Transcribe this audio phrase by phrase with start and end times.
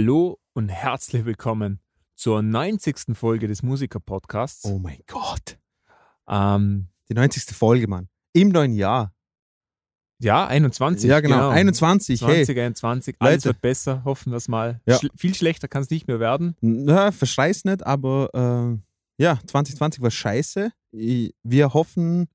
[0.00, 1.78] Hallo und herzlich willkommen
[2.16, 3.14] zur 90.
[3.14, 4.64] Folge des Musiker-Podcasts.
[4.64, 5.58] Oh mein Gott.
[6.26, 7.54] Ähm, Die 90.
[7.54, 8.08] Folge, Mann.
[8.32, 9.12] Im neuen Jahr.
[10.18, 11.06] ja, 21.
[11.06, 11.50] ja, genau.
[11.50, 12.22] 21.
[12.22, 12.46] Hey.
[12.46, 13.16] 2021.
[13.18, 13.44] Alles Leute.
[13.44, 14.80] wird besser, hoffen wir es mal.
[14.86, 14.96] Ja.
[14.96, 16.56] Schl viel schlechter kann es nicht mehr werden.
[16.62, 20.72] Na, verschrei's nicht, aber äh, ja, 2020 war scheiße.
[20.92, 22.28] Wir hoffen,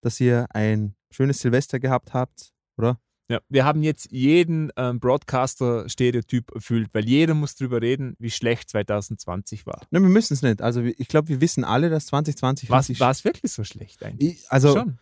[0.00, 2.98] dass ihr ein schönes Silvester gehabt habt, oder?
[3.30, 8.68] Ja, wir haben jetzt jeden ähm, Broadcaster-Stereotyp erfüllt, weil jeder muss drüber reden, wie schlecht
[8.68, 9.80] 2020 war.
[9.90, 10.60] Nein, wir müssen es nicht.
[10.60, 14.40] Also ich glaube, wir wissen alle, dass 2020 Was, war es wirklich so schlecht eigentlich?
[14.40, 14.98] Ich, also, Schon.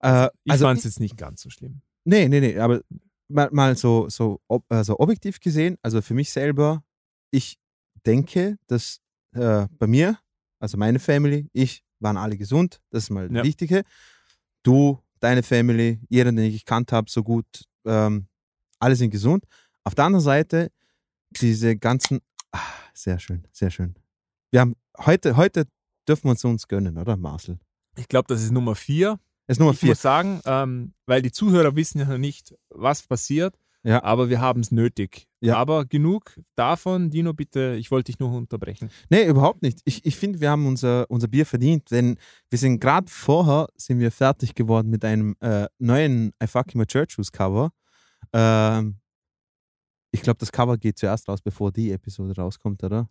[0.00, 1.80] äh, Ich also fand es jetzt nicht ganz so schlimm.
[2.04, 2.82] Nee, nee, nee, aber
[3.28, 6.82] mal, mal so, so ob, also objektiv gesehen, also für mich selber,
[7.30, 7.58] ich
[8.06, 9.00] denke, dass
[9.32, 10.18] äh, bei mir,
[10.60, 13.38] also meine Family, ich, waren alle gesund, das ist mal Ja.
[13.38, 13.82] das Wichtige.
[14.62, 17.46] Du, deine Family, jeder, den ich gekannt habe, so gut,
[17.84, 18.26] ähm,
[18.78, 19.44] alle sind gesund.
[19.84, 20.70] Auf der anderen Seite,
[21.30, 22.20] diese ganzen,
[22.52, 22.60] ah,
[22.94, 23.94] sehr schön, sehr schön.
[24.50, 25.66] Wir haben heute, heute
[26.08, 27.58] dürfen wir uns uns gönnen, oder Marcel?
[27.96, 29.18] Ich glaube, das ist Nummer vier.
[29.46, 29.90] Das ist Nummer ich vier.
[29.90, 34.02] muss sagen, ähm, weil die Zuhörer wissen ja noch nicht, was passiert, Ja.
[34.02, 35.28] aber wir haben es nötig.
[35.40, 35.56] Ja.
[35.56, 38.90] Aber genug davon, Dino, bitte, ich wollte dich nur unterbrechen.
[39.08, 39.80] Nee, überhaupt nicht.
[39.84, 42.16] Ich, ich finde, wir haben unser, unser Bier verdient, denn
[42.50, 46.86] wir sind gerade vorher sind wir fertig geworden mit einem äh, neuen I Fuck My
[46.86, 47.70] Church Shoes Cover.
[48.32, 48.98] Ähm,
[50.10, 53.08] ich glaube, das Cover geht zuerst raus, bevor die Episode rauskommt, oder?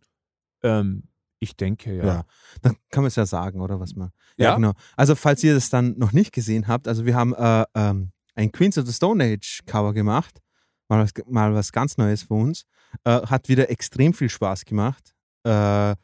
[0.63, 1.03] Ähm,
[1.39, 2.25] ich denke, ja.
[2.61, 4.11] Dann kann man es ja sagen, oder was man.
[4.37, 4.55] Ja.
[4.55, 4.73] genau.
[4.95, 8.51] Also, falls ihr das dann noch nicht gesehen habt, also wir haben äh, ähm, ein
[8.51, 10.41] Queens of the Stone Age Cover gemacht.
[10.89, 12.63] Mal was, mal was ganz Neues für uns.
[13.03, 15.13] Äh, hat wieder extrem viel Spaß gemacht.
[15.43, 15.95] Äh,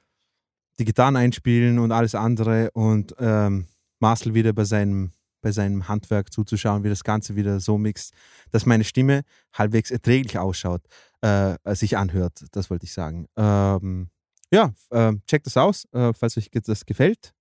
[0.80, 3.68] die Gitarren einspielen und alles andere und ähm,
[4.00, 5.12] Marcel wieder bei seinem,
[5.42, 8.14] bei seinem Handwerk zuzuschauen, wie das Ganze wieder so mixt,
[8.52, 9.22] dass meine Stimme
[9.54, 10.82] halbwegs erträglich ausschaut,
[11.24, 12.46] äh, äh, sich anhört.
[12.52, 13.28] Das wollte ich sagen.
[13.38, 14.10] Ähm,
[14.52, 17.34] ja, ähm, checkt das aus, äh, falls euch das gefällt.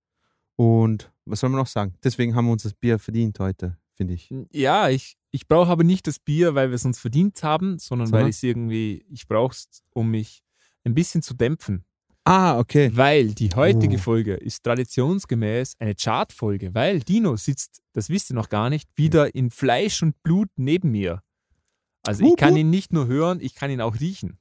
[0.57, 1.95] Und was soll man noch sagen?
[2.05, 4.33] Deswegen haben wir uns das Bier verdient heute, finde ich.
[4.53, 8.07] Ja, ich, ich brauche aber nicht das Bier, weil wir es uns verdient haben, sondern
[8.07, 8.23] Sondern?
[8.25, 10.43] weil ich es irgendwie, ich brauche es, um mich
[10.85, 11.85] ein bisschen zu dämpfen.
[12.25, 12.91] Ah, okay.
[12.95, 14.01] Weil die heutige Oh.
[14.01, 19.35] Folge ist traditionsgemäß eine Chartfolge, weil Dino sitzt, das wisst ihr noch gar nicht, wieder
[19.35, 21.23] in Fleisch und Blut neben mir.
[22.07, 24.39] Also ich kann ihn nicht nur hören, ich kann ihn auch riechen.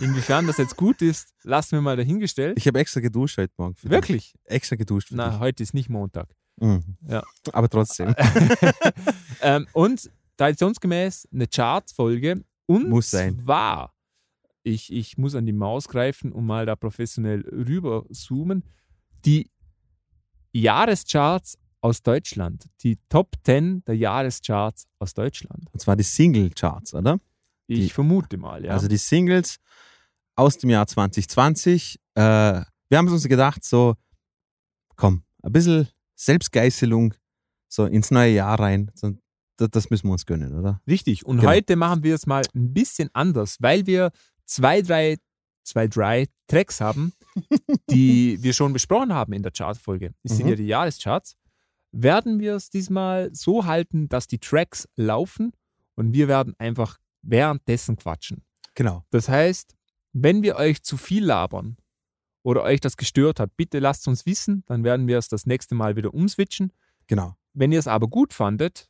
[0.00, 2.56] Inwiefern das jetzt gut ist, lassen wir mal dahingestellt.
[2.58, 3.74] Ich habe extra geduscht heute Morgen.
[3.82, 4.32] Wirklich?
[4.32, 4.40] Dich.
[4.44, 6.28] Extra geduscht Na, heute ist nicht Montag.
[6.28, 6.66] dich.
[6.68, 6.82] Mhm.
[7.08, 7.22] Ja.
[7.52, 8.14] Aber trotzdem.
[9.42, 12.42] ähm, und traditionsgemäß eine Chartfolge.
[12.66, 13.38] Und Muss sein.
[13.44, 13.94] zwar,
[14.62, 18.62] ich, ich muss an die Maus greifen und mal da professionell rüber zoomen,
[19.24, 19.50] die
[20.52, 25.64] Jahrescharts aus Deutschland, die Top 10 der Jahrescharts aus Deutschland.
[25.72, 27.20] Und zwar die Single-Charts, oder?
[27.66, 28.72] Ich Die- vermute mal, ja.
[28.72, 29.58] Also die Singles
[30.36, 32.00] aus dem Jahr 2020.
[32.14, 33.94] Äh, wir haben uns gedacht, so,
[34.96, 37.14] komm, ein bisschen Selbstgeißelung
[37.68, 38.90] so ins neue Jahr rein.
[38.94, 39.12] So,
[39.58, 40.80] das, das müssen wir uns gönnen, oder?
[40.86, 41.26] Richtig.
[41.26, 41.50] Und Genau.
[41.50, 44.10] heute machen wir es mal ein bisschen anders, weil wir
[44.46, 45.18] zwei, drei,
[45.64, 47.12] zwei, drei Tracks haben,
[47.90, 50.14] die wir schon besprochen haben in der Chartfolge.
[50.22, 50.50] Das sind Mhm.
[50.50, 51.36] ja die Jahrescharts.
[51.92, 55.52] Werden wir es diesmal so halten, dass die Tracks laufen
[55.94, 58.44] und wir werden einfach währenddessen quatschen.
[58.74, 59.04] Genau.
[59.10, 59.74] Das heißt,
[60.12, 61.76] wenn wir euch zu viel labern
[62.42, 65.74] oder euch das gestört hat, bitte lasst uns wissen, dann werden wir es das nächste
[65.74, 66.72] Mal wieder umswitchen.
[67.06, 67.34] Genau.
[67.54, 68.88] Wenn ihr es aber gut fandet,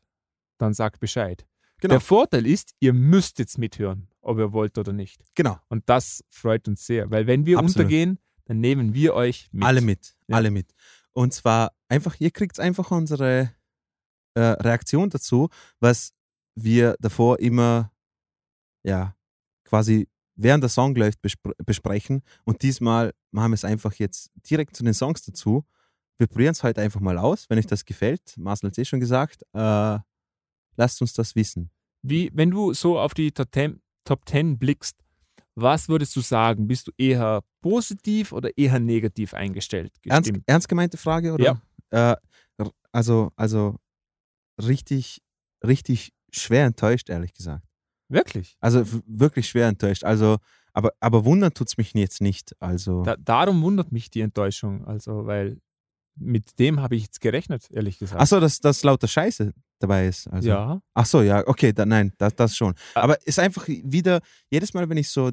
[0.59, 1.47] dann sagt Bescheid.
[1.81, 1.95] Genau.
[1.95, 5.23] Der Vorteil ist, ihr müsst jetzt mithören, ob ihr wollt oder nicht.
[5.35, 5.59] Genau.
[5.69, 7.77] Und das freut uns sehr, weil wenn wir Absolut.
[7.77, 9.65] untergehen, dann nehmen wir euch mit.
[9.65, 10.17] Alle mit.
[10.27, 10.37] Ja.
[10.37, 10.75] Alle mit.
[11.13, 13.53] Und zwar einfach, ihr kriegt einfach unsere
[14.35, 15.49] äh, Reaktion dazu,
[15.81, 16.13] was
[16.55, 17.93] wir davor immer,
[18.83, 19.15] ja,
[19.65, 22.23] quasi während der Song läuft bespr besprechen.
[22.45, 25.65] Und diesmal machen wir es einfach jetzt direkt zu den Songs dazu.
[26.17, 27.49] Wir probieren es heute einfach mal aus.
[27.49, 29.99] Wenn euch das gefällt, Marcel hat es eh schon gesagt, äh,
[30.79, 31.71] lasst uns das wissen.
[32.03, 34.97] Wie, wenn du so auf die Top 10, Top 10 blickst,
[35.55, 36.69] was würdest du sagen?
[36.69, 39.93] Bist du eher positiv oder eher negativ eingestellt?
[40.05, 41.61] Ernst, ernst gemeinte Frage, oder?
[41.91, 42.13] Ja.
[42.13, 42.17] Äh,
[42.93, 43.77] also, also
[44.63, 45.21] richtig,
[45.67, 47.67] richtig schwer enttäuscht, ehrlich gesagt.
[48.09, 48.57] Wirklich?
[48.61, 50.05] Also wirklich schwer enttäuscht.
[50.05, 50.39] Also,
[50.73, 52.55] aber, aber wundern tut es mich jetzt nicht.
[52.61, 54.87] Also, Da, darum wundert mich die Enttäuschung.
[54.87, 55.61] Also, weil
[56.15, 58.21] mit dem habe ich jetzt gerechnet, ehrlich gesagt.
[58.21, 60.27] achso, dass das lauter Scheiße dabei ist.
[60.29, 60.49] Also.
[60.49, 60.83] ja.
[60.95, 62.75] Ach so, ja, okay, da, nein, das, das schon.
[62.95, 63.03] Ah.
[63.03, 64.21] Aber ist einfach wieder,
[64.51, 65.31] jedes Mal, wenn ich so,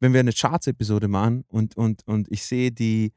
[0.00, 3.12] wenn wir eine Charts-Episode machen und, und, und ich sehe die,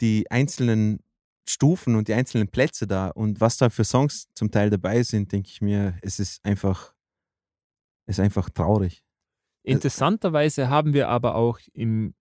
[0.00, 1.00] die einzelnen
[1.48, 5.32] Stufen und die einzelnen Plätze da und was da für Songs zum Teil dabei sind,
[5.32, 6.94] denke ich mir, es ist einfach,
[8.06, 9.02] es ist einfach traurig.
[9.62, 12.14] Interessanterweise haben wir aber auch im,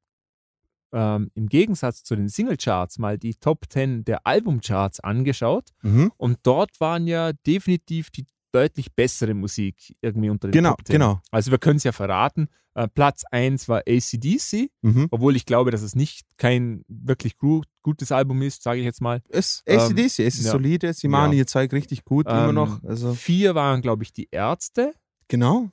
[0.94, 5.70] ähm, im Gegensatz zu den Singlecharts mal die Top 10 der Albumcharts angeschaut.
[5.82, 6.12] Mhm.
[6.18, 10.94] Und dort waren ja definitiv die deutlich bessere Musik irgendwie unter den Genau, Top 10.
[10.94, 11.20] genau.
[11.32, 12.48] Also wir können es ja verraten.
[12.76, 15.08] Äh, Platz 1 war ACDC, Mhm.
[15.12, 19.02] obwohl ich glaube, dass es nicht kein wirklich gut, gutes Album ist, sage ich jetzt
[19.02, 19.22] mal.
[19.30, 20.52] Es, Ähm, ACDC, es ist ja.
[20.52, 21.40] solide, sie machen Ja.
[21.40, 22.84] ihr Zeug richtig gut, immer Ähm, noch.
[22.84, 24.94] Also, Vier waren, glaube ich, die Ärzte.
[25.28, 25.70] genau.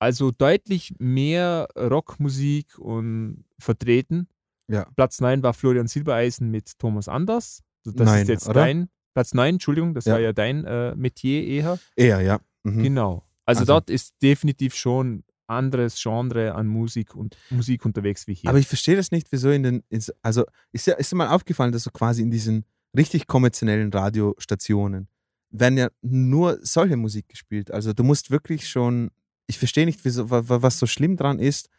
[0.00, 4.28] Also deutlich mehr Rockmusik und vertreten.
[4.68, 4.86] Ja.
[4.96, 7.62] Platz 9 war Florian Silbereisen mit Thomas Anders.
[7.84, 8.60] Also Das Nein, ist jetzt oder?
[8.60, 8.88] dein.
[9.14, 10.14] Platz 9, Entschuldigung, das Ja.
[10.14, 11.78] war ja dein äh, Metier eher.
[11.96, 12.40] Eher, ja.
[12.64, 12.82] Mhm.
[12.82, 13.24] Genau.
[13.46, 18.50] Also, Also- dort ist definitiv schon anderes Genre an Musik und Musik unterwegs wie hier.
[18.50, 19.82] Aber ich verstehe das nicht, wieso in den,
[20.20, 25.08] also ist ja ist dir mal aufgefallen, dass so quasi in diesen richtig konventionellen Radiostationen
[25.50, 27.70] werden ja nur solche Musik gespielt.
[27.70, 29.10] Also du musst wirklich schon,
[29.46, 31.70] ich verstehe nicht, wieso, wa- wa- was so schlimm dran ist.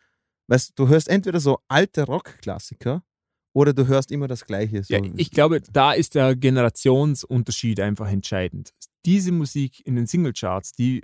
[0.49, 3.03] Weißt du, du hörst entweder so alte Rockklassiker
[3.53, 4.83] oder du hörst immer das Gleiche.
[4.83, 4.93] So.
[4.93, 8.73] ja, ich glaube, da ist der Generationsunterschied einfach entscheidend.
[9.05, 11.03] Diese Musik in den Singlecharts, die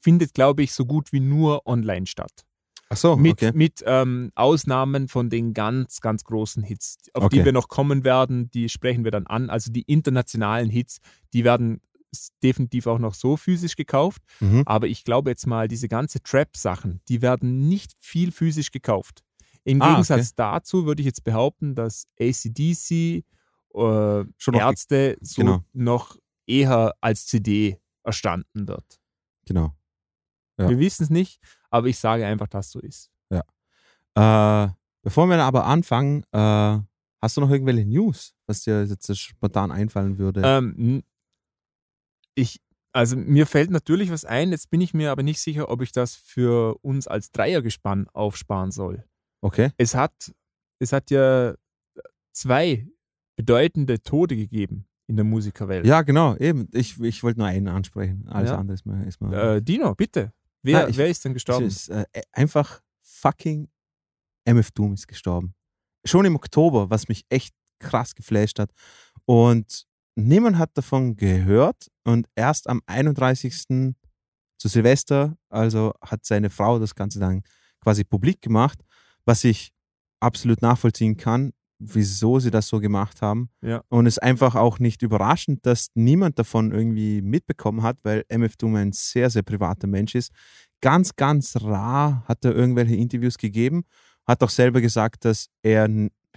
[0.00, 2.44] findet, glaube ich, so gut wie nur online statt.
[2.90, 3.52] Ach so, mit, okay.
[3.54, 7.46] mit ähm, Ausnahmen von den ganz, ganz großen Hits, auf die Okay.
[7.46, 9.50] wir noch kommen werden, die sprechen wir dann an.
[9.50, 10.98] Also die internationalen Hits,
[11.32, 11.80] die werden
[12.14, 14.22] s- definitiv auch noch so physisch gekauft.
[14.40, 14.62] Mhm.
[14.66, 19.22] Aber ich glaube jetzt mal, diese ganze Trap-Sachen, die werden nicht viel physisch gekauft.
[19.64, 23.22] Im Ah, Gegensatz dazu würde ich jetzt behaupten, dass ACDC, äh,
[23.74, 25.64] Schon noch Ärzte so genau.
[25.72, 26.16] noch
[26.46, 29.00] eher als CD erstanden wird.
[29.46, 29.74] Genau.
[30.58, 30.68] Ja.
[30.68, 31.40] Wir wissen es nicht,
[31.70, 33.10] aber ich sage einfach, dass so ist.
[34.16, 34.68] Äh,
[35.02, 36.78] bevor wir aber anfangen, äh,
[37.20, 40.42] hast du noch irgendwelche News, was dir jetzt spontan einfallen würde?
[40.44, 41.02] Ähm,
[42.34, 42.60] ich,
[42.92, 45.92] also mir fällt natürlich was ein, jetzt bin ich mir aber nicht sicher, ob ich
[45.92, 49.04] das für uns als Dreiergespann aufsparen soll.
[49.42, 49.70] okay.
[49.76, 50.32] Es hat,
[50.80, 51.54] es hat ja
[52.32, 52.86] zwei
[53.36, 55.86] bedeutende Tode gegeben in der Musikerwelt.
[55.86, 56.68] Ja, genau, eben.
[56.72, 58.26] Ich, ich wollte nur einen ansprechen.
[58.28, 58.58] Alles Ja.
[58.58, 59.06] andere ist mir.
[59.06, 60.32] Ist mir Äh, Dino, bitte.
[60.62, 61.66] Wer, Ah, ich- wer ist denn es gestorben?
[61.66, 63.68] ist, äh, einfach fucking
[64.46, 65.54] MF Doom ist gestorben.
[66.06, 68.72] Schon im Oktober, was mich echt krass geflasht hat.
[69.26, 69.86] Und
[70.16, 71.88] niemand hat davon gehört.
[72.04, 73.94] Und erst am 31.
[74.58, 77.42] zu Silvester, also hat seine Frau das Ganze dann
[77.80, 78.80] quasi publik gemacht,
[79.24, 79.72] was ich
[80.20, 83.50] absolut nachvollziehen kann, wieso sie das so gemacht haben.
[83.60, 83.82] Ja.
[83.88, 88.56] Und es ist einfach auch nicht überraschend, dass niemand davon irgendwie mitbekommen hat, weil MF
[88.56, 90.32] Doom ein sehr, sehr privater Mensch ist.
[90.80, 93.84] Ganz, ganz rar hat er irgendwelche Interviews gegeben,
[94.26, 95.88] hat auch selber gesagt, dass er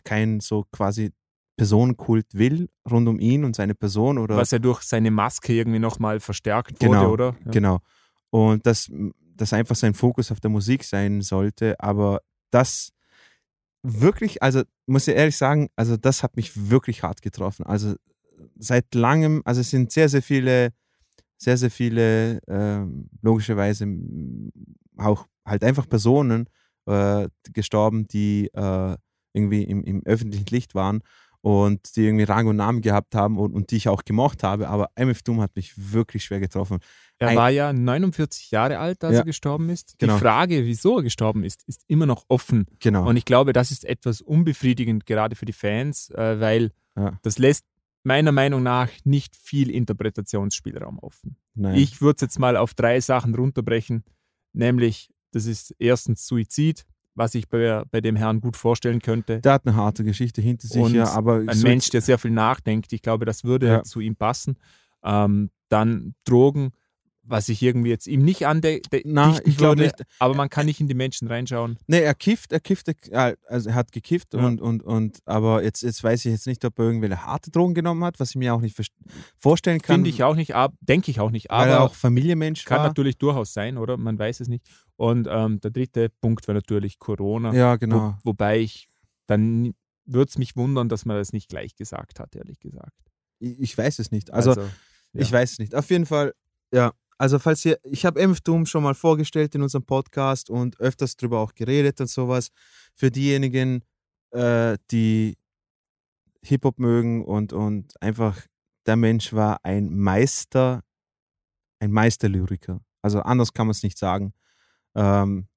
[0.03, 1.11] kein so quasi
[1.57, 5.79] Personenkult will rund um ihn und seine Person oder Was ja durch seine Maske irgendwie
[5.79, 7.35] nochmal verstärkt Genau, wurde, oder?
[7.45, 7.51] Ja.
[7.51, 7.79] Genau.
[8.29, 8.89] Und dass
[9.35, 11.79] das einfach sein Fokus auf der Musik sein sollte.
[11.79, 12.21] Aber
[12.51, 12.93] das
[13.81, 17.65] wirklich, also muss ich ehrlich sagen, also das hat mich wirklich hart getroffen.
[17.65, 17.95] Also
[18.59, 20.73] seit langem, also es sind sehr, sehr viele,
[21.37, 23.87] sehr, sehr viele, ähm, logischerweise
[24.97, 26.49] auch halt einfach Personen
[26.85, 28.95] äh, gestorben, die äh,
[29.33, 31.01] irgendwie im, im öffentlichen Licht waren
[31.41, 34.67] und die irgendwie Rang und Namen gehabt haben und, und die ich auch gemocht habe.
[34.69, 36.79] Aber MF Doom hat mich wirklich schwer getroffen.
[37.19, 39.19] Er Ein- war ja 49 Jahre alt, als Ja.
[39.19, 39.95] er gestorben ist.
[39.97, 40.15] Genau.
[40.15, 42.65] Die Frage, wieso er gestorben ist, ist immer noch offen.
[42.79, 43.07] Genau.
[43.07, 47.17] Und ich glaube, das ist etwas unbefriedigend, gerade für die Fans, äh, weil Ja.
[47.23, 47.65] das lässt
[48.03, 51.37] meiner Meinung nach nicht viel Interpretationsspielraum offen.
[51.55, 51.75] Nein.
[51.75, 54.03] Ich würde es jetzt mal auf drei Sachen runterbrechen,
[54.53, 56.85] nämlich das ist erstens Suizid,
[57.17, 59.41] was ich bei, bei dem Herrn gut vorstellen könnte.
[59.41, 62.17] der hat eine harte Geschichte hinter sich, Und ja, aber Ein so- Mensch, der sehr
[62.17, 62.93] viel nachdenkt.
[62.93, 63.83] Ich glaube, das würde Ja.
[63.83, 64.57] zu ihm passen.
[65.03, 66.71] Ähm, dann Drogen,
[67.29, 70.03] was ich irgendwie jetzt ihm nicht ande de- Na, dichten ich glaube würde, nicht.
[70.19, 71.77] aber man kann nicht in die Menschen reinschauen.
[71.87, 74.45] Nee, er kifft, er kifft, also er hat gekifft Ja.
[74.45, 77.73] und, und, und, aber jetzt, jetzt weiß ich jetzt nicht, ob er irgendwelche harte Drogen
[77.73, 78.79] genommen hat, was ich mir auch nicht
[79.37, 79.95] vorstellen kann.
[79.97, 82.87] Finde ich auch nicht, denke ich auch nicht, weil er aber auch Familienmensch kann war.
[82.87, 83.97] natürlich durchaus sein, oder?
[83.97, 84.65] Man weiß es nicht.
[84.97, 87.53] Und ähm, der dritte Punkt wäre natürlich Corona.
[87.53, 88.17] Ja, Wo, genau.
[88.23, 88.87] wobei ich,
[89.27, 89.73] dann
[90.05, 92.97] würde es mich wundern, dass man das nicht gleich gesagt hat, ehrlich gesagt.
[93.39, 94.33] Ich, ich weiß es nicht.
[94.33, 94.67] Also, ja.
[95.13, 95.75] ich weiß es nicht.
[95.75, 96.33] Auf jeden Fall,
[96.71, 96.93] ja.
[97.19, 101.39] Also, falls ihr, ich habe Doom schon mal vorgestellt in unserem Podcast und öfters drüber
[101.39, 102.49] auch geredet und sowas.
[102.93, 103.83] Für diejenigen,
[104.31, 105.37] äh, die
[106.43, 108.45] Hip-Hop mögen und, und einfach
[108.85, 110.83] der Mensch war ein Meister,
[111.79, 112.81] ein Meisterlyriker.
[113.01, 114.33] Also anders kann man es nicht sagen.
[114.97, 115.47] Ähm,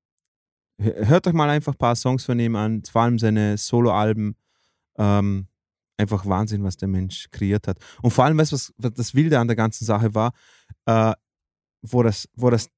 [0.78, 4.37] hört euch mal einfach ein paar Songs von ihm an, vor allem seine Soloalben.
[4.99, 5.47] Ähm,
[5.97, 7.78] einfach Wahnsinn, was der Mensch kreiert hat.
[8.00, 10.32] Und vor allem, weißt du, was, was das Wilde an der ganzen Sache war,
[10.87, 11.12] äh,
[11.82, 12.68] wo, das, wo das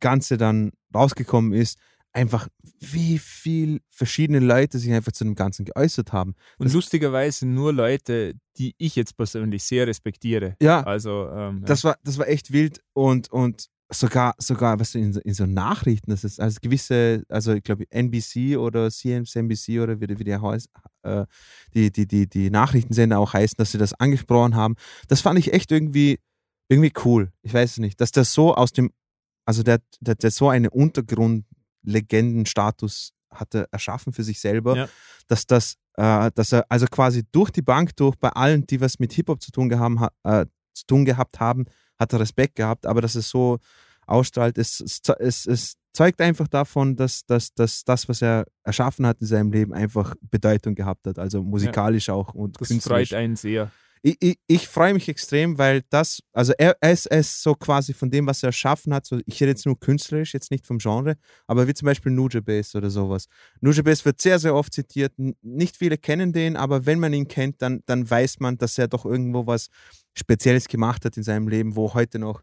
[0.00, 1.78] Ganze dann rausgekommen ist,
[2.12, 2.48] einfach,
[2.80, 6.34] wie viel verschiedene Leute sich einfach zu dem Ganzen geäußert haben.
[6.58, 10.56] Und Das- lustigerweise nur Leute, die ich jetzt persönlich sehr respektiere.
[10.60, 11.66] Ja, Also, ähm, ja.
[11.66, 15.44] das war, das war echt wild und, und sogar, sogar was in, so- in so
[15.46, 20.24] Nachrichten, das ist also gewisse, also ich glaube NBC oder CNBC oder wie, die- wie
[20.24, 20.68] die, heißt,
[21.02, 21.26] äh,
[21.74, 24.76] die, die, die, die Nachrichtensender auch heißen, dass sie das angesprochen haben.
[25.08, 26.20] Das fand ich echt irgendwie,
[26.68, 27.32] irgendwie cool.
[27.42, 28.90] Ich weiß es nicht, dass das so aus dem,
[29.44, 34.88] also der, der, der so eine Untergrundlegendenstatus hatte erschaffen für sich selber, Ja.
[35.28, 38.98] dass das, äh, dass er also quasi durch die Bank durch bei allen, die was
[38.98, 40.10] mit Hip-Hop zu tun gehabt, ha-
[40.42, 41.66] äh, zu tun gehabt haben,
[42.00, 43.58] hat er Respekt gehabt, aber dass es so
[44.06, 49.20] ausstrahlt, es, es, es, zeugt einfach davon, dass, dass, dass das, was er erschaffen hat
[49.20, 53.08] in seinem Leben, einfach Bedeutung gehabt hat, also musikalisch auch und das künstlerisch.
[53.08, 53.72] freut einen sehr.
[54.02, 57.54] Ich, ich, ich freue mich extrem, weil das, also er, er, ist, er ist so
[57.54, 60.64] quasi von dem, was er erschaffen hat, so, ich rede jetzt nur künstlerisch, jetzt nicht
[60.64, 61.16] vom Genre,
[61.46, 63.26] aber wie zum Beispiel Nuja Bass oder sowas.
[63.60, 65.12] Nuja Bass wird sehr, sehr oft zitiert.
[65.42, 68.88] Nicht viele kennen den, aber wenn man ihn kennt, dann, dann weiß man, dass er
[68.88, 69.68] doch irgendwo was
[70.14, 72.42] Spezielles gemacht hat in seinem Leben, wo heute noch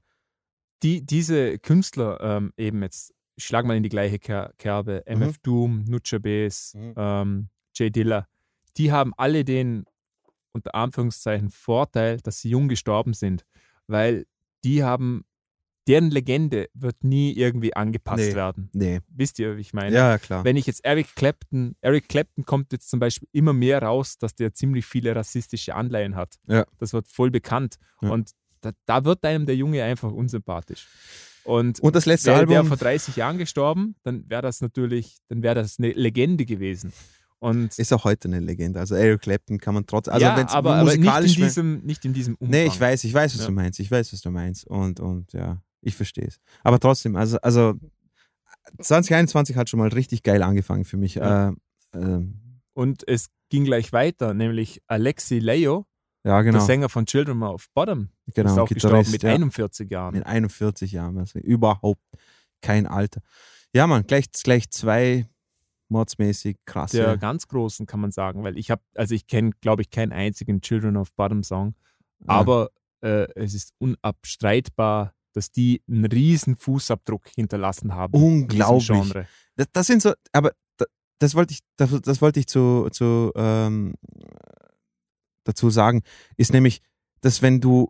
[0.84, 5.22] Die, diese Künstler ähm, eben jetzt, ich schlag mal in die gleiche Ker Kerbe, Mhm.
[5.24, 6.94] MF Doom, Nutscher Bass, Mhm.
[6.96, 8.28] ähm, Jay Dilla,
[8.78, 9.86] die haben alle den
[10.54, 13.44] unter Anführungszeichen Vorteil, dass sie jung gestorben sind,
[13.88, 14.26] weil
[14.64, 15.24] die haben,
[15.88, 18.36] deren Legende wird nie irgendwie angepasst Nee.
[18.36, 18.70] werden.
[18.74, 19.00] Nee.
[19.10, 19.96] Wisst ihr, wie ich meine?
[19.96, 20.44] Ja, klar.
[20.44, 24.36] Wenn ich jetzt Eric Clapton, Eric Clapton kommt jetzt zum Beispiel immer mehr raus, dass
[24.36, 26.36] der ziemlich viele rassistische Anleihen hat.
[26.48, 26.66] Ja.
[26.80, 27.76] Das wird voll bekannt.
[28.02, 28.10] Ja.
[28.10, 30.88] Und da, da wird einem der Junge einfach unsympathisch.
[31.44, 32.68] Und, Und das letzte wäre der Album.
[32.68, 36.92] vor 30 Jahren gestorben, dann wäre das natürlich, dann wäre das eine Legende gewesen.
[37.40, 38.80] Und ist auch heute eine Legende.
[38.80, 42.04] Also Eric Clapton kann man trotzdem, also ja, aber, aber nicht, in musikalisch diesem, nicht
[42.04, 42.50] in diesem Umfang.
[42.50, 43.46] Nee, ich weiß, ich weiß, was Ja.
[43.48, 43.80] du meinst.
[43.80, 44.66] Ich weiß, was du meinst.
[44.68, 46.40] Und, und ja, ich verstehe es.
[46.64, 47.76] Aber trotzdem, also, also
[48.80, 51.16] 2021 hat schon mal richtig geil angefangen für mich.
[51.16, 51.50] Ja.
[51.50, 51.54] Äh,
[51.94, 55.86] ähm, Und es ging gleich weiter, nämlich Alexi Leo,
[56.24, 56.66] ja, der genau.
[56.66, 60.16] Sänger von Children of Bottom, genau ist auch gestorben mit ja, 41 Jahren.
[60.16, 61.18] mit 41 Jahren.
[61.18, 62.02] Also überhaupt
[62.62, 63.22] kein Alter.
[63.74, 65.30] Ja, Mann, gleich, gleich zwei
[65.90, 66.98] mordsmäßig krasse.
[66.98, 70.12] der ganz großen, kann man sagen, weil ich habe, also ich kenne, glaube ich, keinen
[70.12, 71.76] einzigen Children of Bottom Song,
[72.26, 78.14] aber äh, es ist unabstreitbar, dass die einen riesen Fußabdruck hinterlassen haben.
[78.20, 78.88] Unglaublich.
[78.88, 79.28] Genre.
[79.56, 80.86] Das, das sind so, aber da-
[81.20, 83.94] das wollte ich, das, das wollte ich zu, zu ähm,
[85.44, 86.02] dazu sagen,
[86.38, 86.82] ist nämlich,
[87.22, 87.90] dass wenn du,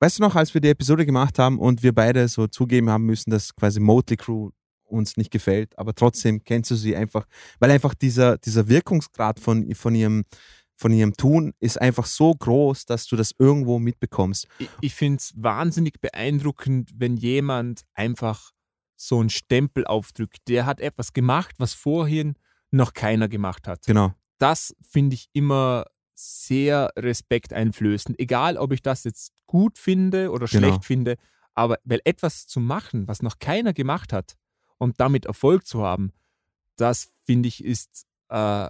[0.00, 3.04] weißt du noch, als wir die Episode gemacht haben und wir beide so zugeben haben
[3.04, 4.50] müssen, dass quasi Motley Crew
[4.84, 7.26] uns nicht gefällt, aber trotzdem kennst du sie einfach,
[7.58, 10.22] weil einfach dieser, dieser Wirkungsgrad von, von ihrem
[10.76, 14.46] von ihrem Tun ist einfach so groß, dass du das irgendwo mitbekommst.
[14.58, 18.52] Ich, ich finde es wahnsinnig beeindruckend, wenn jemand einfach
[18.96, 20.38] so einen Stempel aufdrückt.
[20.48, 22.34] Der hat etwas gemacht, was vorhin
[22.70, 23.86] noch keiner gemacht hat.
[23.86, 24.12] Genau.
[24.38, 28.18] das finde ich immer sehr respekteinflößend.
[28.18, 30.68] Egal, ob ich das jetzt gut finde oder Genau.
[30.68, 31.16] schlecht finde,
[31.54, 34.34] aber weil etwas zu machen, was noch keiner gemacht hat
[34.78, 36.12] und damit Erfolg zu haben,
[36.76, 38.68] das finde ich ist, äh,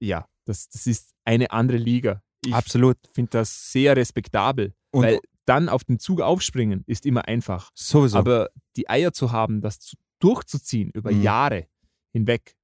[0.00, 2.22] ja, das, das ist eine andere Liga.
[2.44, 2.98] Ich Absolut.
[3.12, 7.70] finde das sehr respektabel, Und weil dann auf den Zug aufspringen ist immer einfach.
[7.74, 8.18] sowieso.
[8.18, 11.22] Aber die Eier zu haben, das zu, durchzuziehen über Mhm.
[11.22, 11.66] Jahre
[12.12, 12.54] hinweg,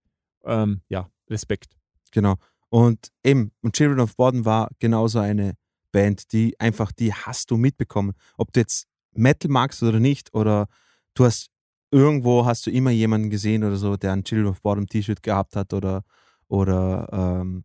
[0.44, 1.76] ähm, ja, Respekt.
[2.12, 2.36] Genau.
[2.70, 5.54] Und eben, und Children of Bodom war genauso eine
[5.92, 8.12] Band, die einfach, die hast du mitbekommen.
[8.36, 10.68] Ob du jetzt Metal magst oder nicht, oder
[11.14, 11.50] du hast
[11.90, 15.56] irgendwo hast du immer jemanden gesehen oder so, der ein Children of Bottom T-Shirt gehabt
[15.56, 16.04] hat oder,
[16.46, 17.08] oder
[17.42, 17.64] ähm,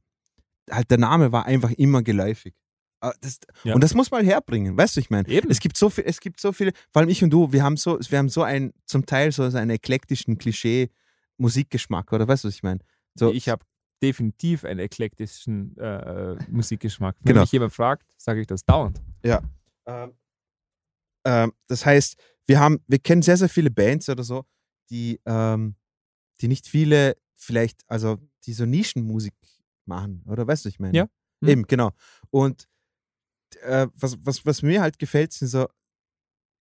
[0.70, 2.54] halt der Name war einfach immer geläufig.
[3.02, 3.76] Ah, Das, Ja.
[3.76, 5.28] Und das muss man herbringen, weißt du, ich meine.
[5.52, 7.78] Es gibt so viel, es gibt so viele, vor allem ich und du, wir haben
[7.78, 12.56] so, wir haben so einen, zum Teil so einen eklektischen Klischee-Musikgeschmack, oder weißt du, was
[12.56, 12.80] ich meine?
[13.16, 13.66] So, Ich habe
[14.02, 17.16] definitiv einen eklektischen äh, Musikgeschmack.
[17.22, 17.42] Wenn Genau.
[17.42, 19.02] mich jemand fragt, sage ich das dauernd.
[19.88, 20.12] Ähm,
[21.26, 24.46] ähm, das heißt, wir haben, wir kennen sehr, sehr viele Bands oder so,
[24.90, 25.76] die, ähm,
[26.42, 29.34] die nicht viele, vielleicht, also die so Nischenmusik
[29.88, 30.96] machen, oder weißt du, ich meine?
[30.98, 31.08] Ja.
[31.42, 31.50] Mhm.
[31.50, 31.92] Eben, genau.
[32.32, 32.68] Und
[33.62, 35.68] äh, was, was, was mir halt gefällt, sind so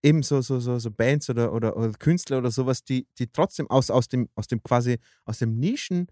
[0.03, 3.67] eben so, so, so, so Bands oder, oder, oder Künstler oder sowas, die, die trotzdem
[3.69, 6.07] aus, aus dem, aus dem quasi, aus dem Nischen,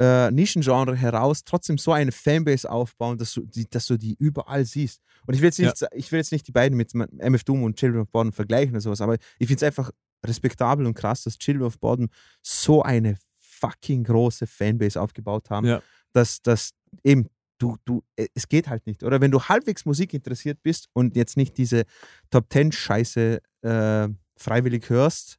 [0.00, 4.64] äh, Nischengenre heraus trotzdem so eine Fanbase aufbauen, dass du die, dass du die überall
[4.64, 5.00] siehst.
[5.26, 7.62] Und ich will jetzt nicht, sa- ich will jetzt nicht die beiden mit MF Doom
[7.64, 9.90] und Children of Bodom vergleichen oder sowas, aber ich finde es einfach
[10.24, 12.08] respektabel und krass, dass Children of Bodom
[12.42, 15.82] so eine fucking große Fanbase aufgebaut haben, Ja.
[16.12, 16.70] Dass, dass
[17.04, 19.02] eben du, du, äh, es geht halt nicht.
[19.02, 21.84] Oder wenn du halbwegs Musik interessiert bist und jetzt nicht diese
[22.30, 25.38] Top Ten Scheiße äh, freiwillig hörst,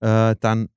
[0.00, 0.68] äh, dann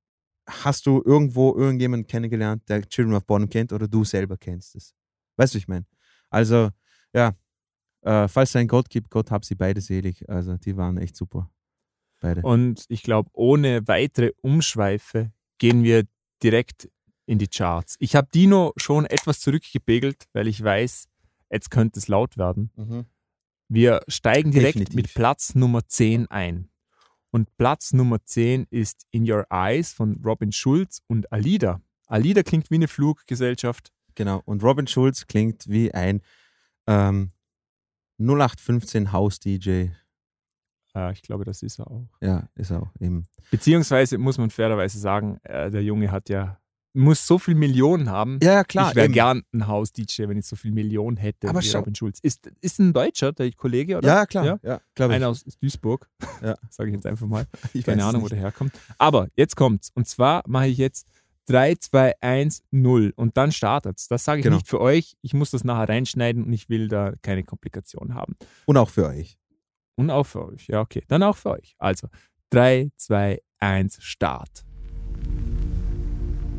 [0.47, 4.93] hast du irgendwo irgendjemanden kennengelernt, der Children of Bottom kennt oder du selber kennst es.
[5.37, 5.85] Weißt du, ich meine?
[6.29, 6.69] Also,
[7.13, 7.35] ja,
[8.01, 10.27] äh, falls es einen Gott gibt, Gott hab sie beide selig.
[10.29, 11.49] Also, die waren echt super.
[12.19, 12.41] Beide.
[12.41, 16.05] Und ich glaube, ohne weitere Umschweife gehen wir
[16.43, 16.89] direkt
[17.25, 17.95] in die Charts.
[17.99, 21.07] Ich habe Dino schon etwas zurückgepegelt, weil ich weiß,
[21.49, 22.71] jetzt könnte es laut werden.
[22.75, 23.05] Mhm.
[23.67, 24.95] Wir steigen direkt Definitiv.
[24.95, 26.69] mit Platz Nummer 10 ein.
[27.31, 31.81] Und Platz Nummer 10 ist In Your Eyes von Robin Schulz und Alida.
[32.07, 33.93] Alida klingt wie eine Fluggesellschaft.
[34.15, 34.41] Genau.
[34.43, 36.21] Und Robin Schulz klingt wie ein
[36.87, 37.31] ähm,
[38.19, 39.87] 0815 House-DJ.
[40.93, 42.09] Äh, ich glaube, das ist er auch.
[42.21, 43.25] Ja, ist er auch eben.
[43.49, 46.59] Beziehungsweise muss man fairerweise sagen, äh, der Junge hat ja,
[46.93, 48.39] muss so viel Millionen haben.
[48.43, 48.89] Ja, ja, klar.
[48.89, 52.19] ich wäre gern ein Haus-DJ, wenn ich so viel Millionen hätte Aber wie Robin Schulz.
[52.21, 54.07] Ist, ist ein Deutscher, der Kollege, oder?
[54.07, 54.45] Ja, klar.
[54.45, 54.59] Ja?
[54.63, 55.15] Ja, glaube ich.
[55.17, 56.09] Einer aus Duisburg.
[56.41, 56.55] Ja.
[56.69, 57.45] Sage ich jetzt einfach mal.
[57.73, 58.33] ich Keine Ahnung, wo nicht.
[58.33, 58.73] der herkommt.
[58.97, 59.91] Aber jetzt kommt's.
[59.95, 61.07] Und zwar mache ich jetzt
[61.47, 64.07] 3, 2, 1, 0 und dann startet's.
[64.07, 64.57] Das sage ich Genau.
[64.57, 65.15] nicht für euch.
[65.21, 68.35] Ich muss das nachher reinschneiden und ich will da keine Komplikationen haben.
[68.65, 69.37] Und auch für euch.
[69.95, 70.67] Und auch für euch.
[70.67, 71.03] Ja, okay.
[71.07, 71.75] Dann auch für euch.
[71.77, 72.07] Also
[72.51, 74.65] 3, 2, 1, Start.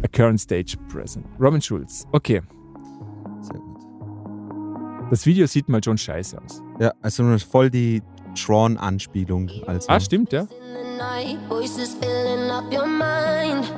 [0.05, 1.25] A current stage present.
[1.39, 2.07] Robin Schulz.
[2.13, 2.41] Okay.
[3.41, 3.79] Sehr gut.
[5.11, 6.63] Das Video sieht mal schon scheiße aus.
[6.81, 8.03] Ja, also voll die
[8.35, 9.51] Tron-Anspielung.
[9.67, 10.43] Also, Ah, stimmt, ja.
[10.43, 13.71] In the night, voices filling up your mind.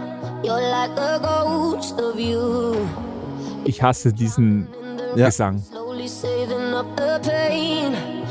[0.42, 2.74] You're like a ghost of you.
[3.64, 4.68] Ich hasse diesen
[5.16, 5.26] Ja.
[5.26, 5.62] Gesang.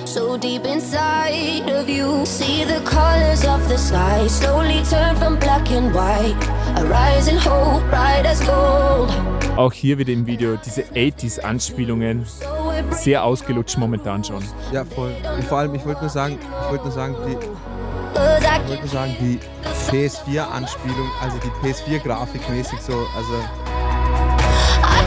[0.06, 2.24] So deep inside of you.
[2.26, 6.36] See the colors of the sky slowly turn from black and white.
[6.84, 9.10] A rising hope, bright as gold.
[9.56, 12.26] Auch hier wieder im Video diese 80s-Anspielungen.
[12.26, 14.44] So we're Sehr ausgelutscht momentan schon.
[14.72, 15.14] Ja, voll.
[15.36, 18.88] Und vor allem, ich wollte nur sagen, ich wollte nur sagen, die, ich wollte nur
[18.88, 19.40] sagen, die
[19.90, 23.34] PS4-Anspielung, also die PS4-Grafik mäßig so, also
[24.84, 25.06] I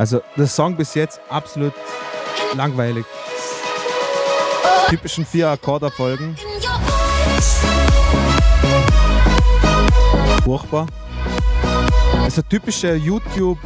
[0.00, 1.74] Also der Song bis jetzt absolut
[2.54, 3.04] langweilig.
[4.88, 6.36] Typischen vier Akkordabfolgen,
[10.42, 10.86] furchtbar.
[12.22, 13.58] Also typische YouTube,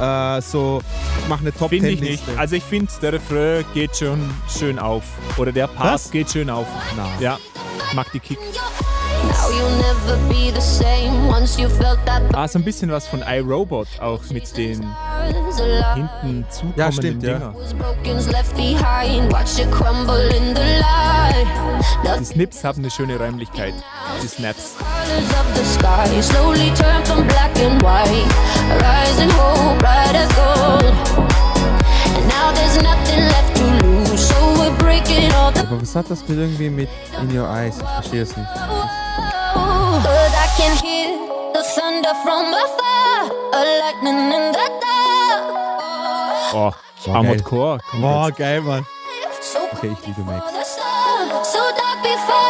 [0.00, 0.80] äh, so,
[1.20, 2.24] ich mache eine Top Finde 10 ich nicht.
[2.38, 5.02] Also ich finde, der Refrain geht schon schön auf.
[5.36, 6.10] Oder der Part Was?
[6.10, 6.66] geht schön auf.
[6.96, 7.06] Na.
[7.20, 7.38] Ja,
[7.92, 8.38] mag die Kick.
[12.34, 14.84] Ah, so ein bisschen was von iRobot auch mit den
[15.94, 17.38] hinten zukommenden Ja, stimmt, ja.
[17.38, 17.54] Dinger.
[20.80, 22.20] Light.
[22.20, 23.74] Die Snips haben eine schöne Räumlichkeit.
[24.22, 24.76] Die Snaps.
[35.60, 36.88] Aber was hat das mit irgendwie mit
[37.20, 37.76] In Your Eyes?
[37.76, 38.48] Ich verstehe es nicht.
[46.54, 46.72] Oh,
[47.04, 47.48] Boah, Armored geil.
[47.48, 47.78] Core.
[48.00, 48.86] Boah, geil, Mann.
[49.72, 50.44] Okay, ich liebe Max.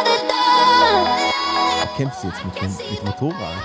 [0.05, 1.33] the dawn.
[1.97, 3.57] Du jetzt mit, dem, mit Motorrad.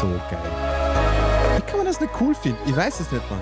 [0.00, 0.52] So geil.
[1.56, 2.58] Wie kann man das nicht cool finden?
[2.66, 3.40] Ich weiß es nicht, Mann.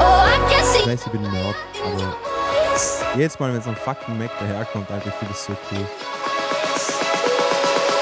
[0.00, 2.16] oh Ich weiß, ich bin ein Nerd, aber
[3.16, 5.86] jedes Mal, wenn so ein fucking Mac daherkommt, Alter, ich finde das so cool.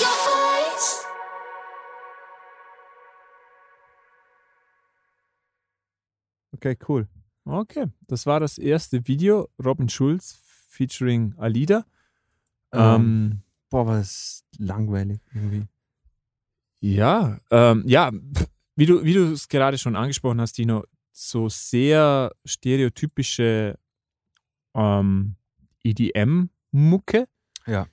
[0.00, 1.04] your eyes.
[6.54, 7.06] Okay, cool.
[7.44, 9.48] Okay, das war das erste Video.
[9.64, 11.84] Robin Schulz featuring Alida.
[12.72, 15.66] Ähm, Ähm, Boah, war das langweilig irgendwie.
[16.80, 18.10] ja, ähm, ja,
[18.76, 20.84] wie du wie du es gerade schon angesprochen hast, Dino,
[21.18, 23.78] so sehr stereotypische
[24.74, 25.34] ähm,
[25.82, 27.26] EDM-Mucke.
[27.66, 27.86] Ja.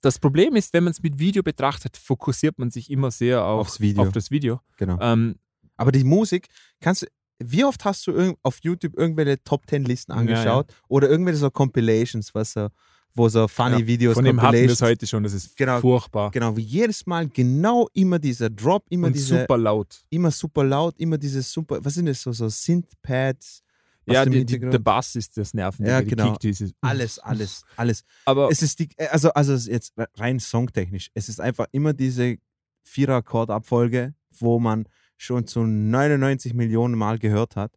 [0.00, 3.60] Das Problem ist, wenn man es mit Video betrachtet, fokussiert man sich immer sehr auf,
[3.60, 4.02] Aufs Video.
[4.02, 4.60] auf das Video.
[4.78, 4.98] Genau.
[5.00, 5.36] Ähm,
[5.76, 6.48] Aber die Musik,
[6.80, 7.06] kannst du,
[7.38, 10.74] wie oft hast du auf YouTube irgendwelche Top Ten Listen Ja, angeschaut?
[10.88, 12.68] Oder irgendwelche so Compilations, was so,
[13.14, 15.80] wo so funny Ja, Videos, von dem hatten wir es heute schon, das ist Genau.
[15.80, 16.30] furchtbar.
[16.30, 20.02] Genau, wie jedes Mal genau immer dieser Drop, immer Und diese, super laut.
[20.10, 23.62] immer super laut, immer dieses super, was sind das so, so Synth-Pads?
[24.04, 25.86] Ja, die, die, der Bass ist das Nerven.
[25.86, 26.32] Ja, genau.
[26.32, 28.02] Kick, dieses, alles, alles, alles.
[28.24, 32.36] Aber Es ist die, also, also jetzt rein songtechnisch, es ist einfach immer diese
[32.82, 37.72] Vierer-Akkordabfolge, wo man schon zu 99 Millionen Mal gehört hat.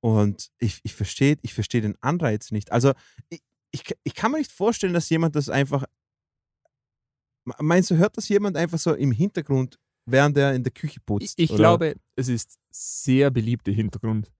[0.00, 2.70] Und ich, ich verstehe ich versteh den Anreiz nicht.
[2.72, 2.92] Also
[3.28, 5.84] ich, ich, ich kann mir nicht vorstellen, dass jemand das einfach.
[7.58, 11.06] Meinst du, hört das jemand einfach so im Hintergrund, während er in der Küche ich,
[11.06, 11.38] putzt?
[11.38, 11.58] ich oder?
[11.58, 14.32] glaube, es ist sehr beliebte Hintergrund.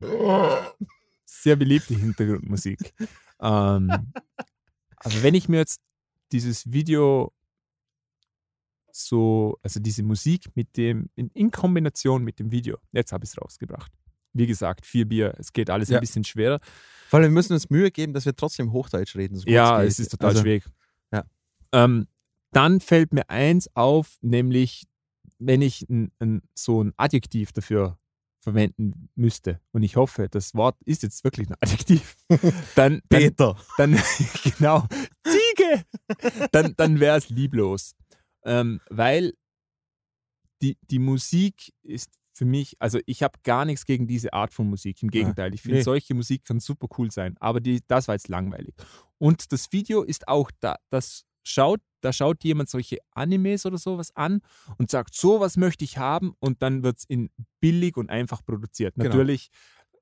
[1.24, 2.92] Sehr beliebte Hintergrundmusik.
[3.40, 4.12] ähm,
[4.96, 5.80] aber wenn ich mir jetzt
[6.30, 7.32] dieses Video
[8.92, 13.30] so, also diese Musik mit dem, in, in Kombination mit dem Video, jetzt habe ich
[13.30, 13.92] es rausgebracht.
[14.32, 15.98] Wie gesagt, vier Bier, es geht alles Ja.
[15.98, 16.60] ein bisschen schwerer.
[17.08, 19.36] Vor allem, wir müssen uns Mühe geben, dass wir trotzdem Hochdeutsch reden.
[19.36, 19.88] so Ja, geht.
[19.90, 20.64] es ist total Also, schwierig.
[21.12, 21.24] ja.
[21.72, 22.06] Ähm,
[22.52, 24.84] dann fällt mir eins auf, nämlich
[25.38, 27.98] wenn ich ein, ein, so ein Adjektiv dafür
[28.40, 32.16] verwenden müsste, und ich hoffe, das Wort ist jetzt wirklich ein Adjektiv,
[32.74, 33.56] dann, dann, Peter.
[33.76, 33.92] dann
[34.58, 34.86] genau,
[35.24, 35.84] Ziege,
[36.52, 37.94] dann, dann wäre es lieblos.
[38.44, 39.34] Ähm, weil
[40.62, 44.68] die, die Musik ist für mich, also ich habe gar nichts gegen diese Art von
[44.68, 45.02] Musik.
[45.02, 45.82] Im Gegenteil, ich finde, nee.
[45.82, 48.74] solche Musik kann super cool sein, aber die, das war jetzt langweilig.
[49.18, 54.14] Und das Video ist auch da, das schaut, da schaut jemand solche Animes oder sowas
[54.16, 54.40] an
[54.78, 58.94] und sagt, sowas möchte ich haben und dann wird es in billig und einfach produziert.
[58.94, 59.08] Genau.
[59.08, 59.50] Natürlich,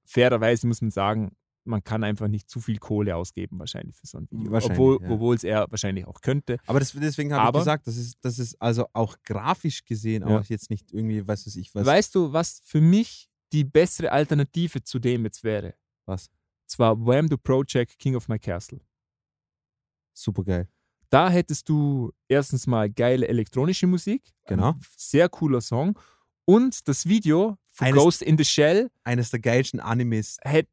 [0.05, 4.19] fairerweise muss man sagen, man kann einfach nicht zu viel Kohle ausgeben wahrscheinlich für so
[4.19, 4.57] ein Video.
[4.57, 5.35] Obwohl ja.
[5.35, 6.59] es er wahrscheinlich auch könnte.
[6.67, 10.39] Aber das, deswegen habe ich gesagt, das ist, das ist also auch grafisch gesehen Ja.
[10.39, 11.87] auch jetzt nicht irgendwie, was weiß ich, was.
[11.87, 15.75] Weißt du, was für mich die bessere Alternative zu dem jetzt wäre?
[16.07, 16.31] Was?
[16.67, 17.29] Zwar Wham!
[17.29, 18.81] The Project King of My Castle.
[20.13, 20.69] Super geil.
[21.11, 24.33] Da hättest du erstens mal geile elektronische Musik.
[24.47, 24.75] Genau.
[24.97, 25.99] Sehr cooler Song.
[26.45, 30.69] Und das Video Eines- Ghost in the Shell, Eines der geilsten Animes-Filme hätt,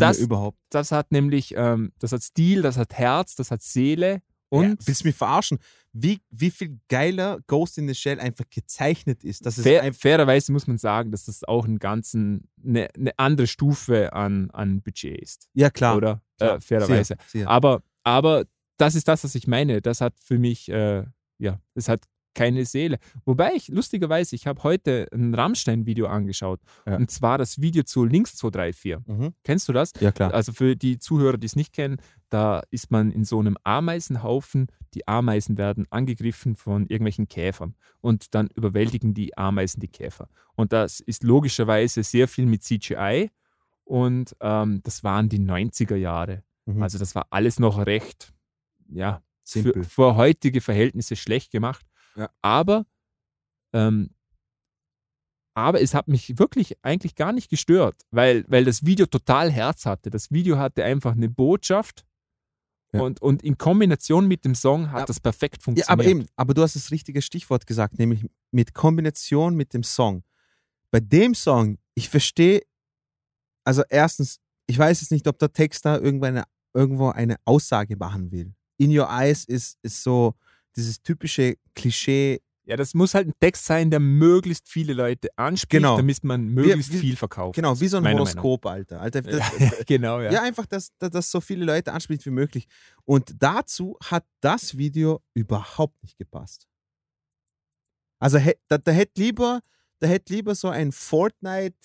[0.00, 0.58] Das- überhaupt.
[0.70, 4.22] das hat nämlich, ähm, das hat Stil, das hat Herz, das hat Seele.
[4.50, 5.58] Und ja, willst du mich verarschen?
[5.92, 9.44] Wie, wie viel geiler Ghost in the Shell einfach gezeichnet ist.
[9.44, 13.18] Das ist fair, einfach, fairerweise muss man sagen, dass das auch einen ganzen, eine, eine
[13.18, 15.48] andere Stufe an, an Budget ist.
[15.52, 15.96] ja, klar.
[15.96, 16.22] Oder?
[16.38, 16.56] klar.
[16.56, 17.16] Äh, fairerweise.
[17.26, 17.48] Sehr, sehr.
[17.50, 18.44] Aber, aber
[18.78, 19.82] das ist das, was ich meine.
[19.82, 21.04] Das hat für mich, äh,
[21.38, 22.04] ja, das hat
[22.38, 22.98] keine Seele.
[23.24, 26.60] Wobei ich, lustigerweise, ich habe heute ein Rammstein-Video angeschaut.
[26.86, 26.96] Ja.
[26.96, 29.08] Und zwar das Video zu Links 234.
[29.08, 29.34] Mhm.
[29.42, 29.92] Kennst du das?
[29.98, 30.32] Ja, klar.
[30.32, 31.96] Also für die Zuhörer, die es nicht kennen,
[32.30, 34.68] da ist man in so einem Ameisenhaufen.
[34.94, 40.28] Die Ameisen werden angegriffen von irgendwelchen Käfern und dann überwältigen die Ameisen die Käfer.
[40.54, 43.30] Und das ist logischerweise sehr viel mit CGI
[43.82, 46.44] und ähm, das waren die 90er Jahre.
[46.66, 46.84] Mhm.
[46.84, 48.32] Also das war alles noch recht,
[48.90, 49.72] ja, Simpel.
[49.72, 51.87] für, für heutige Verhältnisse schlecht gemacht.
[52.18, 52.28] Ja.
[52.42, 52.84] Aber,
[53.72, 54.10] ähm,
[55.54, 59.86] aber es hat mich wirklich eigentlich gar nicht gestört, weil, weil das Video total Herz
[59.86, 60.10] hatte.
[60.10, 62.04] Das Video hatte einfach eine Botschaft
[62.92, 63.00] Ja.
[63.02, 65.06] und, und in Kombination mit dem Song hat Ja.
[65.06, 65.90] das perfekt Ja, funktioniert.
[65.90, 70.22] aber eben, aber du hast das richtige Stichwort gesagt, nämlich mit Kombination mit dem Song.
[70.90, 72.62] Bei dem Song, ich verstehe,
[73.64, 77.96] also erstens, ich weiß jetzt nicht, ob der Text da irgendwo eine, irgendwo eine Aussage
[77.96, 78.54] machen will.
[78.78, 80.34] In Your Eyes ist, ist so
[80.78, 85.70] dieses typische Klischee, Ja, das muss halt ein Text sein, der möglichst viele Leute anspricht,
[85.70, 85.96] Genau.
[85.96, 87.54] damit man möglichst wir- viel verkauft.
[87.56, 89.00] genau, wie so ein Horoskop, Alter.
[89.00, 89.40] Alter das,
[89.86, 90.30] genau, ja.
[90.32, 92.66] Ja, einfach, dass, dass, dass so viele Leute anspricht wie möglich.
[93.06, 96.66] Und dazu hat das Video überhaupt nicht gepasst.
[98.20, 98.38] Also
[98.68, 99.60] da, da hätte lieber,
[100.00, 101.76] da hätte lieber so ein Fortnite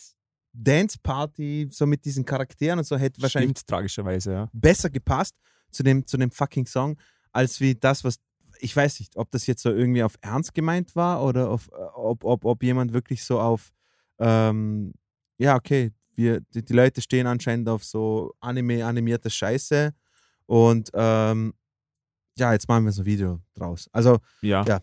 [0.52, 4.50] Dance Party so mit diesen Charakteren und so hätte wahrscheinlich Stimmt, tragischerweise, ja.
[4.54, 5.36] besser gepasst
[5.72, 6.98] zu dem, zu dem fucking Song,
[7.32, 8.18] als wie das, was
[8.64, 11.82] ich weiß nicht, ob das jetzt so irgendwie auf Ernst gemeint war oder auf, äh,
[11.96, 13.72] ob, ob, ob jemand wirklich so auf,
[14.20, 14.94] ähm,
[15.38, 19.94] ja, okay, wir, die, die Leute stehen anscheinend auf so Anime, animierte Scheiße
[20.46, 21.54] und ähm,
[22.38, 23.90] ja, jetzt machen wir so ein Video draus.
[23.92, 24.64] Also Ja.
[24.66, 24.80] Ja.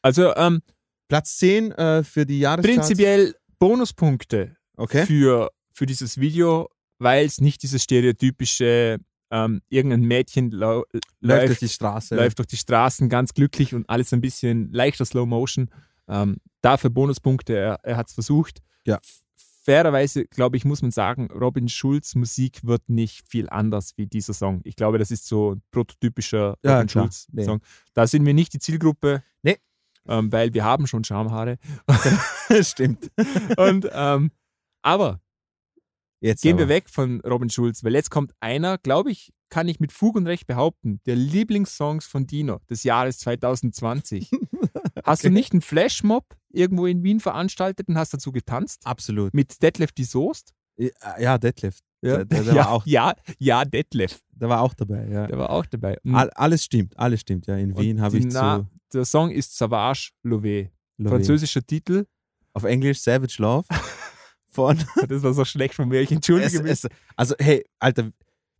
[0.00, 0.62] Also ähm,
[1.08, 2.86] Platz 10 äh, für die Jahrescharts.
[2.88, 5.04] prinzipiell Bonuspunkte Okay.
[5.06, 8.98] für, für dieses Video, weil es nicht dieses stereotypische,
[9.30, 10.84] ähm, irgendein Mädchen lau
[11.20, 12.16] Läuft durch die Straße.
[12.16, 15.70] läuft durch die Straßen ganz glücklich und alles ein bisschen leichter Slow Motion.
[16.08, 18.60] Ähm, dafür Bonuspunkte, er, er hat es versucht.
[18.86, 18.98] Ja.
[19.64, 24.32] Fairerweise, glaube ich, muss man sagen, Robin Schulz Musik wird nicht viel anders wie dieser
[24.32, 24.62] Song.
[24.64, 27.04] Ich glaube, das ist so ein prototypischer Ja, Robin klar.
[27.04, 27.44] Schulz Nee.
[27.44, 27.60] Song.
[27.92, 29.22] Da sind wir nicht die Zielgruppe.
[29.42, 29.58] Nee.
[30.06, 31.58] Ähm, weil wir haben schon Schamhaare.
[32.62, 33.10] Stimmt.
[33.58, 34.30] Und, ähm,
[34.80, 35.20] aber
[36.20, 36.60] Jetzt gehen aber.
[36.60, 40.16] wir weg von Robin Schulz, weil jetzt kommt einer, glaube ich, kann ich mit Fug
[40.16, 44.30] und Recht behaupten, der Lieblingssongs von Dino des Jahres 2020.
[45.04, 45.34] Hast du Okay.
[45.34, 48.82] nicht einen Flashmob irgendwo in Wien veranstaltet und hast dazu getanzt?
[48.84, 49.32] Absolut.
[49.32, 50.52] Mit Detlef die Soest?
[51.18, 51.78] Ja, Detlef.
[52.02, 54.20] Der, der, der, ja, war auch, ja, ja, Detlef.
[54.32, 55.08] der war auch dabei.
[55.08, 55.26] Ja.
[55.26, 55.98] Der war auch dabei.
[56.04, 57.46] Und- All, alles stimmt, alles stimmt.
[57.46, 60.70] Ja, in Wien habe ich Na- zu Der Song ist Savage Lové.
[60.98, 62.06] Love Französischer Titel.
[62.52, 63.66] auf Englisch Savage Love
[64.50, 66.00] von Das war so schlecht von mir.
[66.00, 66.72] Ich entschuldige mich.
[66.72, 68.10] es, also hey, Alter,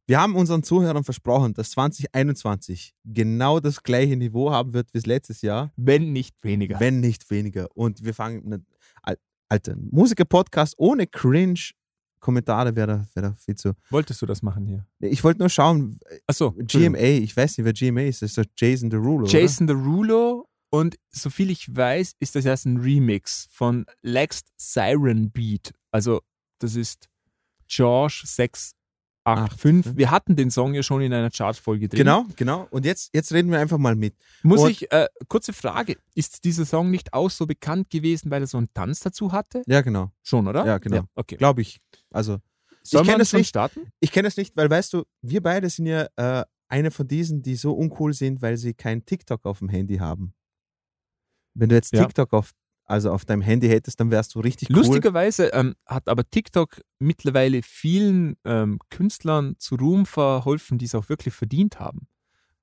[0.07, 5.43] wir haben unseren Zuhörern versprochen, dass 2021 genau das gleiche Niveau haben wird wie letztes
[5.43, 6.81] Jahr, wenn nicht weniger.
[6.81, 7.69] wenn nicht weniger.
[7.75, 8.63] Und wir fangen, mit-
[9.03, 9.19] Al-
[9.51, 13.73] Alter, Musiker-Podcast ohne Cringe-Kommentare wäre da, wär da viel zu.
[13.91, 14.87] Wolltest du das machen hier?
[15.01, 16.53] Ich wollte nur schauen, Achso.
[16.53, 19.27] GMA, ich weiß nicht, wer GMA ist, das ist doch Jason Derulo.
[19.27, 25.73] Jason Derulo und soviel ich weiß, ist das erst ein Remix von Lex Siren Beat.
[25.91, 26.21] Also
[26.59, 27.09] das ist
[27.69, 29.97] George 685.
[29.97, 31.99] Wir hatten den Song ja schon in einer Chartfolge drin.
[31.99, 32.67] Genau, genau.
[32.71, 34.15] Und jetzt, jetzt reden wir einfach mal mit.
[34.43, 38.43] Muss Und- ich, äh, kurze Frage, ist dieser Song nicht auch so bekannt gewesen, weil
[38.43, 39.63] er so einen Tanz dazu hatte?
[39.67, 40.11] Ja, genau.
[40.23, 40.65] Schon, oder?
[40.67, 41.05] Ja, genau.
[41.15, 41.37] okay.
[41.37, 41.79] Glaube ich.
[42.11, 42.39] Also,
[42.83, 43.49] Sollen kenn wir das schon nicht.
[43.49, 43.93] starten?
[44.01, 47.43] ich kenne es nicht, weil weißt du, wir beide sind ja äh, eine von diesen,
[47.43, 50.33] die so uncool sind, weil sie kein TikTok auf dem Handy haben.
[51.59, 52.05] Wenn du jetzt Ja.
[52.05, 52.53] TikTok auf,
[52.85, 54.77] also auf deinem Handy hättest, dann wärst du richtig cool.
[54.77, 61.09] Lustigerweise ähm, hat aber TikTok mittlerweile vielen ähm, Künstlern zu Ruhm verholfen, die es auch
[61.09, 62.07] wirklich verdient haben.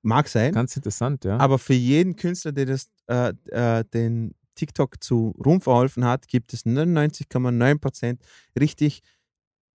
[0.02, 0.52] Mag sein.
[0.52, 1.36] Ganz interessant, ja.
[1.38, 6.52] Aber für jeden Künstler, der das, äh, äh, den TikTok zu Ruhm verholfen hat, gibt
[6.52, 8.18] es 99,9%
[8.58, 9.02] richtig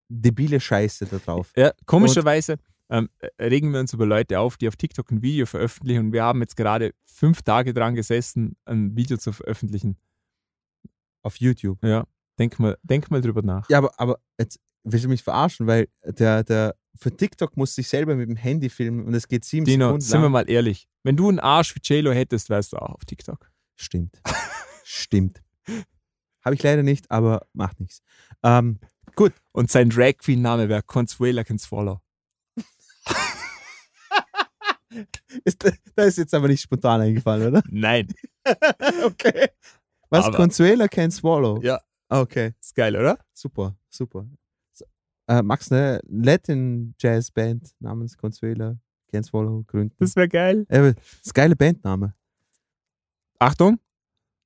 [0.08, 1.52] debile Scheiße da drauf.
[1.56, 2.56] Ja, komischerweise
[2.90, 6.12] ähm, äh, regen wir uns über Leute auf, die auf TikTok ein Video veröffentlichen und
[6.12, 9.96] wir haben jetzt gerade fünf Tage dran gesessen, ein Video zu veröffentlichen.
[11.22, 11.78] Auf YouTube.
[11.84, 12.04] Ja,
[12.38, 13.68] denk mal, denk mal drüber nach.
[13.68, 17.88] Ja, aber, aber jetzt willst du mich verarschen, weil der, der für TikTok muss sich
[17.88, 20.32] selber mit dem Handy filmen und es geht sieben Dino, Sekunden sind wir lang.
[20.32, 20.88] mal ehrlich.
[21.02, 23.50] Wenn du einen Arsch wie JLo hättest, wärst du auch auf TikTok.
[23.76, 24.20] Stimmt.
[24.84, 25.42] Stimmt.
[26.44, 28.02] Habe ich leider nicht, aber macht nichts.
[28.42, 28.80] Ähm,
[29.52, 32.00] Und sein Drag Queen Name wäre Consuela Can Swallow.
[35.44, 37.62] Ist, da ist jetzt aber nicht spontan eingefallen, oder?
[37.70, 38.08] Nein.
[39.04, 39.48] okay.
[40.08, 40.26] Was?
[40.26, 41.60] Aber- Consuela Can Swallow?
[41.62, 41.80] Ja.
[42.08, 43.18] Okay, Ist geil, oder?
[43.32, 44.26] super, super.
[44.72, 44.84] So,
[45.28, 48.76] äh, du eine Latin-Jazz-Band namens Consuela
[49.12, 49.94] Can Swallow gründen?
[50.00, 50.66] Das wäre geil.
[50.68, 52.14] Äh, das ist ein geiler Bandname.
[53.38, 53.78] Achtung,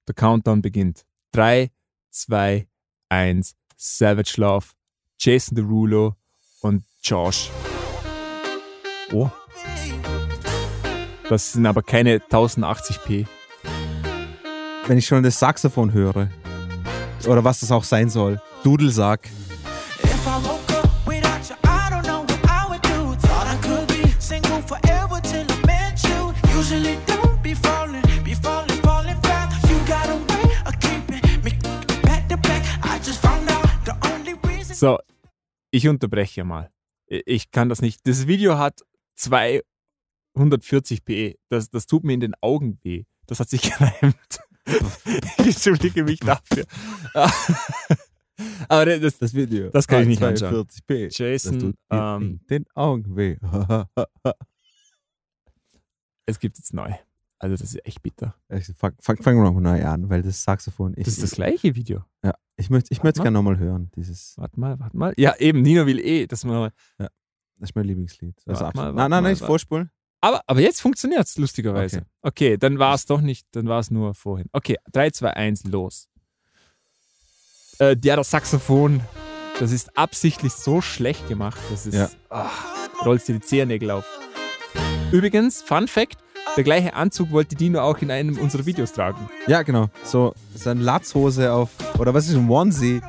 [0.07, 1.07] der Countdown beginnt.
[1.33, 1.71] 3,
[2.11, 2.69] 2,
[3.09, 4.67] 1, Savage Love,
[5.19, 6.17] Jason Derulo
[6.61, 7.51] und Josh.
[9.11, 9.31] Oh.
[11.35, 13.27] Das sind aber keine 1080p.
[14.87, 16.29] Wenn ich schon das Saxophon höre.
[17.27, 18.41] Oder was das auch sein soll.
[18.63, 19.29] Dudelsack.
[34.73, 34.99] So,
[35.73, 36.71] ich unterbreche mal.
[37.09, 38.07] Ich kann das nicht.
[38.07, 38.83] Das Video hat
[40.37, 41.37] 240p.
[41.49, 43.05] Das, das tut mir in den Augen weh.
[43.27, 44.41] Das hat sich gereimt.
[45.39, 46.65] Ich entschuldige mich dafür.
[48.69, 49.71] Aber das, Das Video.
[49.71, 50.67] Das kann ich nicht anschauen.
[50.67, 51.17] 42p.
[51.17, 53.37] Jason, das tut mir ähm, den Augen weh.
[56.27, 56.93] es gibt jetzt neu.
[57.39, 58.35] Also das ist echt bitter.
[58.49, 60.95] Ich fang, fang, fangen wir nochmal neu an, weil das Saxophon.
[60.97, 62.03] Ich, Das ist das gleiche Video.
[62.23, 63.91] Ja, ich möchte ich möchte es gerne nochmal hören.
[63.97, 65.13] Dieses, Warte mal, warte mal.
[65.19, 66.71] Ja, eben, Nino will eh, dass man.
[66.97, 67.11] das
[67.61, 68.41] ist mein Lieblingslied.
[68.47, 69.51] Also Warte mal, warte nein, nein, nicht warte.
[69.51, 69.91] vorspulen.
[70.25, 71.99] Aber, aber jetzt funktioniert es lustigerweise.
[71.99, 72.07] Okay.
[72.23, 74.47] Okay, dann war es doch nicht, dann war es nur vorhin.
[74.53, 76.09] Okay, 3, 2, 1, los.
[77.79, 79.03] Äh, ja, das Saxophon,
[79.61, 81.95] das ist absichtlich so schlecht gemacht, das ist.
[81.95, 82.09] Ja.
[82.31, 82.49] Ah,
[83.05, 84.07] rollst dir die Zehennägel auf.
[85.13, 86.17] Übrigens, Fun Fact:
[86.57, 89.29] der gleiche Anzug wollte Dino auch in einem unserer Videos tragen.
[89.47, 89.91] Ja, genau.
[90.05, 93.03] So, so eine Latzhose auf, oder was ist ein Onesie?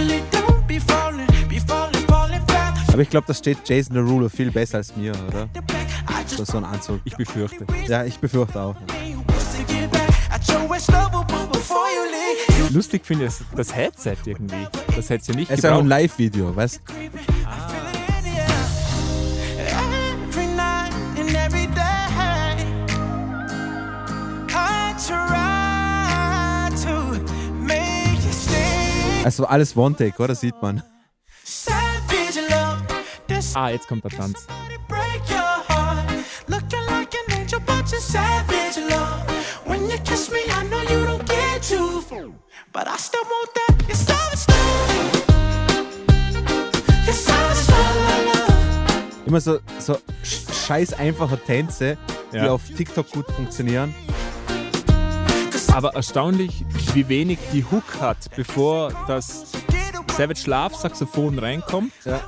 [0.00, 0.37] I
[2.98, 5.48] aber ich glaube, das steht Jason Derulo viel besser als mir, oder?
[6.26, 7.00] So, so ein Anzug.
[7.04, 7.64] Ich befürchte.
[7.86, 8.74] Ja, ich befürchte auch.
[12.70, 14.66] Lustig finde ich das Headset irgendwie.
[14.96, 16.92] Das hätte sie nicht Es ist ja ein Live-Video, weißt du?
[17.46, 17.68] Ah.
[29.24, 30.34] Also alles One-Take, oder?
[30.34, 30.82] Sieht man.
[33.54, 34.46] Ah, jetzt kommt der Tanz.
[49.26, 51.98] Immer so, so sch- scheiß einfache Tänze,
[52.32, 52.50] die Ja.
[52.50, 53.94] auf TikTok gut funktionieren.
[55.72, 59.52] Aber erstaunlich, wie wenig die Hook hat, bevor das
[60.16, 61.92] Savage Love Saxophon reinkommt.
[62.04, 62.20] Ja.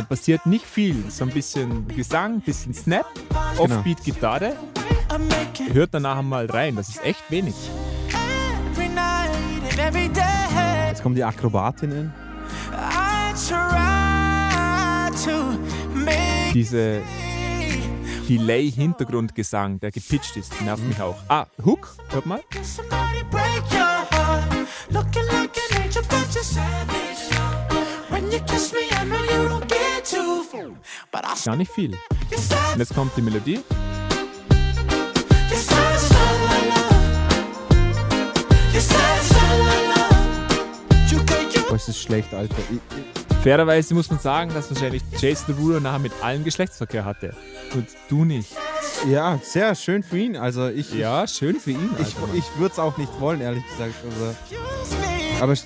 [0.00, 1.10] Da passiert nicht viel.
[1.10, 3.04] So ein bisschen Gesang, ein bisschen Snap,
[3.58, 3.76] Genau.
[3.76, 4.56] Offbeat Gitarre.
[5.12, 6.76] I make it Hört danach mal rein.
[6.76, 7.54] Das ist echt wenig.
[10.88, 12.14] Jetzt kommen die Akrobatinnen.
[16.54, 17.02] Diese
[18.26, 21.16] Delay-Hintergrundgesang, der gepitcht ist, nervt mich auch.
[21.28, 22.40] Ah, Hook, hört mal.
[31.44, 31.92] Gar nicht viel.
[31.92, 33.60] Und jetzt kommt die Melodie.
[35.50, 36.80] you're savage, la, la, la.
[38.72, 40.08] You're savage, la, la, la.
[41.10, 41.62] You get you.
[41.68, 42.54] Boah, ist schlecht, Alter.
[42.70, 47.34] Ich, ich, Fairerweise muss man sagen, dass wahrscheinlich Jason Derulo nachher mit allen Geschlechtsverkehr hatte.
[47.74, 48.52] Und du nicht.
[49.08, 50.36] ja, sehr schön für ihn.
[50.36, 51.90] Also ich, Ja, schön für ihn.
[51.98, 52.36] ich, Alter, Mann.
[52.36, 53.94] ich würde es auch nicht wollen, ehrlich gesagt.
[54.04, 54.36] Also.
[55.40, 55.64] Aber ich,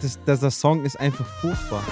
[0.00, 1.82] das, das, der Song ist einfach furchtbar.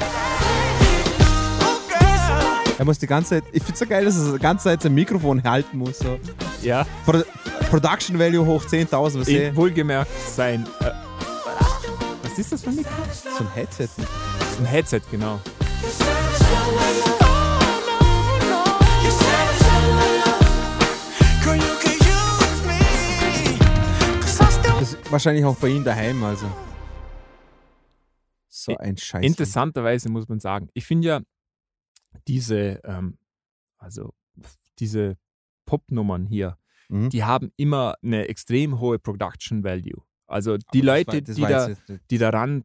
[2.79, 4.83] Er muss die ganze Zeit, ich finde es so geil, dass er die ganze Zeit
[4.83, 5.99] sein Mikrofon halten muss.
[5.99, 6.19] So.
[6.63, 7.23] ja, Pro,
[7.69, 10.67] Production Value hoch 10.000, was in, eh, wohlgemerkt sein.
[10.81, 10.91] Äh,
[12.23, 12.91] was ist das für ein Mikro?
[13.13, 13.89] so ein Headset.
[14.59, 15.39] Ein Headset, genau.
[24.79, 26.47] Das ist wahrscheinlich auch bei ihm daheim, also.
[28.65, 29.25] So ein Scheiß.
[29.25, 31.21] Interessanterweise muss man sagen, ich finde ja
[32.29, 33.19] diese, ähm,
[33.79, 34.15] also
[34.79, 35.17] diese
[35.67, 36.57] Popnummern hier,
[36.89, 37.11] Mhm.
[37.11, 40.03] die haben immer eine extrem hohe Production Value.
[40.27, 42.65] Also die Aber das Leute, war- das die, da, nicht- die daran,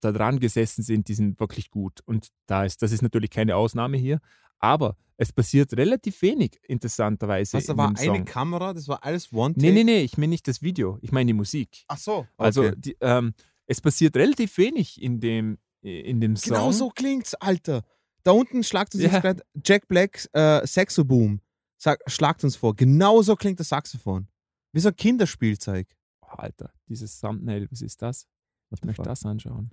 [0.00, 2.00] da dran gesessen sind, die sind wirklich gut.
[2.06, 4.20] Und da ist, das ist natürlich keine Ausnahme hier.
[4.58, 7.56] Aber es passiert relativ wenig, interessanterweise.
[7.56, 8.24] Was, da war eine.
[8.24, 9.64] Kamera, das war alles One-Take?
[9.66, 11.84] Nee, nee, nee, ich meine nicht das Video, ich meine die Musik.
[11.88, 12.26] Ach so.
[12.36, 12.74] Also okay.
[12.76, 13.32] die, ähm,
[13.66, 16.54] es passiert relativ wenig in dem, in dem Song.
[16.54, 17.82] Genau so klingt's, Alter.
[18.22, 19.10] Da unten schlagt uns Ja.
[19.10, 21.40] jetzt gerade Jack Blacks äh, Saxoboom.
[21.78, 22.74] Sag, schlagt uns vor.
[22.74, 24.28] Genau so klingt das Saxophon.
[24.72, 25.86] Wie so ein Kinderspielzeug.
[26.20, 28.26] Alter, dieses Thumbnail, was ist das?
[28.70, 29.70] Ich möchte das anschauen.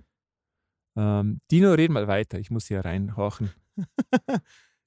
[0.96, 2.38] Ähm, Dino, red mal weiter.
[2.38, 3.50] Ich muss hier reinhorchen.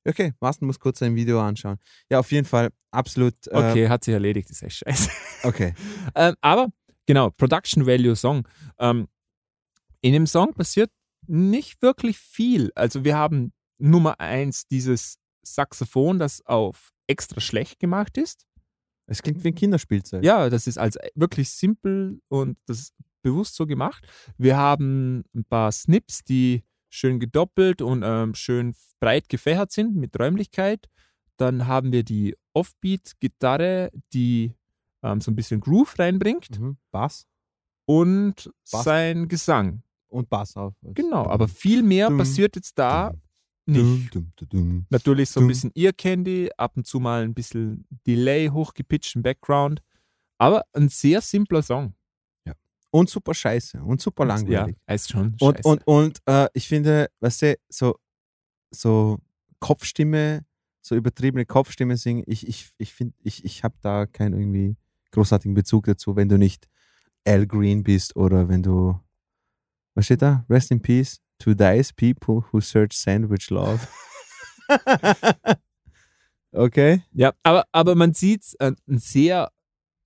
[0.08, 1.80] Okay, Marsten muss kurz sein Video anschauen.
[2.10, 3.34] Ja, auf jeden Fall absolut.
[3.48, 5.10] Äh, Okay, hat sich erledigt, ist echt scheiße.
[5.44, 5.74] okay.
[6.16, 6.70] ähm, aber
[7.08, 8.48] genau, Production Value Song.
[8.78, 9.08] Ähm,
[10.02, 10.92] in dem Song passiert
[11.26, 12.72] nicht wirklich viel.
[12.76, 18.46] Also wir haben Nummer eins dieses Saxophon, das auf extra schlecht gemacht ist.
[19.08, 20.24] Es klingt wie ein Kinderspielzeug.
[20.24, 24.06] Ja, das ist also wirklich simpel und das ist bewusst so gemacht.
[24.38, 30.20] Wir haben ein paar Snips, die schön gedoppelt und ähm, schön breit gefächert sind mit
[30.20, 30.88] Räumlichkeit.
[31.38, 34.54] Dann haben wir die Offbeat-Gitarre, die
[35.04, 36.78] ähm, so ein bisschen Groove reinbringt Mhm.
[36.92, 37.26] Bass
[37.86, 38.84] und Bass.
[38.84, 39.84] sein Gesang.
[40.10, 40.74] und Bass auf.
[40.82, 43.14] Genau, aber viel mehr Dum, passiert jetzt da
[43.66, 44.14] nicht.
[44.16, 44.86] Dum, dum, dum.
[44.90, 49.24] Natürlich so ein bisschen Ear Candy, ab und zu mal ein bisschen Delay hochgepitcht im
[49.24, 49.82] Background.
[50.38, 51.94] Aber ein sehr simpler Song.
[52.90, 53.82] Und super scheiße.
[53.84, 54.78] Und super langweilig.
[54.88, 55.68] Ja, ist schon Und, scheiße.
[55.68, 57.98] und, und äh, ich finde, weißt du, so,
[58.72, 59.20] so
[59.60, 60.46] Kopfstimme,
[60.82, 64.78] so übertriebene Kopfstimme singen, ich, ich, ich finde, ich, ich habe da keinen irgendwie
[65.12, 66.68] großartigen Bezug dazu, wenn du nicht
[67.26, 69.00] Al Green bist oder wenn du,
[69.96, 70.46] was steht da?
[70.50, 73.88] Rest in Peace to those people who search sandwich love.
[76.52, 79.52] okay, ja, aber, aber man sieht äh, ein sehr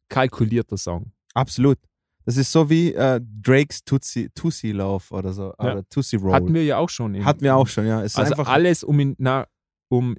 [0.09, 1.11] kalkulierter Song.
[1.33, 1.77] absolut.
[2.23, 5.71] Das ist so wie äh, Drake's Tootsie, Tootsie Love oder so, Ja.
[5.71, 6.33] oder Tootsie Roll.
[6.33, 7.15] Hatten wir ja auch schon.
[7.15, 8.03] In, Hatten wir auch schon, ja.
[8.03, 9.47] Es ist Also einfach, alles, um in, na,
[9.89, 10.15] um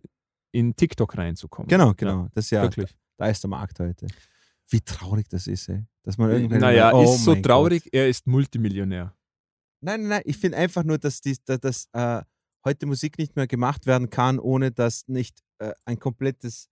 [0.50, 1.68] in TikTok reinzukommen.
[1.68, 2.26] Genau, genau.
[2.34, 2.92] Das ist ja, Wirklich.
[3.18, 4.08] da ist der Markt heute.
[4.72, 5.84] Wie traurig das ist, ey.
[6.02, 6.60] Dass man irgendwann.
[6.60, 9.04] Naja, Oh ist so traurig, er ist Multimillionär.
[9.04, 9.14] Gott.
[9.82, 10.22] Nein, nein, nein.
[10.24, 12.22] Ich finde einfach nur, dass, die, dass, äh,
[12.64, 16.68] heute Musik nicht mehr gemacht werden kann, ohne dass nicht äh, ein komplettes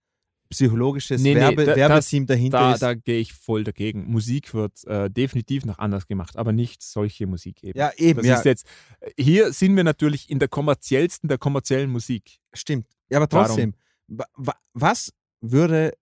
[0.49, 2.81] psychologisches Nee, nee, Werbe, da- Werbeteam dahinter Da, ist.
[2.81, 4.09] da gehe ich voll dagegen.
[4.11, 7.77] Musik wird äh, definitiv noch anders gemacht, aber nicht solche Musik eben.
[7.79, 8.65] ja, eben, Das ja, ist jetzt,
[9.17, 12.39] hier sind wir natürlich in der kommerziellsten der kommerziellen Musik.
[12.53, 12.87] stimmt.
[13.09, 13.45] Ja, aber Darum.
[13.47, 13.73] trotzdem,
[14.07, 15.93] wa, was würde.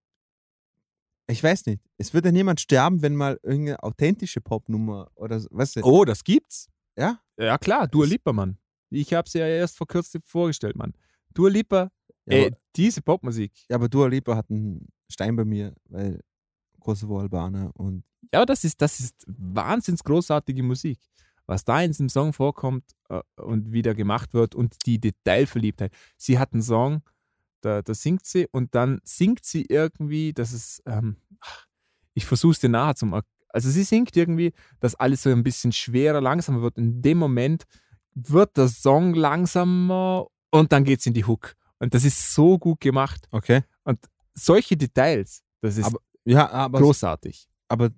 [1.30, 1.82] Ich weiß nicht.
[1.98, 6.24] Es würde niemand sterben, wenn mal irgendeine authentische Popnummer oder so- weißt du, Oh, das
[6.24, 6.68] gibt's.
[6.96, 7.20] Ja?
[7.38, 8.58] Ja, klar, Dua Lipa, Mann.
[8.90, 10.92] Ich habe sie ja erst vor kurzem vorgestellt, Mann.
[11.32, 11.90] Dua Lipa,
[12.26, 13.52] Ja, ey, aber, diese Popmusik.
[13.68, 16.20] ja, aber Dua Lipa hat einen Stein bei mir, weil
[16.80, 20.98] Kosovo-Albaner und Ja, das ist, das ist wahnsinns großartige Musik.
[21.46, 25.92] Was da in diesem Song vorkommt äh, und wie der gemacht wird und die Detailverliebtheit.
[26.16, 27.02] Sie hat einen Song,
[27.60, 31.16] da, da singt sie und dann singt sie irgendwie, das ist, ähm,
[32.14, 35.42] ich versuche es dir nahe zum, er- also sie singt irgendwie, dass alles so ein
[35.42, 36.78] bisschen schwerer, langsamer wird.
[36.78, 37.64] In dem Moment
[38.14, 41.54] wird der Song langsamer und dann geht es in die Hook.
[41.78, 43.26] Und das ist so gut gemacht.
[43.30, 43.62] okay.
[44.32, 47.48] Solche Details, das ist Aber Ja, aber, großartig.
[47.68, 47.90] aber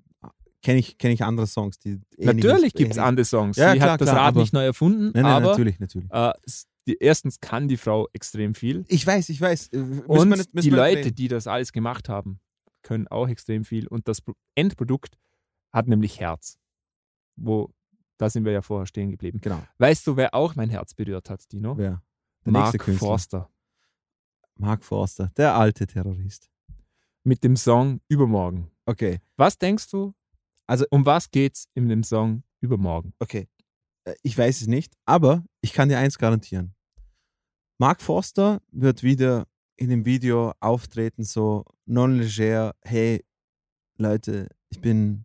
[0.62, 3.56] kenne ich, kenn ich andere Songs, die Natürlich gibt es andere Songs.
[3.58, 6.08] Ja, sie klar, hat das klar, Rad nicht neu erfunden, Nein, nein, aber natürlich, natürlich.
[6.10, 6.32] äh,
[6.86, 9.68] die, erstens kann die Frau extrem viel Ich weiß, ich weiß.
[9.68, 11.14] Äh, müssen und nicht- die Leute, reden.
[11.14, 12.40] die das alles gemacht haben,
[12.82, 15.16] können auch extrem viel und das Pro- Endprodukt
[15.72, 16.58] hat nämlich Herz.
[17.36, 17.72] Wo,
[18.18, 19.38] da sind wir ja vorher stehen geblieben.
[19.40, 19.62] Genau.
[19.78, 21.76] Weißt du, wer auch mein Herz berührt hat, Dino?
[21.78, 22.02] Wer?
[22.44, 22.82] Der Mark.
[22.98, 23.48] Forster.
[24.56, 26.50] Mark Forster, der alte Terrorist.
[27.24, 28.70] Mit dem Song Übermorgen.
[28.84, 30.12] Okay, Was denkst du?
[30.66, 33.14] Also- um was geht's in dem Song Übermorgen?
[33.20, 33.48] okay.
[34.04, 36.74] Äh, Ich weiß es nicht, aber ich kann dir eins garantieren.
[37.78, 39.46] Mark Forster wird wieder
[39.76, 43.24] in dem Video auftreten, so non-leger, hey,
[43.96, 45.24] Leute, ich bin,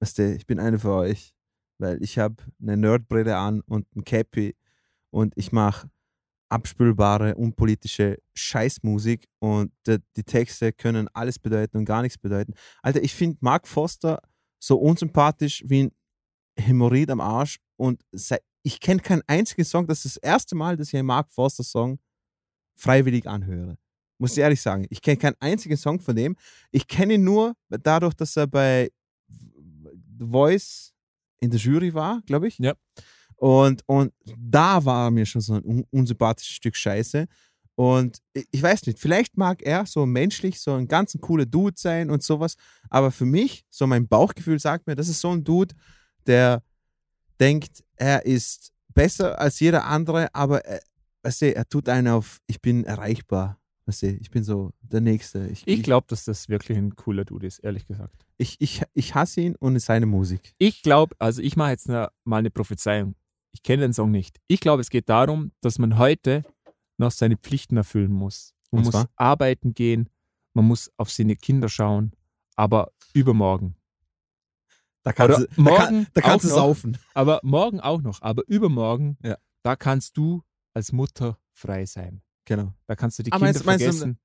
[0.00, 1.34] weißt du, ich bin eine für euch,
[1.78, 4.54] weil ich habe eine Nerdbrille an und ein Cappy
[5.10, 5.90] und ich mache
[6.48, 12.54] abspülbare, unpolitische Scheißmusik und die, die Texte können alles bedeuten und gar nichts bedeuten.
[12.82, 14.22] Alter, ich finde Mark Forster
[14.60, 15.92] so unsympathisch wie ein
[16.58, 18.02] Hämorrhoid am Arsch und
[18.62, 19.86] ich kenne keinen einzigen Song.
[19.86, 21.98] Das ist das erste Mal, dass ich einen Mark Forster Song
[22.76, 23.78] freiwillig anhöre.
[24.18, 24.86] Muss ich ehrlich sagen.
[24.90, 26.36] Ich kenne keinen einzigen Song von dem.
[26.70, 28.90] Ich kenne ihn nur dadurch, dass er bei
[30.18, 30.94] The Voice
[31.40, 32.58] in der Jury war, glaube ich.
[32.58, 32.74] Ja.
[33.36, 37.26] Und, und da war er mir schon so ein un unsympathisches Stück Scheiße.
[37.74, 42.10] Und ich, weiß nicht, vielleicht mag er so menschlich so ein ganz cooler Dude sein
[42.10, 42.56] und sowas.
[42.88, 45.74] Aber für mich, so mein Bauchgefühl sagt mir, das ist so ein Dude,
[46.26, 46.62] der
[47.40, 50.80] denkt, er ist besser als jeder andere, aber er,
[51.22, 53.58] weißt du, er tut einen auf, ich bin erreichbar.
[53.86, 55.48] Weißt du, ich bin so der Nächste.
[55.64, 58.26] Ich glaube, dass das wirklich ein cooler Dude ist, ehrlich gesagt.
[58.36, 60.54] ich, ich, ich hasse ihn und seine Musik.
[60.58, 63.14] Ich glaube, also ich mache jetzt mal eine Prophezeiung.
[63.52, 64.40] Ich kenne den Song nicht.
[64.48, 66.42] Ich glaube, es geht darum, dass man heute
[66.98, 68.54] noch seine Pflichten erfüllen muss.
[68.72, 70.10] Man muss arbeiten gehen,
[70.52, 72.12] man muss auf seine Kinder schauen,
[72.56, 73.76] aber übermorgen.
[75.06, 76.56] Da kannst du, da morgen kann, da kannst du noch.
[76.56, 76.98] saufen.
[77.14, 79.36] Aber morgen auch noch, aber übermorgen, Ja.
[79.62, 80.42] da kannst du
[80.74, 82.22] als Mutter frei sein.
[82.44, 82.74] Genau.
[82.86, 84.18] Da kannst du die Ah, Kinder meinst- meinst du- vergessen.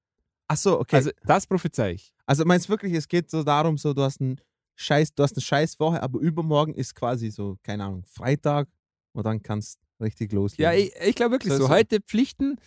[0.48, 0.96] Ach so, okay.
[0.96, 2.14] Also das prophezei ich.
[2.26, 4.42] Also meinst du wirklich, es geht so darum, so du hast einen
[4.76, 8.68] Scheiß, du hast eine Scheißwoche, aber übermorgen ist quasi so, keine Ahnung, Freitag
[9.14, 10.64] und dann kannst richtig loslegen.
[10.64, 11.70] Ja, ich, ich glaube wirklich So so.
[11.70, 12.58] Heute Pflichten,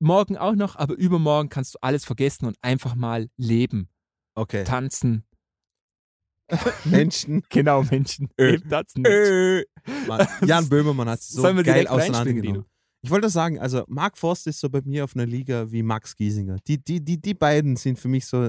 [0.00, 3.88] morgen auch noch, aber übermorgen kannst du alles vergessen und einfach mal leben,
[4.34, 4.64] okay.
[4.64, 5.24] tanzen.
[6.84, 7.42] Menschen.
[7.48, 8.28] Genau, Menschen.
[8.38, 9.02] Leben, tanzen.
[9.02, 9.64] Menschen.
[10.06, 12.64] Mann, Jan Böhmermann hat es so geil auseinandergenommen.
[13.02, 16.16] Ich wollte sagen, also Mark Forst ist so bei mir auf einer Liga wie Max
[16.16, 16.56] Giesinger.
[16.66, 18.48] Die, die, die, die beiden sind für mich so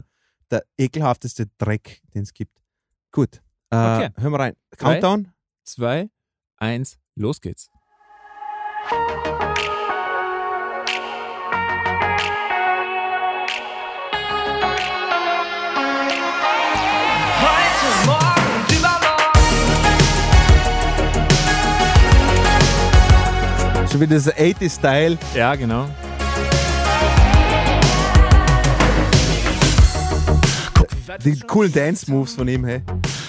[0.49, 2.57] der ekelhafteste Dreck, den es gibt.
[3.11, 3.35] Gut.
[3.69, 4.09] Äh, Okay.
[4.17, 4.53] Hören wir rein.
[4.77, 4.93] Drei.
[4.99, 5.31] Countdown.
[5.63, 6.09] Zwei,
[6.55, 7.69] eins, los geht's.
[23.97, 25.17] Schon wieder dieser 80s-Style.
[25.33, 25.87] Ja, genau.
[31.25, 32.83] Die coolen Dance-Moves von ihm, hey.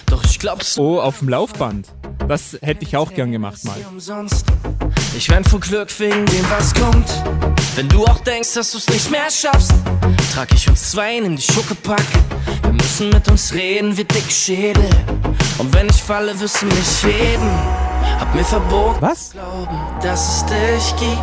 [0.04, 1.88] Doch ich glaub's Oh, auf dem Laufband.
[2.28, 3.78] Das hätte ich auch gern gemacht mal.
[5.16, 7.08] Ich renn vor Glück wegen dem, was kommt.
[7.74, 9.72] Wenn du auch denkst, dass du's nicht mehr schaffst,
[10.34, 12.04] trag ich uns zwei, nimm die Schuckepack.
[12.60, 14.84] Wir müssen mit uns reden wie dick Schädel.
[15.56, 17.88] Und wenn ich falle, wirst du mich heben.
[18.20, 19.30] Hab mir verboten, Was?
[19.30, 21.22] glauben, dass es dich gibt.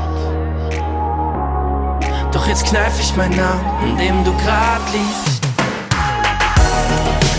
[2.33, 5.41] Doch jetzt kneif ich meinen Namen, in dem du grad liegst.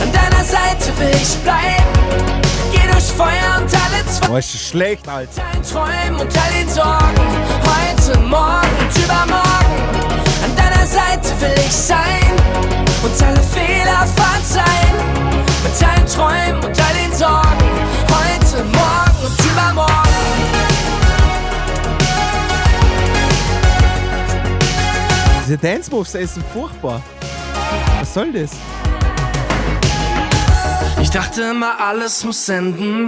[0.02, 2.36] An deiner Seite will ich bleiben.
[2.72, 4.34] Geh durch Feuer und alle Zweifel.
[4.34, 5.42] Oh, ist schlecht, Alter.
[5.52, 7.26] Dein Träumen und all den Sorgen,
[7.66, 9.76] heute, morgen und übermorgen.
[10.44, 12.32] An deiner Seite will ich sein
[13.02, 14.96] und alle Fehler verzeihen.
[15.62, 17.70] Mit deinen Träumen und all den Sorgen,
[18.08, 19.92] heute, morgen und übermorgen.
[25.44, 27.02] Diese Dance-Moves, ey, sind furchtbar.
[28.00, 28.50] Was soll das?
[31.00, 33.06] Ich dachte immer, alles muss enden.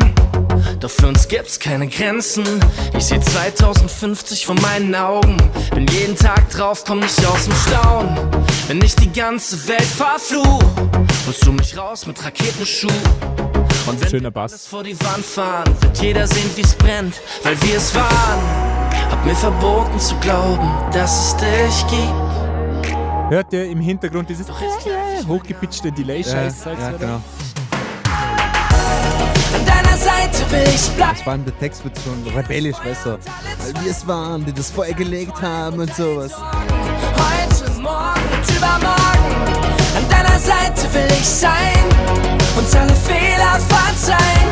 [0.81, 2.45] Doch für uns gibt's keine Grenzen.
[2.97, 5.37] Ich seh 2050 vor meinen Augen.
[5.75, 8.17] Bin jeden Tag drauf, komm nicht aus dem Staunen.
[8.69, 10.63] Wenn ich die ganze Welt verfluch,
[11.27, 12.89] holst du mich raus mit Raketenschuh.
[13.89, 14.67] Und wenn Schöner Bass.
[14.67, 18.41] vor die Wand fahren, wird jeder sehen, wie's brennt, weil wir es waren.
[19.11, 23.31] Hab mir verboten zu glauben, dass es dich gibt.
[23.31, 24.47] Hört ihr im Hintergrund dieses
[25.27, 26.65] hochgepitchte Delay-Scheiß?
[26.65, 27.23] ja, ja, genau.
[29.55, 31.17] An deiner Seite will ich bleiben.
[31.25, 33.19] Vor allem der Text wird schon rebellisch besser.
[33.59, 36.33] Weil wir es waren, die das Feuer gelegt haben und sowas.
[36.37, 39.08] Heute, morgen und übermorgen.
[40.39, 41.75] Deiner Seite will ich sein.
[42.57, 44.49] Uns alle Fehler verzeihen.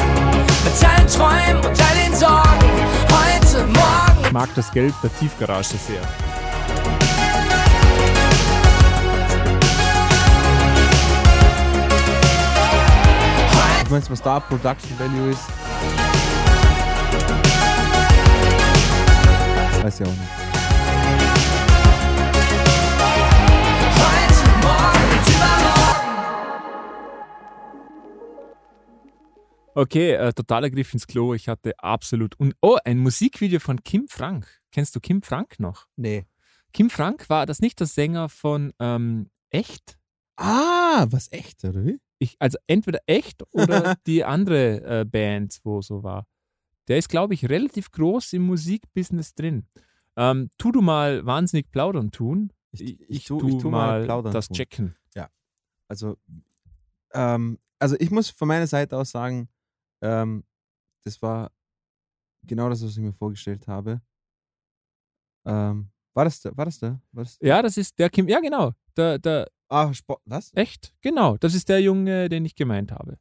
[0.65, 2.71] Mit allen Träumen und all den Sorgen.
[3.13, 4.25] Heute, morgen.
[4.25, 6.01] Ich mag das Gelb der Tiefgarage sehr.
[13.85, 15.45] Ich weiß, was da Production Value ist.
[19.85, 20.46] Weiß ich auch nicht.
[29.77, 31.35] Okay, äh, totaler Griff ins Klo.
[31.35, 32.35] Ich hatte absolut.
[32.41, 34.49] Und, oh, ein Musikvideo von Kim Frank.
[34.73, 35.87] Kennst du Kim Frank noch?
[35.97, 36.25] Nee.
[36.73, 39.99] Kim Frank war das nicht der Sänger von ähm, Echt?
[40.37, 42.01] Ah, was echt, oder wie?
[42.19, 46.27] Ich, also entweder Echt oder die andere äh, Band, wo so war.
[46.89, 49.67] Der ist, glaube ich, relativ groß im Musikbusiness drin.
[50.17, 52.51] Ähm, tu du mal wahnsinnig plaudern tun.
[52.73, 54.57] Ich, ich, tu, ich tu mal mal plaudern das tun.
[54.57, 54.97] checken.
[55.89, 56.17] Also,
[57.13, 59.49] ähm, also ich muss von meiner Seite aus sagen,
[60.07, 60.45] ähm,
[61.05, 61.51] das war
[62.43, 64.01] genau das, was ich mir vorgestellt habe.
[65.45, 66.57] Ähm, war das der?
[66.57, 67.01] War das der?
[67.13, 68.29] War das Ja, das ist der Kim.
[68.29, 68.73] Ja, genau.
[68.97, 70.23] Der, der Ah, Sport.
[70.25, 70.53] Was?
[70.55, 70.95] Echt?
[71.01, 71.37] Genau.
[71.39, 73.19] Das ist der Junge, den ich gemeint habe.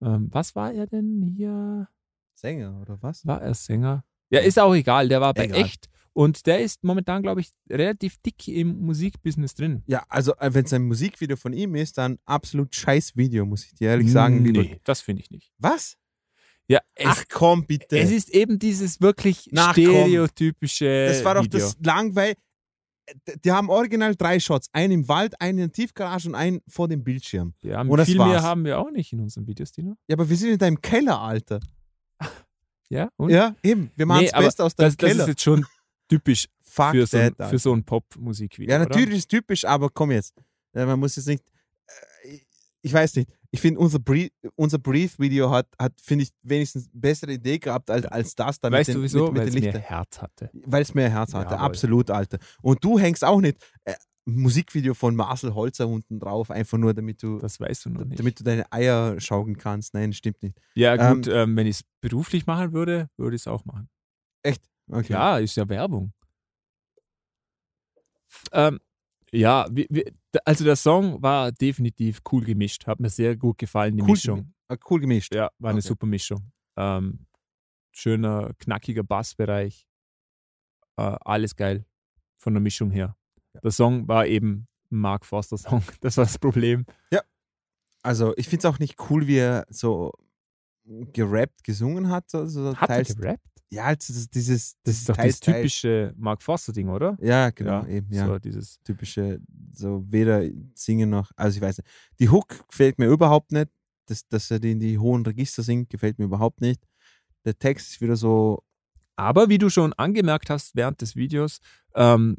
[0.00, 1.88] Ähm, was war er denn hier?
[2.34, 3.26] Sänger oder was?
[3.26, 4.04] War er Sänger?
[4.30, 5.08] Ja, ist auch egal.
[5.08, 5.60] Der war bei Egal.
[5.62, 5.86] Echt.
[6.12, 9.82] Und der ist momentan, glaube ich, relativ dick im Musikbusiness drin.
[9.86, 13.74] Ja, also wenn es ein Musikvideo von ihm ist, dann absolut scheiß Video, muss ich
[13.74, 14.44] dir ehrlich sagen.
[14.44, 14.62] Lieber.
[14.62, 15.52] Nee, das finde ich nicht.
[15.58, 15.96] Was?
[16.68, 17.98] Ja, es, Ach komm, bitte.
[17.98, 19.82] es ist eben dieses wirklich Na, komm.
[19.84, 21.58] stereotypische das war doch Video.
[21.60, 22.34] das langweil.
[23.44, 24.68] Die haben original drei Shots.
[24.72, 27.54] Einen im Wald, einen in der Tiefgarage und einen vor dem Bildschirm.
[27.62, 29.96] Ja, Und viel mehr haben wir auch nicht in unseren Videos, Dino.
[30.08, 31.58] Ja, aber wir sind in deinem Keller, Alter.
[32.90, 33.30] Ja, und?
[33.30, 33.90] Ja, eben.
[33.96, 35.22] Wir machen nee, das Beste aus deinem das, das Keller.
[35.24, 35.64] ist jetzt schon
[36.08, 38.70] typisch Fuck für so, ein, für so ein Pop-Musikvideo.
[38.70, 38.88] Ja, oder?
[38.88, 40.34] natürlich ist typisch, aber komm jetzt.
[40.72, 41.42] Man muss jetzt nicht.
[42.24, 42.38] äh,
[42.82, 43.30] Ich weiß nicht.
[43.52, 48.06] Ich finde, unser, Breathe, unser Breathe-Video hat, hat finde ich, wenigstens bessere Idee gehabt als,
[48.06, 49.34] als das da Weißt mit du den, wieso?
[49.34, 49.78] Weil es den mehr.
[49.80, 50.50] Herz hatte.
[50.52, 51.54] Weil es mehr Herz hatte.
[51.54, 51.66] Jawohl.
[51.66, 52.38] Absolut, Alter.
[52.62, 53.94] Und du hängst auch nicht äh,
[54.26, 58.18] Musikvideo von Marcel Holzer unten drauf, einfach nur, damit du, Das weißt du noch nicht.
[58.20, 59.94] damit du deine Eier schaukeln kannst.
[59.94, 60.58] Nein, stimmt nicht.
[60.74, 63.88] ja, gut, ähm, wenn ich es beruflich machen würde, würde ich es auch machen.
[64.42, 64.62] Echt?
[64.90, 65.12] Okay.
[65.12, 66.12] Ja, ist ja Werbung.
[68.52, 68.80] Ähm,
[69.32, 70.04] ja, wie, wie,
[70.44, 72.86] also der Song war definitiv cool gemischt.
[72.86, 74.54] Hat mir sehr gut gefallen, die Cool Mischung.
[74.68, 75.34] Äh, Cool gemischt.
[75.34, 75.88] Ja, war eine Okay.
[75.88, 76.52] super Mischung.
[76.76, 77.26] Ähm,
[77.92, 79.86] schöner, knackiger Bassbereich.
[80.96, 81.84] Äh, alles geil
[82.38, 83.16] von der Mischung her.
[83.62, 85.82] Der Song war eben Mark Forster Song.
[86.00, 86.84] Das war das Problem.
[88.02, 90.12] Also, ich finde es auch nicht cool, wie er so
[90.84, 92.34] gerappt gesungen hat.
[92.34, 93.46] Also Hat er teils, gerappt?
[93.68, 94.76] Ja, also das, dieses.
[94.82, 97.16] Das ist doch teils, das typische Mark Forster Ding, oder?
[97.20, 98.26] Ja, genau, eben, ja.
[98.26, 99.40] So dieses typische,
[99.72, 100.42] so weder
[100.74, 101.88] singen noch, also ich weiß nicht.
[102.18, 103.68] Die Hook gefällt mir überhaupt nicht.
[104.06, 106.82] Das, dass er die in die hohen Register singt, gefällt mir überhaupt nicht.
[107.44, 108.64] Der Text ist wieder so,
[109.14, 111.60] Aber wie du schon angemerkt hast während des Videos,
[111.94, 112.38] ähm,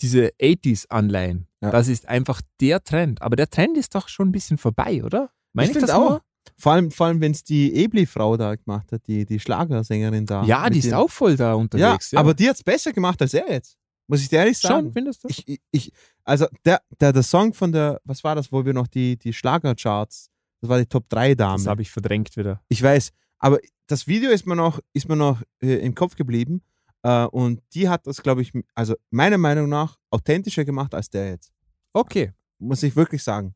[0.00, 1.70] diese 80s-Anleihen, Ja.
[1.70, 3.22] das ist einfach der Trend.
[3.22, 5.30] Aber der Trend ist doch schon ein bisschen vorbei, oder?
[5.52, 6.10] Meine ich ich, finde das auch.
[6.10, 6.22] nur?
[6.58, 10.44] Vor allem, vor allem wenn es die Ebli-Frau da gemacht hat, die, die Schlagersängerin da.
[10.44, 12.10] Ja, die ist den- auch voll da Ja, unterwegs.
[12.10, 13.76] Ja, aber die hat es besser gemacht als er jetzt.
[14.06, 14.86] Muss ich dir ehrlich sagen.
[14.86, 15.28] schon, findest du?
[15.28, 15.92] Ich, ich, ich,
[16.24, 19.32] also der, der, der Song von der, was war das, wo wir noch die, die
[19.32, 20.28] Schlagercharts,
[20.60, 21.56] das war die Top 3 Dame.
[21.56, 22.60] das habe ich verdrängt wieder.
[22.68, 26.62] Ich weiß, aber das Video ist mir noch, ist mir noch äh, im Kopf geblieben
[27.04, 31.28] äh, und die hat das, glaube ich, also meiner Meinung nach authentischer gemacht als der
[31.30, 31.52] jetzt.
[31.92, 32.32] Okay.
[32.58, 33.54] Muss ich wirklich sagen.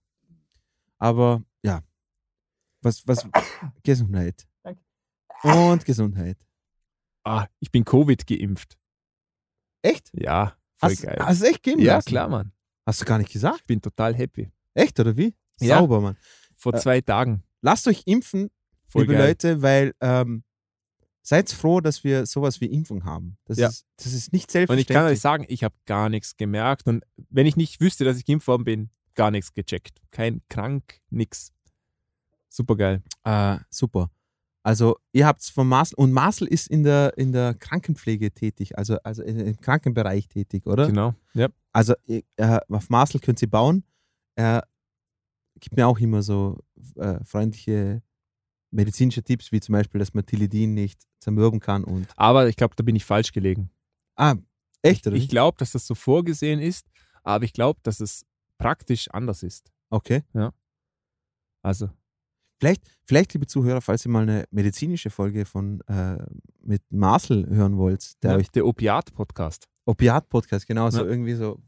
[0.98, 1.82] Aber ja,
[2.82, 3.26] was, was,
[3.82, 4.46] Gesundheit.
[5.42, 6.36] Und Gesundheit.
[7.24, 8.76] Ah, ich bin Covid geimpft.
[9.82, 10.10] Echt?
[10.12, 11.16] Ja, voll Hast, geil.
[11.20, 12.08] hast du echt geben ja, lassen?
[12.08, 12.52] klar, Mann.
[12.84, 13.60] Hast du gar nicht gesagt?
[13.60, 14.50] Ich bin total happy.
[14.74, 15.34] Echt, oder wie?
[15.60, 15.78] Ja.
[15.78, 16.16] Sauber, Mann.
[16.56, 17.44] Vor Äh, zwei Tagen.
[17.60, 18.50] Lasst euch impfen,
[18.86, 19.28] Voll liebe geil.
[19.28, 20.42] Leute, weil ähm,
[21.22, 23.36] seid froh, dass wir sowas wie Impfung haben.
[23.44, 23.68] Das, Ja.
[23.68, 24.88] ist, das ist nicht Und ich selbstverständlich.
[24.96, 26.86] kann euch sagen, ich habe gar nichts gemerkt.
[26.86, 29.98] Und wenn ich nicht wüsste, dass ich geimpft worden bin, gar nichts gecheckt.
[30.10, 31.52] Kein krank, nix.
[32.48, 33.02] Super geil.
[33.24, 34.10] Äh, super.
[34.62, 38.76] Also ihr habt es von Marcel und Marcel ist in der, in der Krankenpflege tätig,
[38.76, 40.86] also, also im Krankenbereich tätig, oder?
[40.86, 41.14] Genau.
[41.34, 41.48] Ja.
[41.72, 42.22] Also äh,
[42.68, 43.84] auf Marcel könnt ihr bauen.
[44.34, 44.66] Er
[45.60, 46.58] gibt mir auch immer so
[46.96, 48.02] äh, freundliche
[48.70, 52.06] medizinische Tipps, wie zum Beispiel, dass man Tilidin nicht zermürben kann und.
[52.16, 53.70] Aber ich glaube, da bin ich falsch gelegen.
[54.16, 54.34] Ah,
[54.82, 55.16] echt, oder?
[55.16, 55.30] Ich nicht?
[55.30, 56.86] glaube, dass das so vorgesehen ist,
[57.22, 58.24] aber ich glaube, dass es
[58.58, 59.70] praktisch anders ist.
[59.90, 60.22] Okay.
[61.62, 61.90] Also,
[62.60, 66.18] Vielleicht, vielleicht, liebe Zuhörer, falls ihr mal eine medizinische Folge von äh,
[66.60, 69.68] mit Marcel hören wollt, der der, euch der Opiat-Podcast.
[69.84, 71.06] Opiat-Podcast, genau, so Ja.
[71.08, 71.62] irgendwie so.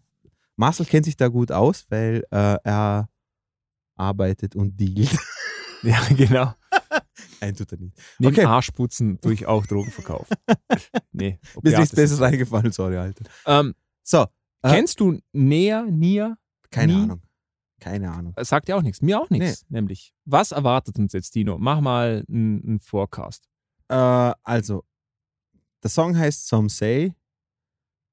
[0.57, 3.09] Marcel kennt sich da gut aus, weil äh, er
[3.95, 5.17] arbeitet und dealt.
[5.83, 6.53] Ja, genau.
[7.47, 7.97] Nein, tut er nicht.
[8.19, 8.45] Neben Okay.
[8.45, 10.29] Arschputzen tue ich auch Drogenverkauf.
[11.13, 13.25] nee, Mir ist nichts Besseres eingefallen, sorry, Alter.
[13.47, 14.23] Ähm, So,
[14.63, 16.37] Äh, kennst du Näher, Nia?
[16.71, 17.03] keine Nie?
[17.03, 17.23] Ahnung.
[17.81, 18.35] Keine Ahnung.
[18.41, 19.01] Sagt ja auch nichts.
[19.01, 20.13] Mir auch nichts, nämlich.
[20.27, 21.57] Was erwartet uns jetzt, Dino?
[21.59, 23.49] Mach mal einen einen Forecast.
[23.89, 23.95] Äh,
[24.43, 24.85] also,
[25.83, 27.15] der Song heißt Some Say.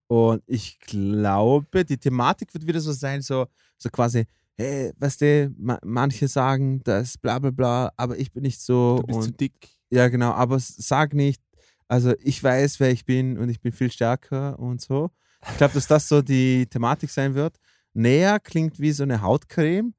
[0.09, 3.47] Und ich glaube, die Thematik wird wieder so sein, so,
[3.77, 4.25] so quasi,
[4.57, 8.97] hey, weißt du, ma manche sagen das bla bla bla, aber ich bin nicht so.
[9.01, 9.69] Du bist zu und, dick.
[9.89, 11.41] ja, genau, aber sag nicht,
[11.87, 15.11] also ich weiß, wer ich bin und ich bin viel stärker und so.
[15.49, 17.57] Ich glaube, dass das so die Thematik sein wird.
[17.93, 19.93] Näher klingt wie so eine Hautcreme.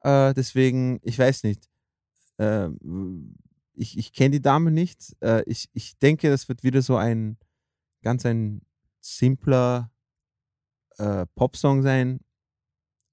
[0.00, 1.68] Äh, deswegen, ich weiß nicht.
[2.38, 2.68] Äh,
[3.74, 5.16] ich ich kenne die Dame nicht.
[5.20, 7.36] Äh, ich, ich denke, das wird wieder so ein
[8.02, 8.62] ganz ein
[9.00, 9.90] simpler
[10.98, 12.20] äh, Popsong sein.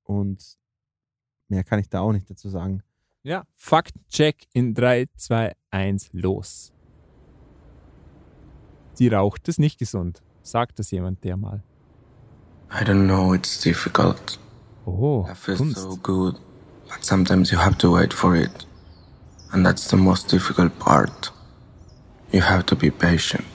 [0.03, 0.57] Und
[1.49, 2.81] mehr kann ich da auch nicht dazu sagen.
[3.23, 3.43] Ja.
[3.55, 6.73] Faktcheck in 3, 2, 1, los.
[8.99, 10.21] Die raucht, ist nicht gesund.
[10.41, 11.63] Sagt das jemand, der mal.
[12.71, 14.39] I don't know, it's difficult.
[14.85, 15.77] Oh, I feel Kunst.
[15.77, 16.35] so good,
[16.89, 18.67] but sometimes you have to wait for it.
[19.51, 21.31] And that's the most difficult part.
[22.31, 23.45] You have to be patient.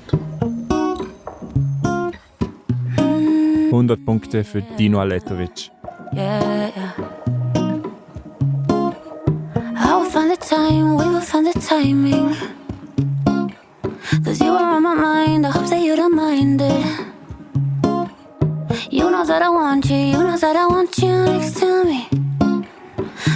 [3.70, 5.70] 100 Punkte für Dino Aletovic.
[6.12, 7.07] Yeah, yeah.
[10.48, 12.34] Time, we will find the timing.
[14.24, 16.86] Cause you are on my mind, I hope that you don't mind it.
[18.90, 22.08] You know that I want you, you know that I want you next to me.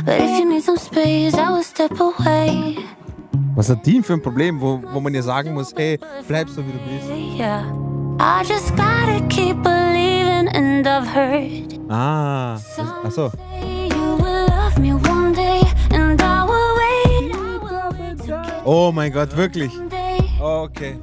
[0.04, 2.78] But if you need some space, I will step away.
[3.56, 6.62] Was hat die für ein Problem, wo, wo man ihr sagen muss, hey, bleib so
[6.66, 7.10] wie du bist?
[7.36, 7.62] Yeah.
[8.18, 11.78] I just gotta keep believing, and I've heard.
[11.90, 12.58] Ah,
[13.04, 13.30] achso.
[13.90, 14.94] You will love me
[18.64, 19.72] Oh mein Gott, wirklich.
[19.76, 20.28] one.
[20.40, 20.96] Okay.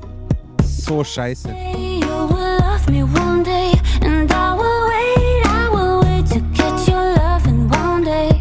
[0.63, 1.49] So scheiße.
[1.49, 5.45] Say you will love me one day, and I will wait.
[5.45, 8.31] I will wait to get your love in one day.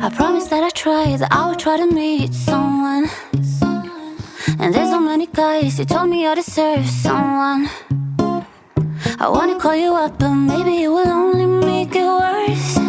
[0.00, 3.10] I promise that I try, that I will try to meet someone.
[4.60, 7.68] And there's so many guys who told me I deserve someone.
[9.18, 12.81] I wanna call you up, but maybe it will only make it worse.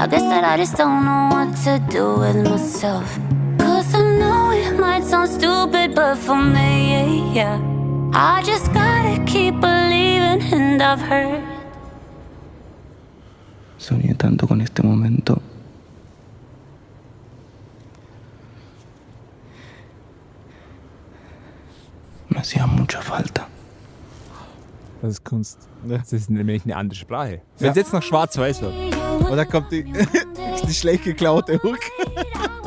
[0.00, 3.18] I guess that I just don't know what to do with myself.
[3.58, 7.58] Cause I know it might sound stupid, but for me, yeah.
[8.14, 11.42] I just gotta keep believing, and I've heard.
[13.78, 15.40] Soñé tanto con este momento.
[22.28, 23.48] Me hacía mucha falta.
[25.02, 25.68] Das ist Kunst.
[25.86, 25.98] Ja.
[25.98, 27.40] Das ist nämlich eine andere Sprache.
[27.58, 27.70] Wenn Ja.
[27.70, 28.74] es jetzt noch schwarz-weiß wird.
[29.18, 29.84] Und da kommt die,
[30.68, 31.78] die schlecht geklaute Hook.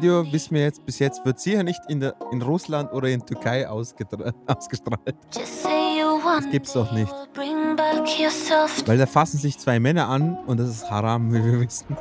[0.00, 3.26] Video, wissen wir jetzt, bis jetzt wird sicher nicht in, der, in Russland oder in
[3.26, 4.32] Türkei ausgestrahlt.
[4.46, 4.68] Das
[6.52, 7.12] gibt's doch nicht.
[8.86, 11.96] Weil da fassen sich zwei Männer an und das ist Haram, wie wir wissen.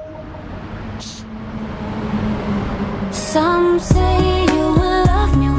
[3.09, 5.56] Some say you will love me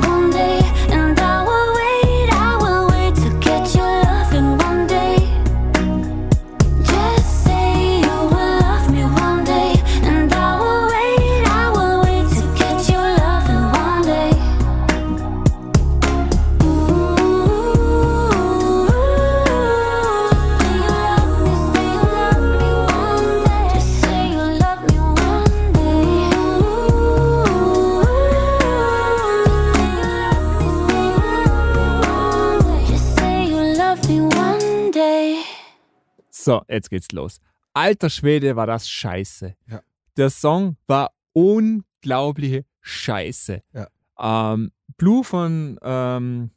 [36.41, 37.41] So, jetzt geht's los.
[37.75, 39.57] Alter Schwede, war das scheiße.
[39.67, 39.83] Ja.
[40.17, 43.61] Der Song war unglaubliche Scheiße.
[43.73, 44.53] Ja.
[44.53, 46.51] Ähm, Blue von ähm,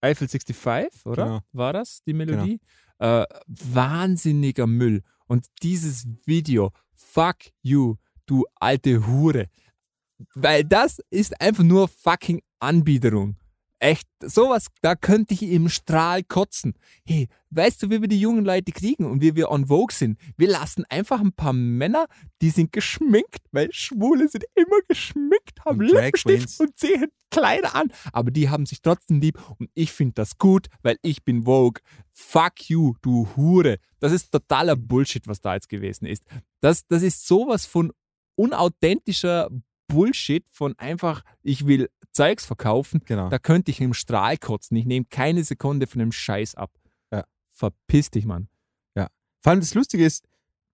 [0.00, 1.24] Eiffel 65, oder?
[1.24, 1.40] Genau.
[1.52, 2.60] War das die Melodie?
[2.98, 5.02] Äh, wahnsinniger Müll.
[5.26, 9.48] Und dieses Video, fuck you, du alte Hure.
[10.34, 13.36] Weil das ist einfach nur fucking Anbiederung.
[13.84, 16.72] Echt, sowas, da könnte ich im Strahl kotzen.
[17.06, 20.18] Hey, weißt du, wie wir die jungen Leute kriegen und wie wir on Vogue sind?
[20.38, 22.06] Wir lassen einfach ein paar Männer,
[22.40, 27.92] die sind geschminkt, weil Schwule sind immer geschminkt, haben Und Lippenstift und sehen Kleider an.
[28.14, 31.82] Aber die haben sich trotzdem lieb und ich finde das gut, weil ich bin Vogue.
[32.10, 33.76] Fuck you, du Hure.
[34.00, 36.24] Das ist totaler Bullshit, was da jetzt gewesen ist.
[36.60, 37.92] Das, das ist sowas von
[38.34, 39.50] unauthentischer
[39.86, 43.28] Bullshit von einfach, ich will Zeugs verkaufen, Genau.
[43.28, 44.76] da könnte ich im Strahl kotzen.
[44.76, 46.70] Ich nehme keine Sekunde von dem Scheiß ab.
[47.12, 47.24] Ja.
[47.48, 48.48] Verpiss dich, Mann.
[49.42, 50.24] Vor allem das Lustige ist,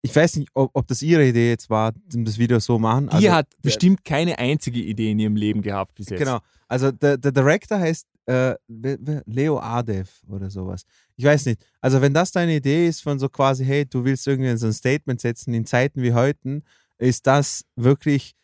[0.01, 3.09] ich weiß nicht, ob, ob das ihre Idee jetzt war, das Video so machen.
[3.09, 6.21] Die Also, hat bestimmt keine einzige Idee in ihrem Leben gehabt bis jetzt.
[6.21, 6.39] Genau.
[6.69, 10.85] Also der, der Director heißt äh, Leo Adev oder sowas.
[11.17, 11.61] Ich weiß nicht.
[11.81, 14.73] Also wenn das deine Idee ist von so quasi, hey, du willst irgendwie so ein
[14.73, 16.63] Statement setzen in Zeiten wie heute,
[16.99, 18.37] ist das wirklich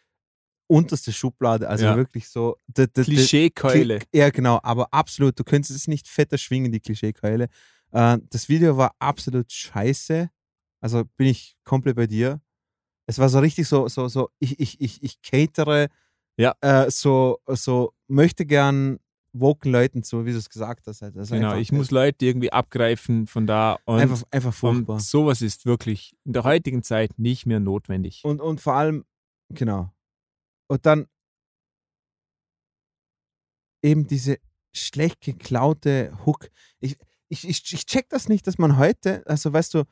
[0.68, 1.68] unterste Schublade.
[1.68, 1.96] Also Ja.
[1.96, 2.56] wirklich so.
[2.74, 3.98] Klischeekeule.
[3.98, 5.38] Kli- Ja, genau, aber absolut.
[5.38, 7.48] Du könntest es nicht fetter schwingen, die Klischeekeule.
[7.92, 10.28] Äh, das Video war absolut scheiße.
[10.80, 12.40] Also bin ich komplett bei dir.
[13.06, 15.88] Es war so richtig so, so, so, ich, ich, ich, ich catere
[16.36, 16.54] Ja.
[16.60, 18.98] äh, so, so möchte gern
[19.32, 21.02] woken Leuten zu, wie du es gesagt hast.
[21.02, 21.16] Halt.
[21.16, 24.94] Also Genau, einfach, ich muss Leute irgendwie abgreifen von da und, einfach, einfach furchtbar.
[24.94, 28.22] und sowas ist wirklich in der heutigen Zeit nicht mehr notwendig.
[28.24, 29.04] Und, und vor allem,
[29.50, 29.92] genau.
[30.68, 31.06] Und dann
[33.82, 34.38] eben diese
[34.72, 36.48] schlecht geklaute Hook.
[36.80, 36.96] Ich,
[37.28, 39.84] ich, ich, ich check das nicht, dass man heute, also weißt du,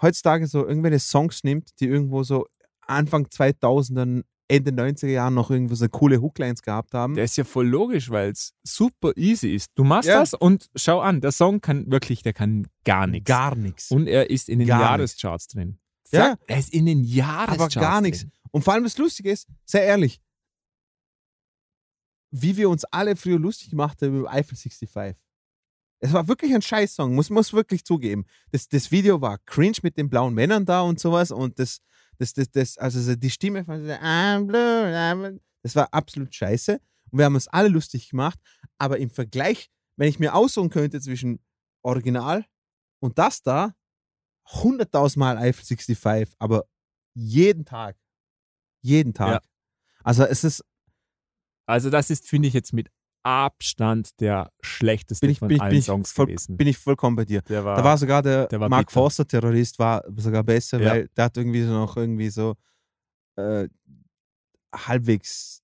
[0.00, 2.46] heutzutage so irgendwelche Songs nimmt, die irgendwo so
[2.80, 7.14] Anfang 2000er, Ende 90er Jahren noch irgendwo so coole Hooklines gehabt haben.
[7.14, 9.70] Der ist ja voll logisch, weil es super easy ist.
[9.76, 10.20] Du machst Ja.
[10.20, 13.28] das und schau an, der Song kann wirklich, der kann gar nichts.
[13.28, 13.90] Gar nichts.
[13.90, 15.78] Und er ist in den Gar Jahrescharts drin.
[16.10, 16.36] Ja.
[16.46, 18.26] Er ist in den Jahrescharts aber gar nichts.
[18.52, 20.20] Und vor allem das Lustige ist, sehr ehrlich,
[22.30, 25.16] wie wir uns alle früher lustig gemacht haben über Eiffel 65.
[26.00, 28.26] Es war wirklich ein Scheißsong, muss man wirklich zugeben.
[28.50, 31.80] Das, das Video war cringe mit den blauen Männern da und sowas und das,
[32.18, 36.80] das, das, das also so die Stimme von I'm blue, I'm das war absolut scheiße
[37.10, 38.38] und wir haben uns alle lustig gemacht,
[38.78, 41.38] aber im Vergleich, wenn ich mir aussuchen könnte zwischen
[41.82, 42.44] Original
[43.00, 43.74] und das da,
[44.48, 46.64] 100.000 Mal Eiffel 65, aber
[47.14, 47.96] jeden Tag.
[48.82, 49.28] Jeden Tag.
[49.28, 49.40] Ja.
[50.04, 50.64] Also es ist,
[51.66, 52.90] Also das ist, finde ich, jetzt mit
[53.24, 56.56] Abstand der schlechteste bin ich, von bin ich, allen bin ich, Songs voll, gewesen.
[56.56, 57.40] bin ich vollkommen bei dir.
[57.48, 58.94] war, Da war sogar der, der war Mark bitter.
[59.00, 60.90] Forster Terrorist war sogar besser, Ja.
[60.90, 62.56] weil der hat irgendwie so noch irgendwie so
[63.36, 63.68] äh,
[64.74, 65.60] halbwegs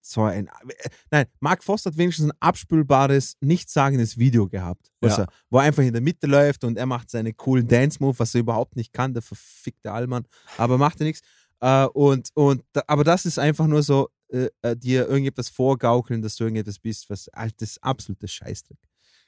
[0.00, 5.22] so ein äh, nein, Mark Forster hat wenigstens ein abspülbares, nichtssagendes Video gehabt, Ja.
[5.24, 8.34] er, wo er einfach in der Mitte läuft und er macht seine coolen Dance-Move, was
[8.34, 11.20] er überhaupt nicht kann, der verfickte Allmann, aber macht er nichts.
[11.60, 16.36] Äh, und, und, aber das ist einfach nur so, äh, äh, dir irgendetwas vorgaukeln, dass
[16.36, 17.30] du irgendetwas bist, was
[17.60, 18.78] ist absolutes Scheißdreck.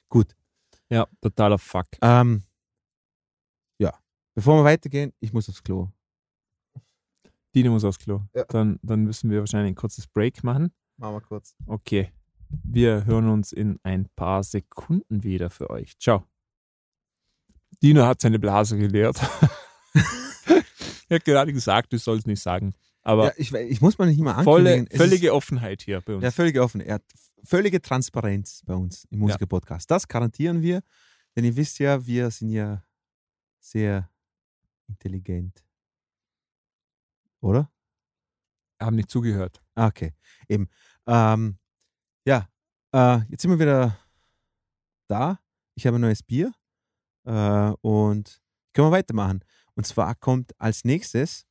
[0.09, 0.35] Gut.
[0.89, 1.87] ja, totaler Fuck.
[2.01, 2.43] Ähm,
[3.79, 3.97] ja,
[4.35, 5.89] bevor wir weitergehen, ich muss aufs Klo.
[7.55, 8.21] Dino muss aufs Klo.
[8.35, 8.45] Ja.
[8.45, 10.71] Dann, dann müssen wir wahrscheinlich ein kurzes Break machen.
[10.97, 11.55] Machen wir kurz.
[11.65, 12.11] Okay.
[12.49, 15.97] Wir hören uns in ein paar Sekunden wieder für euch.
[15.97, 16.25] Ciao.
[17.81, 19.19] Dino hat seine Blase geleert.
[21.11, 22.73] er hat gerade gesagt, du sollst nicht sagen.
[23.03, 24.85] Aber Ja, ich, ich muss mal nicht mal volle.
[24.89, 26.23] Es völlige Offenheit hier bei Ist, uns.
[26.23, 27.03] ja, völlige Offenheit.
[27.43, 29.89] Völlige Transparenz bei uns im Musiker-Podcast.
[29.89, 30.81] Das garantieren wir,
[31.35, 32.83] denn ihr wisst ja, wir sind ja
[33.59, 34.09] sehr
[34.87, 35.65] intelligent.
[37.41, 37.71] Oder?
[38.79, 39.61] haben nicht zugehört.
[39.75, 40.13] Ah, Okay,
[40.49, 40.67] eben.
[41.05, 41.57] Ähm,
[42.25, 42.47] ja,
[42.93, 43.97] äh, jetzt sind wir wieder
[45.07, 45.39] da.
[45.75, 46.51] Ich habe ein neues Bier
[47.25, 48.41] äh, und
[48.73, 49.43] können wir weitermachen.
[49.75, 51.45] Und zwar kommt als nächstes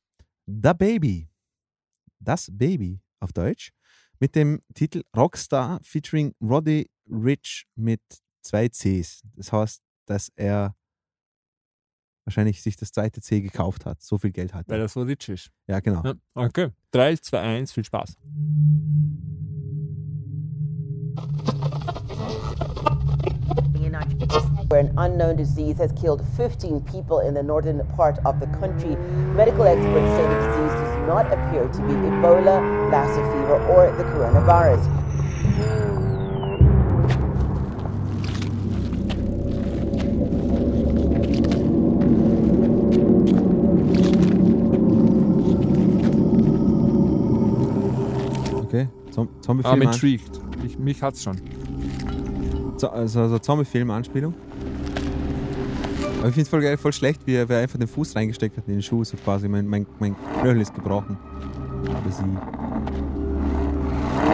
[0.45, 1.29] The Baby.
[2.19, 3.71] Das Baby auf Deutsch
[4.19, 8.01] mit dem Titel Rockstar featuring Roddy Rich mit
[8.41, 9.23] zwei Cs.
[9.35, 10.75] Das heißt, dass er
[12.25, 14.01] wahrscheinlich sich das zweite C gekauft hat.
[14.01, 14.85] So viel Geld hat Weil er.
[14.85, 15.51] er so rich ist.
[15.67, 16.03] Ja, genau.
[16.03, 16.69] Ja, okay.
[16.91, 18.15] 3, 2, 1, viel Spaß.
[23.91, 28.95] Where an unknown disease has killed 15 people in the northern part of the country.
[29.35, 34.03] Medical experts say the disease does not appear to be Ebola, Lassa fever, or the
[34.05, 34.87] coronavirus.
[48.67, 49.85] Okay, Zomb Zombie.
[49.85, 50.39] intrigued.
[50.63, 51.60] Ich mich hat's schon.
[52.81, 54.33] Zo also, also Zombie-Film-Anspielung.
[56.17, 58.15] Aber ich finde es voll geil, voll schlecht, wie er, wie er einfach den Fuß
[58.15, 59.47] reingesteckt hat in den Schuh, so quasi.
[59.47, 61.15] Mein, mein, mein Knöchel ist gebrochen.
[61.83, 62.23] Oder sie.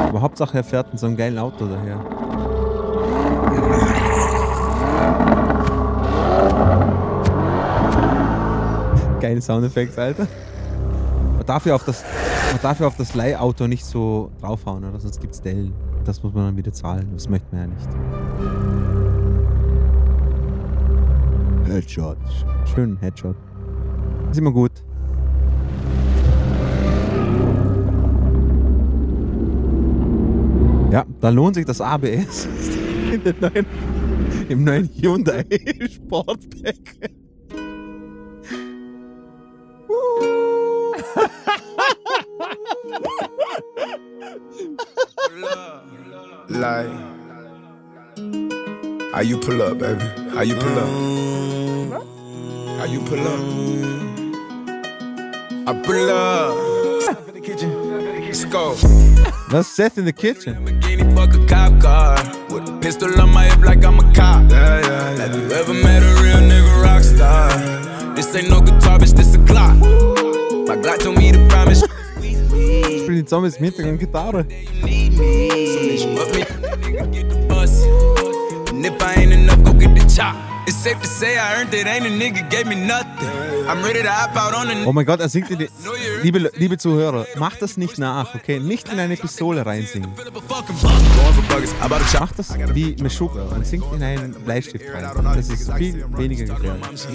[0.02, 1.98] Aber Hauptsache er fährt in so einem geilen Auto daher.
[9.20, 10.26] Geile Soundeffekte, Alter.
[11.36, 12.02] Man darf ja auf das,
[12.54, 15.74] man darf ja auf das Leihauto nicht so draufhauen, oder sonst gibt's Dellen.
[16.06, 17.10] Das muss man dann wieder zahlen.
[17.14, 17.90] Das möchte man ja nicht.
[21.66, 22.18] Headshot.
[22.74, 23.36] Schön Headshot.
[24.32, 24.72] Ist immer gut.
[30.92, 32.48] Ja, da lohnt sich das ABS
[33.42, 33.66] neuen,
[34.50, 35.46] im neuen Hyundai
[35.90, 37.12] Sportback.
[49.18, 50.06] How you pull up, baby?
[50.30, 50.86] How you pull up?
[50.86, 51.90] Mm.
[52.78, 53.40] How you pull up?
[55.68, 56.56] I pull up.
[58.28, 58.76] Let's go.
[59.50, 60.56] Das ist Seth in the Kitchen.
[61.16, 62.16] Fuck a cop car.
[62.52, 64.52] With a pistol on my hip like I'm a cop.
[64.52, 67.50] Yeah, yeah, Have you ever met a real nigga rock star?
[68.14, 69.80] This ain't no guitar, bitch, this a Glock.
[70.68, 71.88] My Glock told me to promise you
[73.00, 74.46] Spielen die Zombies im Hintergrund Gitarre.
[78.78, 80.47] And if I ain't enough, go get the chop.
[80.68, 83.30] It's safe to say I earned it, ain't a nigga gave me nothing.
[83.70, 85.70] I'm ready to hop out on Oh mein Gott, er singt in die.
[86.24, 88.60] Liebe, liebe Zuhörer, macht das nicht nach, okay?
[88.60, 90.10] Nicht in eine Pistole reinsingen.
[92.20, 95.06] Macht das wie Meshuggah und singt in einen Bleistift rein.
[95.36, 97.08] Das ist viel weniger gefährlich.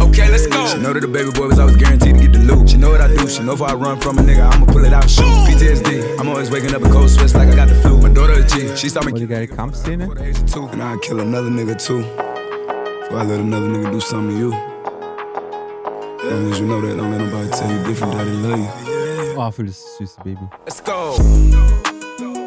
[0.00, 0.66] Okay, let's go.
[0.68, 2.70] She know that the baby boy was always guaranteed to get the loot.
[2.70, 3.28] She know what I do.
[3.28, 5.24] She know if I run from a nigga, I'ma pull it out and shoot.
[5.48, 6.20] PTSD.
[6.20, 8.01] I'm always waking up in cold sweats like I got the flu.
[8.12, 8.76] My daughter a G.
[8.76, 10.02] She saw me Voll die geile Kampfszene.
[10.02, 10.68] at the age two.
[10.68, 12.02] And I'd kill another nigga too.
[12.02, 14.52] Before I let another nigga do something to you.
[14.52, 18.12] As long as you know that, don't let nobody tell you different.
[18.12, 19.34] that Daddy love you.
[19.38, 20.46] Oh, für das süße Baby.
[20.66, 21.16] Let's go.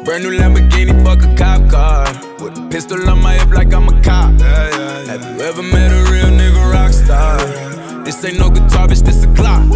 [0.04, 2.06] Brand new Lamborghini, fuck a cop car.
[2.38, 4.40] With a pistol on my hip like I'm a cop.
[4.40, 7.38] Have you ever met a real nigga rock star?
[8.04, 9.66] This ain't no guitar, bitch, this a Glock.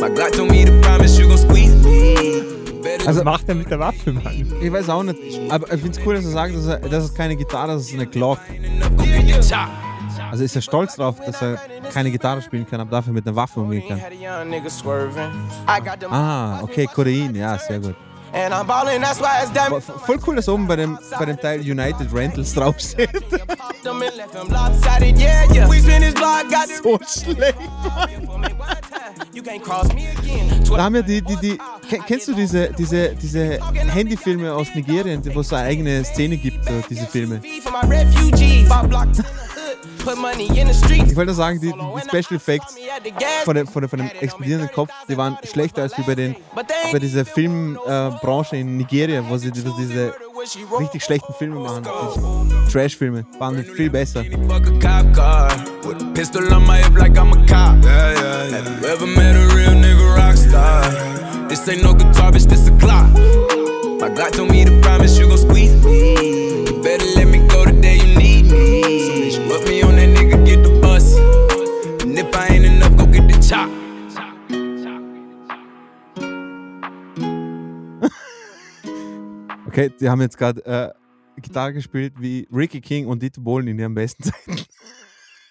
[0.00, 2.59] My Glock told me to promise you gon' squeeze me.
[3.06, 4.58] Also- Was macht er mit der Waffe, Mann?
[4.60, 5.18] Ich weiß auch nicht,
[5.50, 7.82] aber ich finde es cool, dass er sagt, dass er, das ist keine Gitarre, das
[7.82, 8.38] ist eine Glock.
[10.30, 11.58] Also ist er stolz drauf, dass er
[11.92, 13.98] keine Gitarre spielen kann, aber dafür mit einer Waffe umgehen kann.
[16.12, 17.96] Ah, okay, Korein, ja, sehr gut.
[18.32, 19.82] And I'm ballin', that's why it's Voll, diamond.
[20.06, 23.10] voll cool, dass oben bei dem, bei dem Teil United Rentals draufsteht.
[26.82, 27.56] So schlecht.
[30.76, 31.58] Da haben wir die, die, die,
[31.88, 33.58] ke- kennst du diese, diese, diese
[33.92, 36.58] Handyfilme aus Nigerien, wo es so eine eigene Szene gibt,
[36.88, 37.40] diese Filme?
[40.00, 42.74] Ich wollte nur sagen, die, die Special Effects
[43.44, 46.36] von dem, von dem, von dem explodierenden Kopf, die waren schlechter als wie bei, den,
[46.92, 50.14] bei dieser Filmbranche äh, Branche in Nigeria, wo sie diese, diese
[50.78, 51.84] richtig schlechten Filme machen.
[52.72, 53.26] Trash-Filme.
[53.38, 54.24] Waren viel besser.
[54.48, 55.50] Fuck a cop car.
[55.84, 57.84] With a pistol on my hip like I'm a cop.
[57.84, 60.82] Have you ever met a real nigga rock star?
[61.48, 63.12] This ain't no guitar, bitch, this a Glock.
[64.00, 65.59] My Glock told me to promise you gon' squeeze
[79.80, 83.78] Okay, die haben jetzt gerade äh, Gitarre gespielt wie Ricky King und Dieter Bohlen in
[83.78, 84.62] ihren besten Zeiten.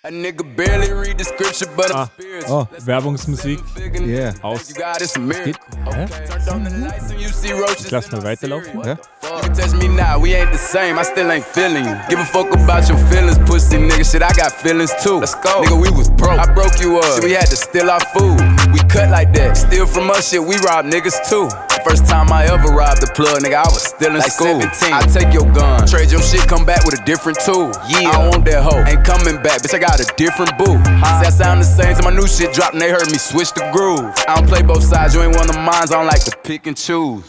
[0.05, 2.07] A nigga barely read the scripture, but Ah.
[2.47, 2.65] Oh.
[2.87, 3.59] Werbungsmusik.
[3.99, 4.31] yeah.
[4.43, 4.69] Aus.
[4.69, 5.13] You got it's.
[5.17, 6.07] Hä?
[6.29, 7.85] Turned on the lights and you see roaches.
[7.85, 8.79] Ich lass mal weiterlaufen.
[8.85, 8.95] Ja?
[8.95, 10.97] You can touch me now, we ain't the same.
[10.97, 11.95] I still ain't feeling you.
[12.09, 14.05] Give a fuck about your feelings, pussy nigga.
[14.09, 15.19] Shit, I got feelings too.
[15.19, 15.61] Let's go.
[15.63, 16.39] Nigga, we was broke.
[16.39, 17.15] I broke you up.
[17.15, 18.39] Shit, we had to steal our food.
[18.71, 19.57] We cut like that.
[19.57, 21.49] Steal from us, shit, we rob niggas too.
[21.83, 24.59] First time I ever robbed the plug, nigga, I was still in school.
[24.61, 24.93] 17.
[24.93, 27.71] I take your gun, trade your shit, come back with a different tool.
[27.87, 28.83] Yeah, I want that hoe.
[28.83, 30.77] Ain't coming back, bitch, I got a different boo.
[31.19, 33.51] See, I sound the same to my new shit drop, and they heard me switch
[33.53, 34.13] the groove.
[34.27, 36.67] I don't play both sides, you ain't one of mines, I don't like to pick
[36.67, 37.23] and choose.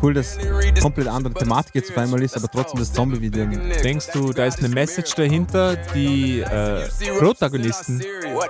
[0.00, 0.38] Cool, dass
[0.80, 3.46] komplett andere Thematik jetzt auf einmal ist, aber trotzdem das Zombie-Video.
[3.82, 5.76] Denkst du, da ist eine Message dahinter?
[5.94, 6.88] Die äh,
[7.18, 8.02] Protagonisten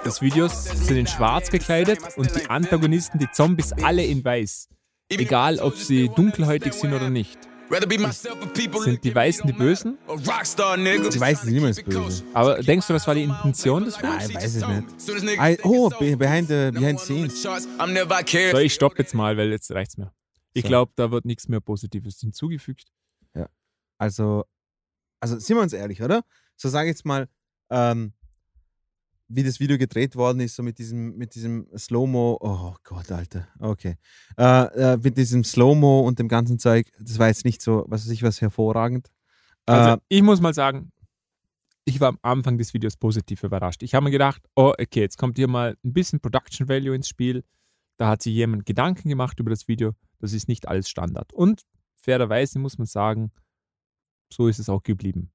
[0.04, 4.68] des Videos sind in schwarz gekleidet und die Antagonisten, die Zombies, alle in weiß.
[5.08, 7.38] Egal, ob sie dunkelhäutig sind oder nicht.
[7.68, 9.52] Sind die Weißen die.
[9.52, 9.98] Bösen?
[10.06, 11.08] A Rockstar, nigga.
[11.08, 12.22] Die Weißen sind niemals böse.
[12.32, 14.28] Aber denkst du, das war die Intention des Films?
[14.28, 15.38] Nein, weiß ich nicht.
[15.40, 17.46] I, oh, be- behind the, behind the scenes.
[17.78, 18.52] I'm never cared.
[18.52, 20.12] So, ich stopp jetzt mal, weil jetzt reicht's mir.
[20.52, 20.68] Ich So.
[20.68, 22.88] glaube, da wird nichts mehr Positives hinzugefügt.
[23.98, 24.44] Also,
[25.20, 26.22] also sind wir uns ehrlich, oder?
[26.56, 27.28] So sage ich jetzt mal,
[27.70, 28.12] ähm,
[29.28, 33.48] wie das Video gedreht worden ist, so mit diesem, mit diesem Slow-Mo, oh Gott, Alter,
[33.58, 33.96] okay.
[34.38, 38.06] Äh, äh, mit diesem Slow-Mo und dem ganzen Zeug, das war jetzt nicht so, was
[38.06, 39.10] weiß ich, was hervorragend.
[39.66, 40.92] Also, äh, ich muss mal sagen,
[41.84, 43.82] ich war am Anfang des Videos positiv überrascht.
[43.82, 47.08] Ich habe mir gedacht, oh, okay, jetzt kommt hier mal ein bisschen Production Value ins
[47.08, 47.44] Spiel.
[47.96, 49.92] Da hat sich jemand Gedanken gemacht über das Video.
[50.18, 51.32] Das ist nicht alles Standard.
[51.32, 51.62] Und
[51.96, 53.32] fairerweise muss man sagen,
[54.32, 55.30] so ist es auch geblieben.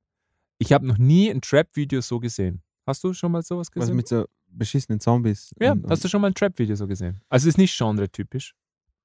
[0.59, 2.61] Ich habe noch nie ein Trap-Video so gesehen.
[2.85, 3.95] Hast du schon mal sowas was gesehen?
[3.95, 5.53] mit so beschissenen Zombies.
[5.59, 7.21] ja, und, hast du schon mal ein Trap-Video so gesehen?
[7.29, 8.53] Also es ist nicht genre-typisch.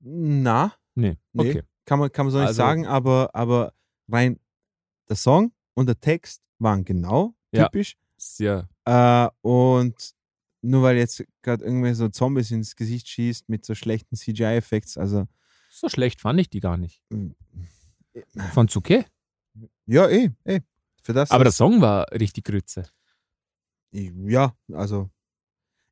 [0.01, 1.16] Na, Nee.
[1.35, 1.51] Nee.
[1.51, 1.62] Okay.
[1.85, 3.72] kann man, kann man so nicht Also- sagen, aber, aber
[4.09, 4.41] rein
[5.09, 7.64] der Song und der Text waren genau Ja.
[7.64, 7.97] typisch.
[8.16, 8.66] Sehr.
[8.87, 9.95] Äh, und
[10.62, 15.29] nur weil jetzt gerade irgendwie so Zombies ins Gesicht schießt mit so schlechten CGI-Effekts, also
[15.70, 17.03] So schlecht fand ich die gar nicht.
[17.11, 17.33] mm,
[18.53, 19.05] Fand's okay.
[19.85, 20.61] ja, eh, eh.
[21.03, 22.85] Für das, Aber der Song war richtig Grütze.
[23.93, 25.11] Ja, also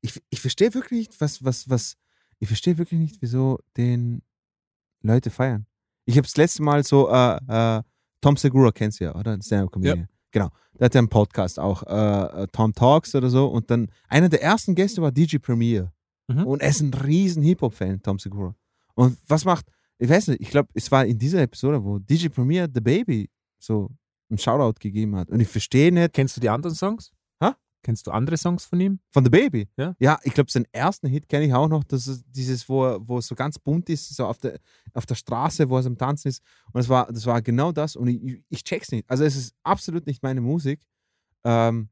[0.00, 1.96] ich, ich verstehe wirklich nicht, was, was, was,
[2.38, 4.22] ich verstehe wirklich nicht, wieso den
[5.02, 5.66] Leute feiern.
[6.04, 7.82] Ich habe das letzte Mal so, äh, äh,
[8.20, 9.38] Tom Segura kennst du ja, oder?
[9.40, 10.08] Stand-Up-Comedian.
[10.30, 10.50] Genau.
[10.78, 13.46] Der hat ja einen Podcast auch, äh, äh, Tom Talks oder so.
[13.46, 15.92] Und dann einer der ersten Gäste war DJ Premier.
[16.28, 16.46] Mhm.
[16.46, 18.54] Und er ist ein riesen Hip-Hop-Fan, Tom Segura.
[18.94, 19.66] Und was macht,
[19.98, 23.30] ich weiß nicht, ich glaube, es war in dieser Episode, wo DJ Premier The Baby
[23.58, 23.90] so
[24.28, 25.30] einen Shoutout gegeben hat.
[25.30, 27.12] Und ich verstehe nicht, Kennst du die anderen Songs?
[27.84, 28.98] Kennst du andere Songs von ihm?
[29.12, 29.68] Von The Baby?
[29.76, 29.94] Ja.
[30.00, 31.84] Ja, ich glaube, seinen ersten Hit kenne ich auch noch.
[31.84, 34.58] Das ist dieses, wo, er- wo es so ganz bunt ist, so auf der,
[34.94, 36.42] auf der Straße, wo es am Tanzen ist.
[36.72, 37.94] Und das war, das war genau das.
[37.94, 39.08] Und ich, ich check's nicht.
[39.08, 40.80] Also, es ist absolut nicht meine Musik.
[41.44, 41.90] Ähm,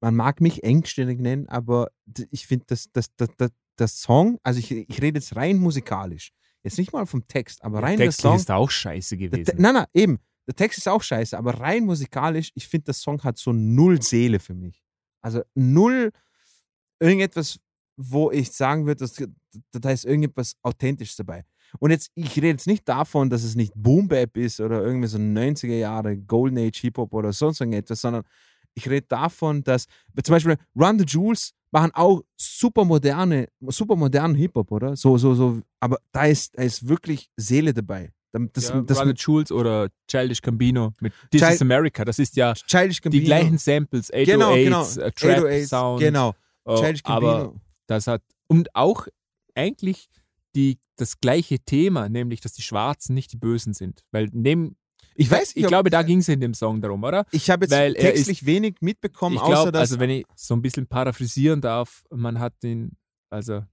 [0.00, 1.90] man mag mich engständig nennen, aber
[2.30, 6.32] ich finde, das, das, das, das, das Song, also ich, ich rede jetzt rein musikalisch.
[6.62, 8.36] Jetzt nicht mal vom Text, aber rein der Textlich Song.
[8.36, 9.54] ist auch scheiße Der gewesen.
[9.58, 10.18] Nein, nein, eben.
[10.46, 14.02] Der Text ist auch scheiße, aber rein musikalisch, ich finde, der Song hat so null
[14.02, 14.82] Seele für mich.
[15.22, 16.12] Also null
[17.00, 17.58] irgendetwas,
[17.96, 19.08] wo ich sagen würde,
[19.72, 21.44] da ist irgendetwas Authentisches dabei.
[21.78, 25.08] Und jetzt, ich rede jetzt nicht davon, dass es nicht Boom Bap ist oder irgendwie
[25.08, 28.24] so 90er Jahre Golden Age Hip-Hop oder sonst irgendetwas, sondern
[28.74, 29.86] ich rede davon, dass
[30.22, 34.96] zum Beispiel Run the Jewels machen auch super moderne, super modernen Hip-Hop, oder?
[34.96, 38.12] So, so, so, aber da ist, da ist wirklich Seele dabei.
[38.52, 42.04] Das, ja, das, Run Jules oder Childish Gambino mit This Child- is America.
[42.04, 43.20] Das ist ja Childish Gambino.
[43.20, 44.82] die gleichen Samples, 808s, genau, genau.
[44.82, 46.00] äh, Trap 808s, Sound.
[46.00, 46.34] Genau.
[46.64, 47.60] äh, Childish aber Gambino.
[47.86, 49.06] das hat und auch
[49.54, 50.08] eigentlich
[50.56, 54.04] die, das gleiche Thema, nämlich dass die Schwarzen nicht die Bösen sind.
[54.10, 54.76] Weil neben,
[55.14, 57.26] Ich weiß ich nicht, ob- glaube, da ging es in dem Song darum, oder?
[57.30, 59.80] Ich habe jetzt weil textlich wenig mitbekommen, Ich außer dass.
[59.92, 62.96] also wenn ich so ein bisschen paraphrasieren darf, man hat den,
[63.30, 63.64] also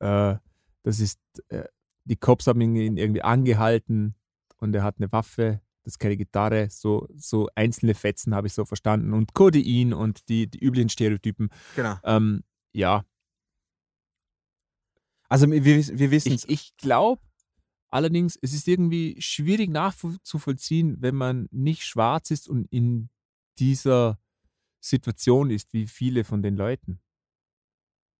[0.00, 0.34] äh,
[0.82, 1.64] das ist, äh,
[2.10, 4.16] die Cops haben ihn irgendwie angehalten
[4.58, 8.52] und er hat eine Waffe, das ist keine Gitarre, so, so einzelne Fetzen habe ich
[8.52, 11.48] so verstanden und Codein und die, die üblichen Stereotypen.
[11.74, 11.96] genau.
[12.04, 12.42] Ähm,
[12.72, 13.04] ja,
[15.30, 16.44] Also wir, wir wissen es.
[16.44, 17.22] ich, ich glaube
[17.88, 23.08] allerdings, es ist irgendwie schwierig nachzuvollziehen, wenn man nicht schwarz ist und in
[23.58, 24.18] dieser
[24.80, 27.00] Situation ist, wie viele von den Leuten.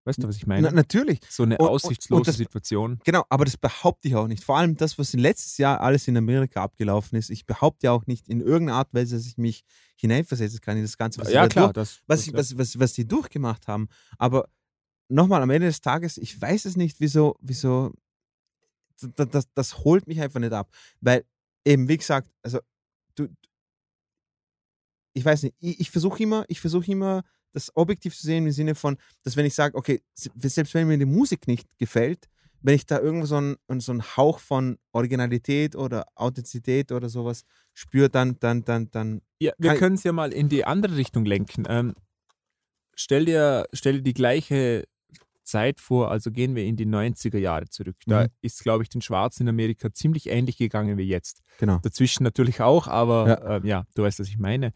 [0.04, 0.68] Weißt du, was ich meine?
[0.68, 1.20] Na, natürlich.
[1.28, 2.98] so eine und- und aussichtslose das- Situation.
[3.04, 4.42] Genau, aber das behaupte ich auch nicht.
[4.42, 7.28] Vor allem das, was letztes Jahr alles in Amerika abgelaufen ist.
[7.28, 9.62] Ich behaupte ja auch nicht in irgendeiner Art und Weise, dass ich mich
[9.96, 11.72] hineinversetzen kann in das Ganze, was sie ja, klar.
[11.74, 13.88] durch- Das, was, das, ich, was, was, was die durchgemacht haben.
[14.16, 14.48] Aber
[15.08, 17.92] nochmal, am Ende des Tages, ich weiß es nicht, wieso, wieso,
[19.16, 20.70] das, das, das holt mich einfach nicht ab.
[21.02, 21.24] Weil
[21.66, 22.58] eben, wie gesagt, also
[23.16, 23.28] du,
[25.12, 27.22] ich weiß nicht, ich, ich versuche immer, ich versuche immer,
[27.52, 30.86] das objektiv zu sehen im Sinne von, dass wenn ich sage, okay, se- selbst wenn
[30.88, 32.26] mir die Musik nicht gefällt,
[32.62, 37.42] wenn ich da irgendwo so einen, so einen Hauch von Originalität oder Authentizität oder sowas
[37.72, 41.24] spüre, dann, dann, dann, dann, ja, wir können es ja mal in die andere Richtung
[41.24, 41.64] lenken.
[41.68, 41.94] Ähm,
[42.94, 44.84] stell, dir, stell dir die gleiche
[45.42, 47.96] Zeit vor, also gehen wir in die 90er Jahre zurück.
[48.06, 48.28] Da Mhm.
[48.42, 51.40] ist, glaube ich, den Schwarzen in Amerika ziemlich ähnlich gegangen wie jetzt.
[51.58, 51.78] genau.
[51.82, 54.72] Dazwischen natürlich auch, aber ja, äh, ja du weißt, was ich meine.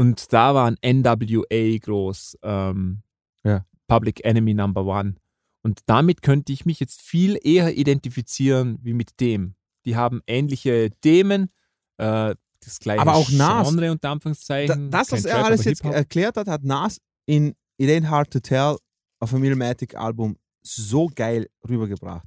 [0.00, 3.02] Und da waren NWA groß, ähm,
[3.44, 3.66] Ja.
[3.86, 5.16] Public Enemy Number One.
[5.62, 9.56] Und damit könnte ich mich jetzt viel eher identifizieren wie mit dem.
[9.84, 11.50] Die haben ähnliche Themen,
[11.98, 13.68] äh, das gleiche Aber auch Nas.
[13.68, 14.90] Genre unter Da, Anführungszeichen.
[14.90, 18.30] das, was kein er Trap, alles jetzt erklärt hat, hat Nas in It Ain't Hard
[18.32, 18.76] to Tell
[19.18, 22.26] auf einem Illmatic-Album so geil rübergebracht.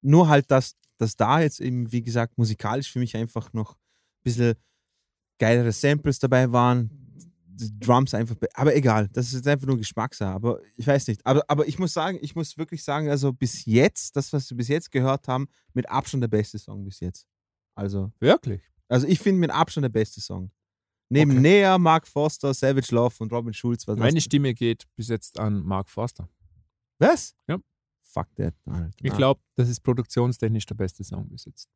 [0.00, 4.22] Nur halt, dass, dass da jetzt eben, wie gesagt, musikalisch für mich einfach noch ein
[4.22, 4.54] bisschen
[5.42, 6.90] geilere Samples dabei waren.
[7.54, 10.32] Die Drums einfach, be- aber egal, das ist jetzt einfach nur Geschmackssache.
[10.32, 11.24] Aber ich weiß nicht.
[11.26, 14.56] Aber, aber ich muss sagen, ich muss wirklich sagen, also bis jetzt, das, was wir
[14.56, 17.26] bis jetzt gehört haben, mit Abstand der beste Song bis jetzt.
[17.74, 18.62] Also, Wirklich?
[18.88, 20.50] also ich finde mit Abstand der beste Song.
[21.10, 21.40] Neben Okay.
[21.40, 23.86] Nea, Mark Foster, Savage Love und Robin Schulz.
[23.86, 26.28] Was Meine Stimme geht bis jetzt an Mark Forster.
[26.98, 27.34] Was?
[27.48, 27.58] Ja.
[28.02, 28.54] Fuck that.
[28.64, 28.90] Alter.
[29.02, 31.68] Ich glaube, das ist produktionstechnisch der beste Song bis jetzt.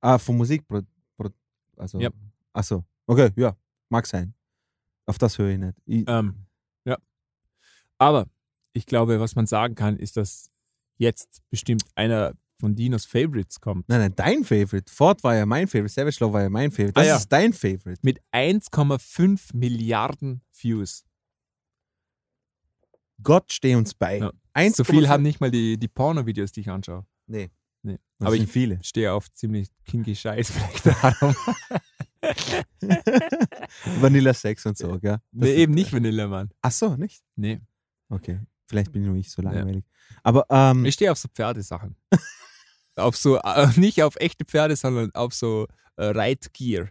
[0.00, 0.66] Ah, von Musik.
[0.68, 0.80] Pro,
[1.16, 1.30] Pro,
[1.78, 2.10] also, Ja.
[2.52, 2.84] Achso.
[3.06, 3.56] Okay, ja.
[3.88, 4.34] Mag sein.
[5.06, 5.74] Auf das höre ich nicht.
[5.86, 6.46] Ich, Ähm,
[6.84, 6.96] ja.
[7.98, 8.26] Aber
[8.72, 10.50] ich glaube, was man sagen kann, ist, dass
[10.96, 13.88] jetzt bestimmt einer von Dinos Favorites kommt.
[13.88, 14.90] nein, nein, dein Favorite.
[14.92, 15.92] Ford war ja mein Favorite.
[15.92, 16.92] Savage Love war ja mein Favorite.
[16.92, 17.16] Das Ah, ja.
[17.16, 17.98] ist dein Favorite.
[18.02, 21.04] Mit 1,5 Milliarden Views.
[23.22, 24.18] Gott steh uns bei.
[24.18, 24.32] Ja.
[24.54, 27.04] 1,5 So viel haben nicht mal die, die Porno-Videos, die ich anschaue.
[27.26, 27.50] Nee.
[27.82, 27.98] Nee.
[28.18, 28.78] Das Aber sind ich viele.
[28.84, 31.34] stehe auf ziemlich kinky Scheiß vielleicht darum.
[34.00, 35.18] Vanilla Sex und so, gell?
[35.32, 36.50] Das nee, eben nicht Vanilla, Mann.
[36.62, 37.22] Ach so, nicht?
[37.36, 37.60] Nee.
[38.08, 38.40] Okay.
[38.68, 39.84] Vielleicht bin nur ich so langweilig.
[40.22, 41.96] Aber, ähm, Ich stehe auf so Pferdesachen.
[42.96, 45.66] auf so, äh, nicht auf echte Pferde, sondern auf so
[45.96, 46.88] äh, Reitgear.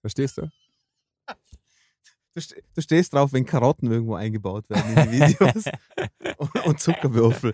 [0.00, 0.48] Verstehst du?
[2.34, 5.64] du, ste du stehst drauf, wenn Karotten irgendwo eingebaut werden in die Videos.
[6.36, 7.52] und, und Zuckerwürfel.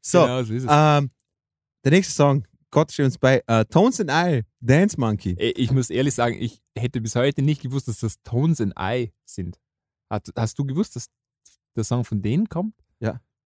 [0.00, 0.70] So, Genau, so ist es.
[0.70, 1.10] ähm,
[1.84, 5.34] der nächste Song, Gott steht uns bei, äh, Tones and I, Dance Monkey.
[5.38, 8.74] Ey, Ich muss ehrlich sagen, ich hätte bis heute nicht gewusst, dass das Tones and
[8.78, 9.58] I sind.
[10.10, 11.06] Hast, hast du gewusst, dass
[11.76, 12.74] der Song von denen kommt?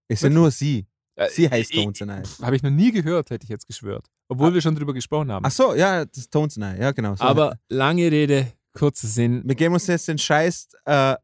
[0.09, 0.85] Es sind nur sie.
[1.15, 2.43] Äh, Sie heißt ich- Tones and I.
[2.43, 4.05] Habe ich noch nie gehört, hätte ich jetzt geschwört.
[4.27, 5.45] Obwohl wir schon drüber gesprochen haben.
[5.45, 7.15] Ach so, ja, das Tones and I, ja genau.
[7.15, 7.23] So.
[7.23, 9.41] Aber lange Rede, kurzer Sinn.
[9.45, 11.15] wir geben uns jetzt den Scheiß, äh,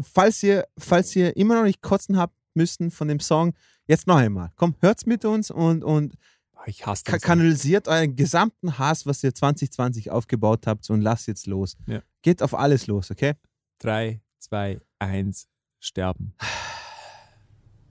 [0.00, 3.54] falls ihr, falls ihr immer noch nicht kotzen habt müssen von dem Song,
[3.86, 4.52] jetzt noch einmal.
[4.56, 6.14] Komm, hört's mit uns und, und
[6.54, 7.18] Ah, Ich hasse Song.
[7.18, 11.76] kanalisiert euren gesamten Hass, was ihr 2020 aufgebaut habt und lasst jetzt los.
[11.86, 12.02] Ja.
[12.22, 13.32] Geht auf alles los, okay?
[13.80, 15.48] Drei, zwei, eins,
[15.80, 16.34] sterben.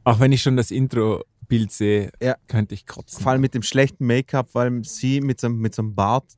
[0.04, 2.36] Auch wenn ich schon das Intro-Bild sehe, Ja.
[2.48, 3.22] könnte ich kotzen.
[3.22, 6.38] Vor allem mit dem schlechten Make-up, weil sie mit so, einem- mit so einem Bart.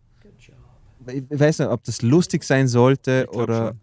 [1.07, 3.67] Ich weiß nicht, ob das lustig sein sollte oder.
[3.69, 3.79] schon.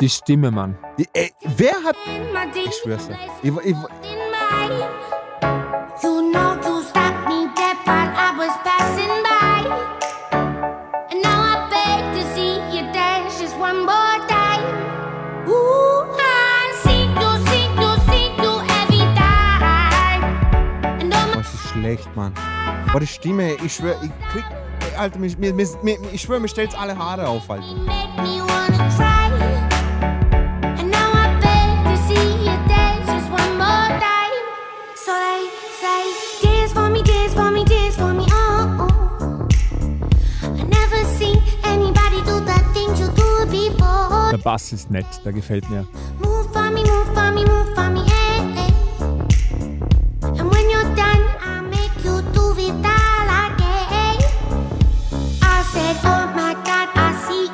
[0.00, 0.78] Die Stimme, Mann.
[0.98, 1.94] Die, ey, wer hat.
[2.54, 3.18] Ich schwör's dir.
[3.42, 3.76] Ich, ich, in
[4.32, 4.88] mine.
[6.02, 9.60] You know you stopped me dead while I was passing by.
[11.10, 14.64] And now I beg to see you dance just one more time.
[15.46, 20.22] Ooh, I see you, see you, see you every time.
[20.98, 22.32] And es ist schlecht, Mann.
[22.90, 24.44] Boah, die Stimme, ich schwör, ich krieg.
[24.96, 28.39] Alter, mir, mir, mir, ich schwör, mir stellt's alle Haare auf, Alter.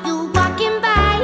[0.05, 1.19] You walking by.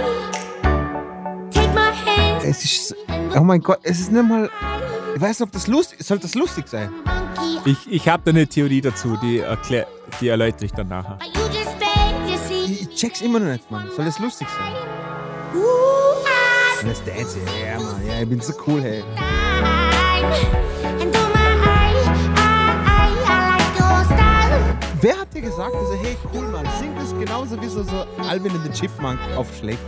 [1.51, 2.43] Take my hands.
[2.43, 2.95] Es ist.
[3.35, 4.49] Oh mein Gott, es ist nicht mal.
[5.15, 6.89] Ich weiß nicht, ob das lustig Soll das lustig sein?
[7.65, 9.87] Ich, ich habe da eine Theorie dazu, die, erklär,
[10.19, 11.19] die erläutere ich dann nachher.
[12.57, 13.89] ich check's immer noch nicht, Mann.
[13.95, 14.92] Soll das lustig sein?
[16.85, 18.05] Das Dance, ja, Mann.
[18.05, 19.03] Ja, ich bin so cool, hey.
[24.99, 28.51] Wer hat dir gesagt, also, hey, cool, Mann, sing das genauso wie so, so Alvin
[28.51, 29.79] and the Chipmunk aufschlägt?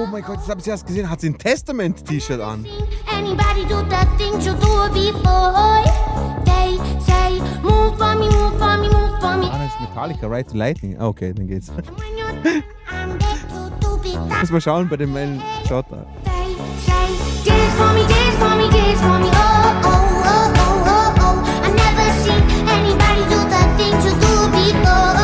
[0.00, 1.08] Oh mein Gott, das habe ich erst gesehen.
[1.08, 2.66] Hat sie ein Testament-T-Shirt an?
[3.10, 6.27] Anybody do the things you do before?
[6.58, 6.74] They
[7.06, 9.46] say, move for me, move for me, move for me.
[9.50, 10.96] Ah, das ist Metallica, Right to Lightning.
[10.98, 11.68] Ah, okay, dann geht's.
[11.68, 15.14] And when you're done, I'm back to do it that Muss mal schauen bei dem
[15.16, 16.04] einen Shot da.
[16.24, 16.54] They
[16.84, 17.08] say,
[17.44, 19.28] dance for me, dance for me, dance for me.
[19.32, 19.38] Oh,
[19.84, 21.36] oh, oh, oh, oh, oh.
[21.62, 22.42] I never seen
[22.76, 25.17] anybody do the things you do before.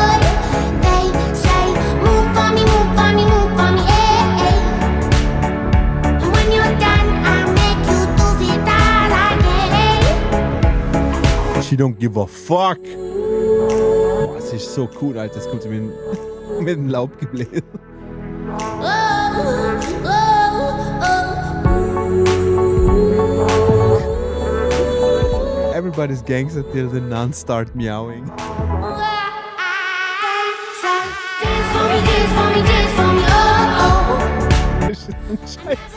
[11.75, 12.79] She don't give a fuck.
[12.79, 15.35] Boah, das ist so cool, Alter.
[15.35, 15.91] Das kommt mit, dem,
[16.61, 17.63] mit dem Laubgebläse.
[25.73, 28.23] Everybody's gangster till the nuns start meowing.
[35.45, 35.95] Scheiße.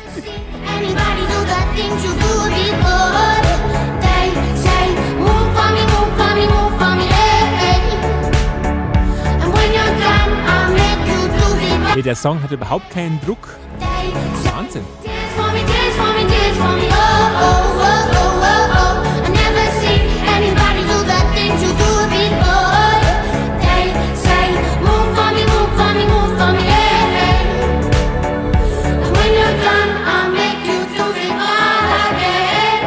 [30.05, 32.85] I'll make you do it all again,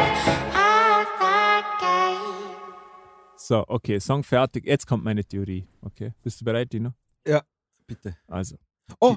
[1.76, 2.16] again.
[3.36, 4.66] So, okay, Song fertig.
[4.66, 5.66] Jetzt kommt meine Theorie.
[5.82, 6.92] Okay, bist du bereit, Dino?
[7.86, 8.16] Bitte.
[8.26, 8.56] Also,
[9.00, 9.16] Oh!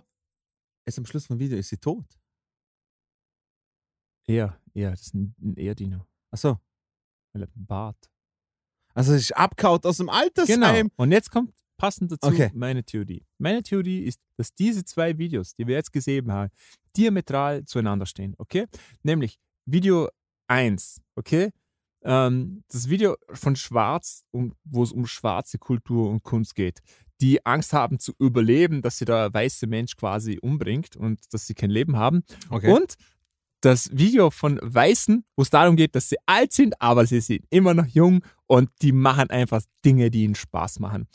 [0.85, 2.05] Jetzt am Schluss vom Video ist sie tot.
[4.27, 6.05] er, er, das ist ein, ein Er-Dino.
[6.31, 6.59] Achso.
[7.33, 8.11] Weil er hat einen Bart.
[8.93, 10.87] Also es ist abgehaut aus dem Altersheim.
[10.87, 10.93] Genau.
[10.97, 12.51] Und jetzt kommt passend dazu Okay.
[12.53, 13.25] meine Theorie.
[13.37, 16.51] Meine Theorie ist, dass diese zwei Videos, die wir jetzt gesehen haben,
[16.95, 18.35] diametral zueinander stehen.
[18.37, 18.67] Okay?
[19.03, 20.09] Nämlich Video
[20.47, 21.51] 1, okay?
[22.03, 26.81] Ähm, das Video von Schwarz, um, wo es um schwarze Kultur und Kunst geht,
[27.21, 31.53] die Angst haben zu überleben, dass sie der weiße Mensch quasi umbringt und dass sie
[31.53, 32.23] kein Leben haben.
[32.49, 32.71] Okay.
[32.71, 32.95] Und
[33.61, 37.45] das Video von Weißen, wo es darum geht, dass sie alt sind, aber sie sind
[37.49, 41.07] immer noch jung und die machen einfach Dinge, die ihnen Spaß machen.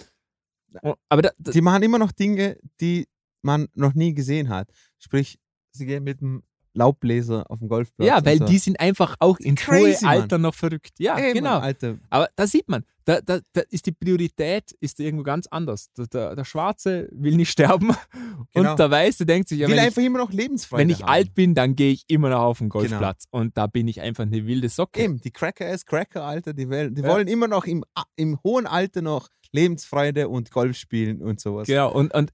[1.08, 3.06] Aber da, da, Die machen immer noch Dinge, die
[3.42, 4.70] man noch nie gesehen hat.
[4.98, 5.38] Sprich,
[5.72, 8.06] sie gehen mit dem Laubbläser auf dem Golfplatz.
[8.06, 8.44] ja, weil so.
[8.44, 10.92] die sind einfach auch Crazy, hohe Alter noch verrückt.
[10.98, 11.54] Ja, Ey, genau.
[11.54, 11.98] Mann, Alter.
[12.10, 15.90] Aber da sieht man, da, da, da ist die Priorität ist irgendwo ganz anders.
[16.12, 17.88] Der, der, Schwarze will nicht sterben
[18.54, 18.70] Genau.
[18.70, 21.02] und der Weiße denkt sich, ja, will wenn, ich, einfach immer noch Lebensfreude wenn ich
[21.02, 21.08] haben.
[21.08, 24.22] alt bin, dann gehe ich immer noch auf den Golfplatz und da bin ich einfach
[24.24, 25.02] eine wilde Socke.
[25.02, 27.08] Eben, die Cracker-ass Cracker, Alter, die, wollen, die Ja.
[27.08, 27.84] wollen immer noch im,
[28.16, 31.66] im hohen Alter noch Lebensfreude und Golf spielen und sowas.
[31.66, 32.32] Genau, und, und,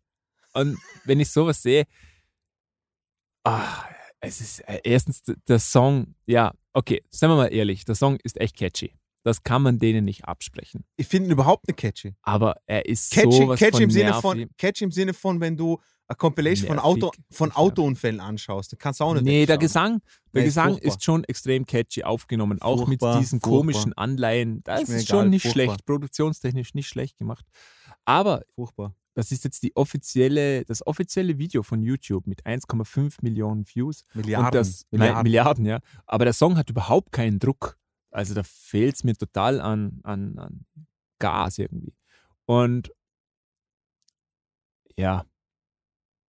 [0.53, 1.85] und wenn ich sowas sehe,
[3.45, 3.85] ah,
[4.27, 8.41] es ist äh, erstens der Song, ja, okay, seien wir mal ehrlich, der Song ist
[8.41, 8.93] echt catchy.
[9.23, 10.85] Das kann man denen nicht absprechen.
[10.97, 12.15] Ich finde ihn überhaupt nicht catchy.
[12.23, 14.23] Aber er ist Catchy, sowas catchy, von im Sinne nervig.
[14.23, 16.79] von, catchy im Sinne von, wenn du eine Compilation von.
[16.79, 17.51] Auto, von.
[17.51, 19.59] Autounfällen anschaust, dann kannst du auch nicht Nee, der.
[19.59, 20.01] Gesang,
[20.33, 20.89] der Nee, ist Gesang furchtbar.
[20.89, 23.59] ist schon extrem catchy aufgenommen, auch Furchtbar, mit diesen furchtbar.
[23.59, 24.63] komischen Anleihen.
[24.63, 25.65] Das Ist ist, schon egal, nicht furchtbar.
[25.65, 27.45] schlecht, produktionstechnisch nicht schlecht gemacht.
[28.05, 28.95] Aber Furchtbar.
[29.17, 34.05] Das ist jetzt die offizielle, das offizielle Video von YouTube mit 1,5 Millionen Views.
[34.13, 34.51] Milliarden.
[34.53, 35.23] Das, Milliarden.
[35.23, 35.81] Milliarden, ja.
[36.05, 37.79] Aber der Song hat überhaupt keinen Druck.
[38.11, 40.67] Also da fehlt es mir total an, an, an
[41.19, 41.95] Gas irgendwie.
[42.45, 42.93] Und
[44.99, 45.25] ja,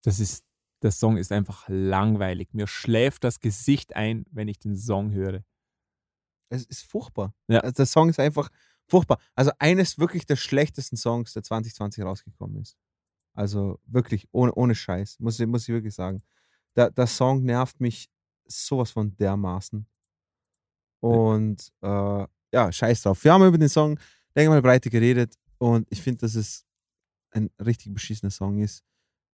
[0.04, 0.44] das ist,
[0.80, 2.50] der Song ist einfach langweilig.
[2.52, 5.42] Mir schläft das Gesicht ein, wenn ich den Song höre.
[6.50, 7.34] Es ist furchtbar.
[7.48, 7.60] Ja.
[7.60, 8.48] Also der Song ist einfach
[8.86, 9.18] furchtbar.
[9.34, 12.76] Also eines wirklich der schlechtesten Songs, der 2020 rausgekommen ist.
[13.34, 16.22] Also wirklich, ohne, ohne Scheiß, muss ich, muss ich wirklich sagen.
[16.74, 18.10] Der, der Song nervt mich
[18.46, 19.86] sowas von dermaßen.
[21.00, 23.22] Und äh, ja, scheiß drauf.
[23.22, 23.98] Wir haben über den Song
[24.34, 26.64] länger mal breite geredet und ich finde, dass es
[27.30, 28.82] ein richtig beschissener Song ist.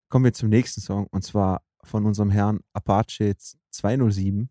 [0.08, 3.36] Kommen wir zum nächsten Song und zwar von unserem Herrn Apache
[3.70, 4.48] 207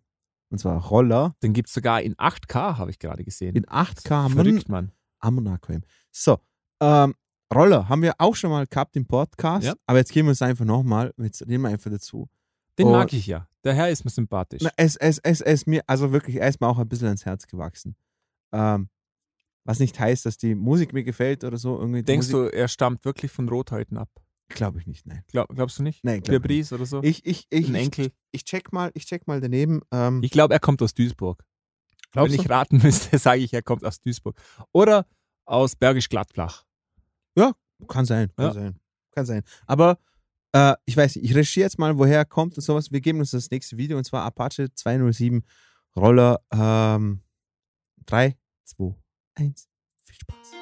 [0.52, 3.56] und zwar Roller Den gibt es sogar in 8K, habe ich gerade gesehen.
[3.56, 4.30] in 8K.
[4.30, 4.92] Mann, Verrückt, Mann.
[5.20, 5.82] Ammonaquam.
[6.12, 6.40] So,
[6.82, 7.16] ähm,
[7.54, 9.74] Roller haben wir auch schon mal gehabt im Podcast, Ja.
[9.86, 12.30] aber jetzt gehen wir es einfach nochmal, jetzt reden wir einfach dazu.
[12.78, 13.48] Den Und- mag ich ja.
[13.64, 14.62] Der Herr ist mir sympathisch.
[14.64, 17.26] Na, es, es, es, es mir, also wirklich, er ist mir auch ein bisschen ans
[17.26, 17.96] Herz gewachsen.
[18.52, 18.90] Ähm,
[19.66, 21.78] was nicht heißt, dass die Musik mir gefällt oder so.
[21.78, 24.10] Irgendwie Denkst Musik, du, er stammt wirklich von Rothäuten ab?
[24.56, 25.24] Glaube ich nicht, nein.
[25.28, 26.04] Glaub, glaubst du nicht?
[26.04, 27.02] Nein, Der glaub ich oder so?
[27.04, 28.12] Ich, ich, ich, Ein ich, Enkel?
[28.32, 29.82] ich check mal, ich check mal daneben.
[29.92, 31.44] Ähm, Ich glaube, er kommt aus Duisburg.
[32.12, 32.44] Glaubst Wenn du?
[32.44, 34.36] ich raten müsste, sage ich, er kommt aus Duisburg.
[34.74, 35.06] Oder
[35.46, 36.66] aus Bergisch Gladbach.
[37.88, 38.54] Kann sein, kann Ja.
[38.54, 38.80] sein.
[39.10, 39.42] Kann sein.
[39.66, 39.98] Aber
[40.52, 42.92] äh, ich weiß nicht, ich recherchiere jetzt mal, woher er kommt und sowas.
[42.92, 45.44] Wir geben uns das nächste Video und zwar Apache 207
[45.96, 47.24] Roller ähm,
[48.06, 48.96] 3, 2,
[49.34, 49.68] 1.
[50.04, 50.61] Viel Spaß.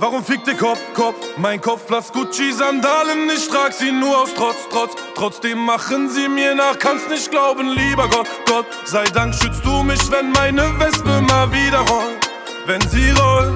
[0.00, 1.26] Warum fickt der Kopf, Kopf?
[1.36, 4.92] Mein Kopf blass Gucci-Sandalen, ich trag sie nur aus Trotz, Trotz.
[5.14, 8.64] Trotzdem machen sie mir nach, kannst nicht glauben, lieber Gott, Gott.
[8.86, 12.30] Sei Dank schützt du mich, wenn meine Wespe mal wieder rollt.
[12.64, 13.52] Wenn sie rollt,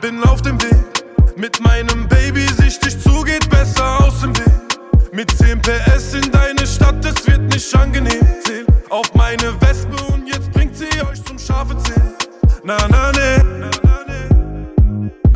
[0.00, 1.04] bin auf dem Weg.
[1.36, 5.12] Mit meinem Baby sichtig zu, geht besser aus dem Weg.
[5.12, 8.26] Mit 10 PS in deine Stadt, es wird nicht angenehm.
[8.44, 12.16] Zähl auf meine Wespe und jetzt bringt sie euch zum scharfe Zählen.
[12.64, 13.44] Na, na, ne.
[13.60, 13.87] Na, na.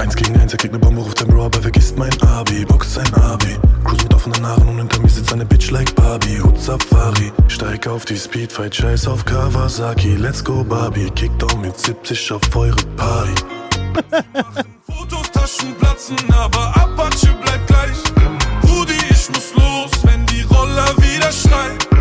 [0.03, 2.95] Eins gegen eins, er kriegt ne Bombe, ruft ein Bro, aber vergisst mein Abi, boxt
[2.95, 3.57] sein Abi.
[3.85, 6.41] Cruise mit offenen Haaren und hinter mir sitzt eine Bitch like Barbie.
[6.43, 7.31] Hut Safari.
[7.47, 10.17] Steig auf die Speedfight, scheiß auf Kawasaki.
[10.17, 13.31] Let's go Barbie, Kickdown mit 70 auf eure Party.
[14.91, 18.03] Fotos, Taschen platzen, aber Apache bleibt gleich.
[18.65, 21.92] Rudi, ich muss los, wenn die Roller wieder schreien.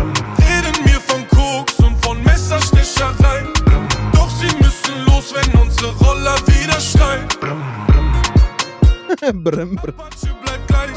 [9.32, 9.78] Brem, brem.
[9.78, 10.90] Apache bleibt gleich.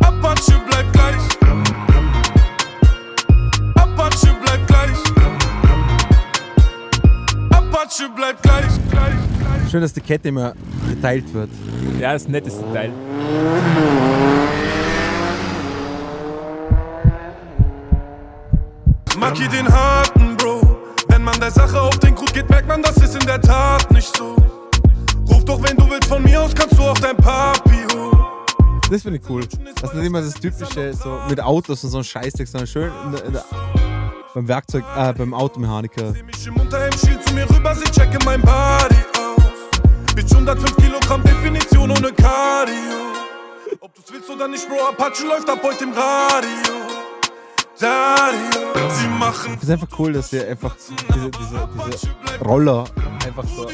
[0.00, 1.16] Apache bleibt gleich.
[3.74, 4.98] Apache bleibt gleich.
[7.50, 8.70] Apache bleibt gleich.
[9.70, 10.52] Schön, dass die Kette immer
[10.88, 11.50] geteilt wird.
[11.98, 12.92] Ja, das netteste Teil.
[19.18, 20.78] Maki den harten Bro.
[21.08, 23.90] Wenn man der Sache auf den Grund geht, merkt man, das ist in der Tat
[23.90, 24.41] nicht so.
[25.62, 28.18] Wenn du willst, von mir aus kannst du auch dein Papi holen.
[28.90, 29.42] Das finde ich cool.
[29.80, 32.92] Das ist nicht immer das typische, so mit Autos und so ein Scheißdreck, sondern schön
[33.06, 33.44] in der, in der,
[34.34, 36.12] beim Werkzeug, äh, beim Automechaniker.
[36.12, 40.14] Mich im Unterhemd, schiel zu mir rüber, sie checke mein Body aus.
[40.14, 42.74] Bitch, 105 Kilogramm Definition ohne Cardio.
[43.80, 47.11] Ob du's willst oder nicht, Bro, Apache läuft ab heute im Radio.
[47.82, 52.84] Radio, sie machen Es ist einfach cool, dass sie einfach diese, diese, diese Roller
[53.26, 53.68] einfach so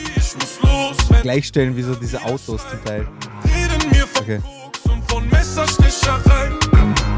[1.21, 3.07] gleichstellen wie so diese Autos zum Teil.
[3.45, 4.41] reden mir von Okay.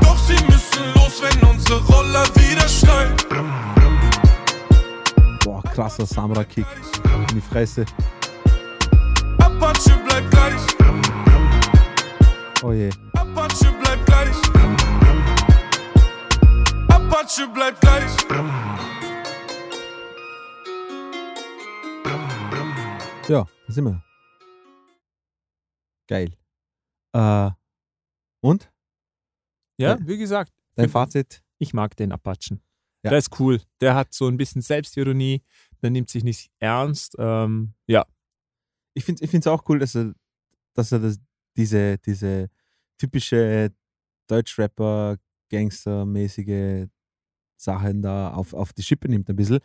[0.01, 3.15] Doch sie müssen los, wenn unsere Roller wieder schreien.
[5.45, 6.67] Boah, krasser Samurai-Kick
[7.29, 7.85] in die Fresse.
[9.39, 10.61] Apache bleibt gleich,
[12.63, 12.91] Oh je.
[13.15, 14.60] Apache bleibt gleich.
[17.21, 18.17] Apache bleibt gleich.
[23.29, 24.03] Ja, da sind wir.
[26.09, 26.35] Geil.
[27.13, 27.51] Äh,
[28.41, 28.73] und?
[29.79, 29.99] Ja, Ja.
[30.07, 31.43] wie gesagt, Dein Fazit?
[31.59, 32.63] ich mag den Apachen.
[33.05, 33.11] Ja.
[33.11, 33.61] Der ist cool.
[33.81, 35.43] Der hat so ein bisschen Selbstironie,
[35.83, 37.17] der nimmt sich nicht ernst.
[37.19, 38.07] Ähm, ja,
[38.95, 40.15] Ich finde es auch cool, dass er,
[40.75, 41.19] dass er das,
[41.57, 42.51] diese, diese
[42.99, 43.73] typische
[44.27, 45.17] Deutschrapper,
[45.51, 46.89] Gangster-mäßige
[47.63, 49.61] Sachen da auf, auf die Schippe nimmt ein bisschen.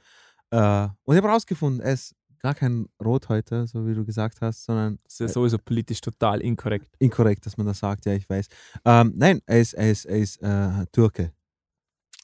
[0.51, 4.65] Äh, und ich habe rausgefunden, er ist gar kein Rothäuter, so wie du gesagt hast,
[4.65, 6.95] sondern das ist ja sowieso politisch total inkorrekt.
[6.99, 8.47] inkorrekt, dass man das sagt, ja, ich weiß.
[8.85, 11.31] Ähm, nein, er ist, er ist, er ist äh, Türke.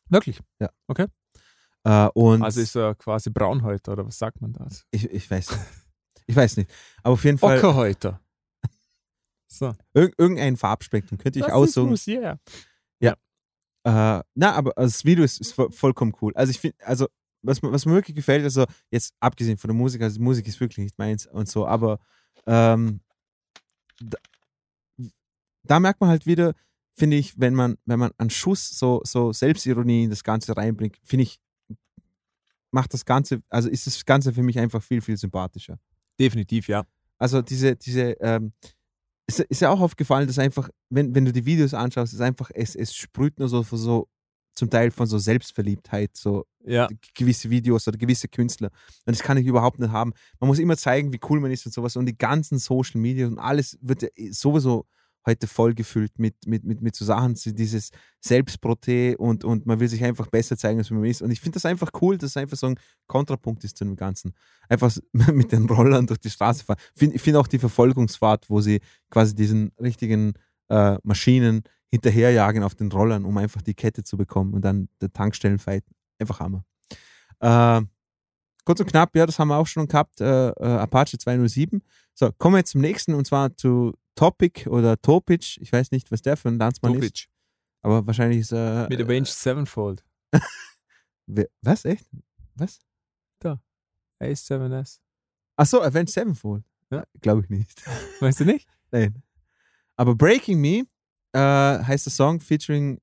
[0.10, 0.40] Wirklich.
[1.84, 4.68] Äh, und Also ist er quasi Braunhäuter oder was sagt man da?
[4.92, 5.66] ich, ich weiß nicht.
[6.28, 6.70] Ich weiß nicht.
[7.04, 8.22] Aber auf jeden Fall Ockerhäuter.
[9.48, 9.74] So.
[9.94, 11.92] irg irgendein Farbspektrum könnte ich das aussuchen.
[11.94, 12.22] ist Musik.
[13.84, 16.34] Äh, na, aber das Video ist, ist vo- vollkommen cool.
[16.36, 17.08] Also ich finde, also
[17.42, 20.48] was, mir- was mir wirklich gefällt, also jetzt abgesehen von der Musik, also die Musik
[20.48, 22.00] ist wirklich nicht meins und so, aber
[22.46, 23.02] ähm,
[24.00, 24.18] da,
[25.64, 26.54] da merkt man halt wieder,
[26.96, 30.98] finde ich, wenn man, wenn man einen Schuss so, so Selbstironie in das Ganze reinbringt,
[31.04, 31.40] finde ich,
[32.72, 35.80] macht das Ganze, also ist das Ganze für mich einfach viel, viel sympathischer.
[36.20, 36.86] Definitiv, ja.
[37.18, 38.54] Also diese, diese, ähm,
[39.40, 42.52] ist, ist ja auch aufgefallen, dass einfach, wenn, wenn du die Videos anschaust, ist einfach,
[42.54, 44.08] es, es sprüht nur so, von so
[44.56, 48.70] zum Teil von so Selbstverliebtheit, so Ja, gewisse Videos oder gewisse Künstler.
[49.06, 50.14] Und das kann ich überhaupt nicht haben.
[50.40, 51.96] Man muss immer zeigen, wie cool man ist und sowas.
[51.96, 54.86] Und die ganzen Social Media und alles wird ja eh sowieso
[55.26, 57.92] heute voll gefüllt mit, mit, mit, mit so Sachen, dieses
[58.24, 61.22] Selbstproté und, und man will sich einfach besser zeigen, als man ist.
[61.22, 63.96] Und ich finde das einfach cool, dass es einfach so ein Kontrapunkt ist zu dem
[63.96, 64.34] Ganzen.
[64.68, 66.80] Einfach mit den Rollern durch die Straße fahren.
[66.96, 70.34] Find, ich finde auch die Verfolgungsfahrt, wo sie quasi diesen richtigen
[70.70, 75.12] äh, Maschinen hinterherjagen auf den Rollern, um einfach die Kette zu bekommen und dann der
[75.12, 75.84] Tankstellenfight.
[76.20, 76.64] Einfach Hammer.
[77.40, 77.82] Äh,
[78.64, 80.22] kurz und knapp, ja, das haben wir auch schon gehabt.
[80.22, 81.82] Äh, äh, Apache 207.
[82.14, 85.58] So, kommen wir jetzt zum nächsten und zwar zu Topic oder Topic.
[85.60, 87.02] Ich weiß nicht, was der für ein Landsmann ist.
[87.02, 87.28] Topic.
[87.84, 88.88] Aber wahrscheinlich ist er.
[88.90, 90.04] Mit Avenged Sevenfold.
[91.62, 91.86] was?
[91.86, 92.06] Echt?
[92.56, 92.80] Was?
[94.22, 95.00] A7S.
[95.56, 96.64] Achso, Avenged Sevenfold.
[96.92, 97.06] Ja.
[97.22, 97.84] Glaube ich nicht.
[98.22, 98.68] Weißt du nicht?
[98.92, 99.22] Nein.
[99.96, 100.84] Aber Breaking Me
[101.34, 103.00] äh, heißt der Song featuring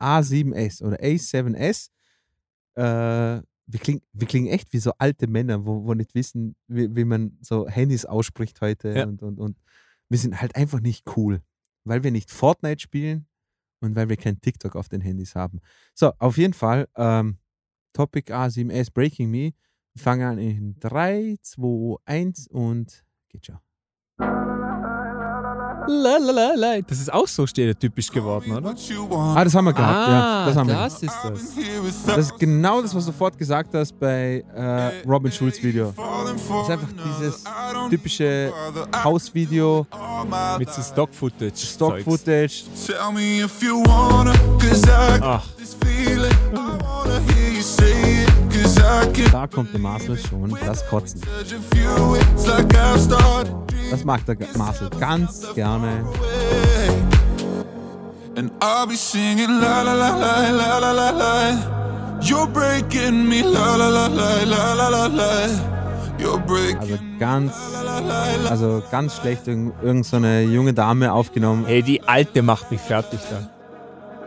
[0.00, 1.90] A7S oder A7S.
[2.74, 6.94] Äh, wir, klingen, wir klingen echt wie so alte Männer, wo, wo nicht wissen, wie,
[6.94, 8.90] wie man so Handys ausspricht heute.
[8.90, 9.04] Ja.
[9.04, 9.56] Und, und, und
[10.08, 11.42] wir sind halt einfach nicht cool,
[11.84, 13.26] weil wir nicht Fortnite spielen
[13.80, 15.60] und weil wir kein TikTok auf den Handys haben.
[15.94, 17.38] So, auf jeden Fall, ähm,
[17.92, 19.52] Topic A7S Breaking Me.
[19.94, 24.55] Wir fangen an in 3, 2, 1 und geht schon.
[25.88, 26.80] La, la, la, la.
[26.80, 28.74] Das ist auch so stereotypisch geworden, oder?
[29.34, 30.08] Ah, das haben wir gehabt.
[30.08, 30.74] Ah, ja, das haben wir.
[30.74, 32.06] das ist das.
[32.06, 35.92] Das ist genau das, was du sofort gesagt hast bei äh, Robin Schulz Video.
[35.96, 37.44] Das ist einfach dieses
[37.90, 38.52] typische
[39.04, 39.86] Hausvideo,
[40.58, 41.56] Mit so Stock-Footage.
[41.56, 42.64] Stock-Footage.
[42.86, 45.44] Tell me if you wanna, cause I got Ach,
[49.32, 51.20] Da kommt der Marcel schon, das Kotzen.
[53.90, 55.46] Das mag der Marcel ganz
[55.78, 56.04] gerne.
[58.36, 62.20] And I'll be singing la la la la la la la la.
[62.20, 65.48] You're breaking me la la la la la la la la.
[66.18, 67.52] You're breaking Also ganz,
[68.50, 71.66] also ganz schlecht irgend, irgend so eine junge Dame aufgenommen.
[71.66, 73.48] ey, die Alte macht mich fertig da.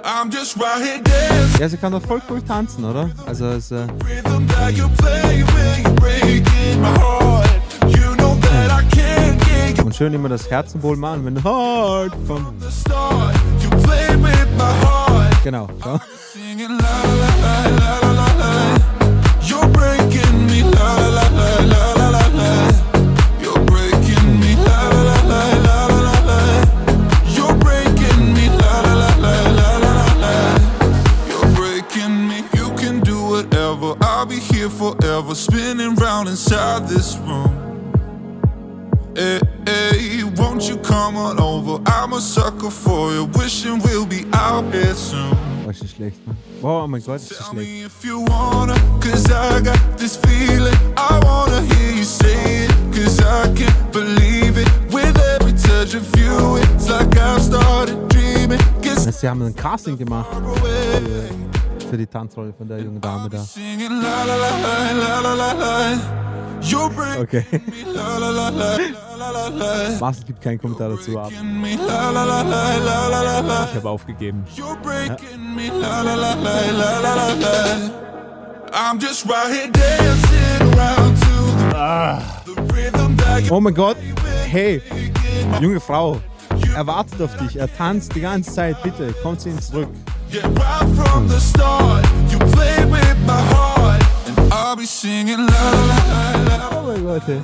[0.03, 1.59] I'm just right here dancing.
[1.59, 3.09] Ja, sie kann doch voll cool tanzen, oder?
[3.26, 7.49] Also es, äh, Rhythm that you play when you're breaking my heart.
[9.90, 12.45] Und schön immer das Herzenbowl machen mit Heart von.
[15.44, 15.68] Genau.
[15.84, 15.99] So.
[34.80, 37.59] Forever spinning round inside this room
[39.19, 41.81] hey, hey, won't you come on over?
[41.85, 45.35] I'm a sucker for you, wishing we'll be out here soon.
[45.65, 46.37] Was ist schlecht, man.
[46.61, 47.45] Oh mein Gott, ist schlecht.
[47.45, 50.75] Tell me if you wanna, cause I got this feeling.
[50.97, 54.67] I wanna hear you say it, cause I can't believe it.
[54.91, 58.59] With every touch of you, it's like I've started dreaming.
[58.81, 60.29] Cause sie haben Casting gemacht.
[61.89, 63.45] Für die Tanzrolle von der jungen Dame da.
[67.19, 67.45] Okay.
[69.99, 71.31] Marcel gibt keinen Kommentar dazu ab.
[71.31, 71.37] Ich
[73.75, 74.43] habe aufgegeben.
[81.73, 82.21] Ja.
[83.49, 83.97] Oh mein Gott,
[84.49, 84.81] hey,
[85.59, 86.19] junge Frau,
[86.75, 89.89] er wartet auf dich, er tanzt die ganze Zeit, bitte, komm zu ihm zurück.
[96.71, 97.41] Oh mein Gott, hey.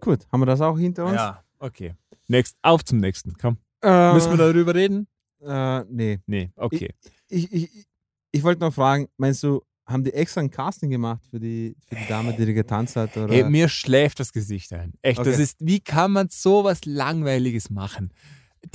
[0.00, 1.14] Gut, haben wir das auch hinter uns?
[1.14, 1.94] Ja, okay.
[2.28, 3.34] Next, auf zum nächsten.
[3.40, 3.56] Komm.
[3.82, 5.08] Äh, Müssen wir darüber reden?
[5.40, 6.20] Äh, nee.
[6.26, 6.94] Nee, okay.
[7.28, 7.86] Ich, ich,
[8.30, 11.94] ich wollte noch fragen, meinst du, haben die extra ein Casting gemacht für die, für
[11.96, 13.16] die Dame, die getanzt hat?
[13.16, 13.32] Oder?
[13.32, 14.92] Hey, mir schläft das Gesicht ein.
[15.02, 15.42] Echt, das Okay.
[15.42, 18.12] ist, wie kann man sowas Langweiliges machen?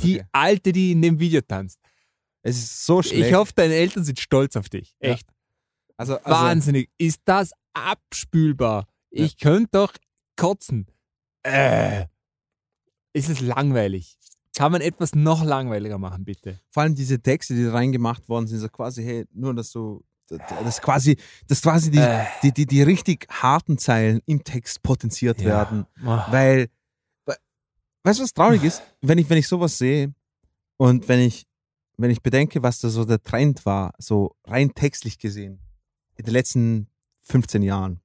[0.02, 0.28] Die Okay.
[0.32, 1.80] Alte, die in dem Video tanzt.
[2.44, 3.28] es ist so schlecht.
[3.30, 4.94] Ich hoffe, deine Eltern sind stolz auf dich.
[5.02, 5.14] Ja.
[5.14, 5.28] Echt.
[5.98, 6.90] also, also, Wahnsinnig.
[6.98, 8.86] Ist das abspülbar?
[9.10, 9.94] Ich könnte doch
[10.36, 10.86] kotzen.
[11.44, 12.06] Äh.
[13.14, 14.16] Ist es langweilig?
[14.56, 16.60] Kann man etwas noch langweiliger machen, bitte?
[16.70, 20.04] vor allem diese Texte, die reingemacht worden sind, so quasi, hey, nur dass du,
[20.64, 22.26] das quasi, dass quasi die, Äh.
[22.44, 25.86] die, die, die richtig harten Zeilen im Text potenziert werden.
[26.06, 26.26] Ah.
[26.32, 26.70] Weil,
[27.26, 27.36] we-
[28.04, 28.82] weißt du, was traurig ist?
[29.02, 30.14] Wenn ich, wenn ich sowas sehe
[30.78, 31.46] und wenn ich,
[31.98, 35.60] wenn ich bedenke, was da so der Trend war, so rein textlich gesehen,
[36.16, 36.88] in den letzten
[37.24, 38.00] 15 Jahren,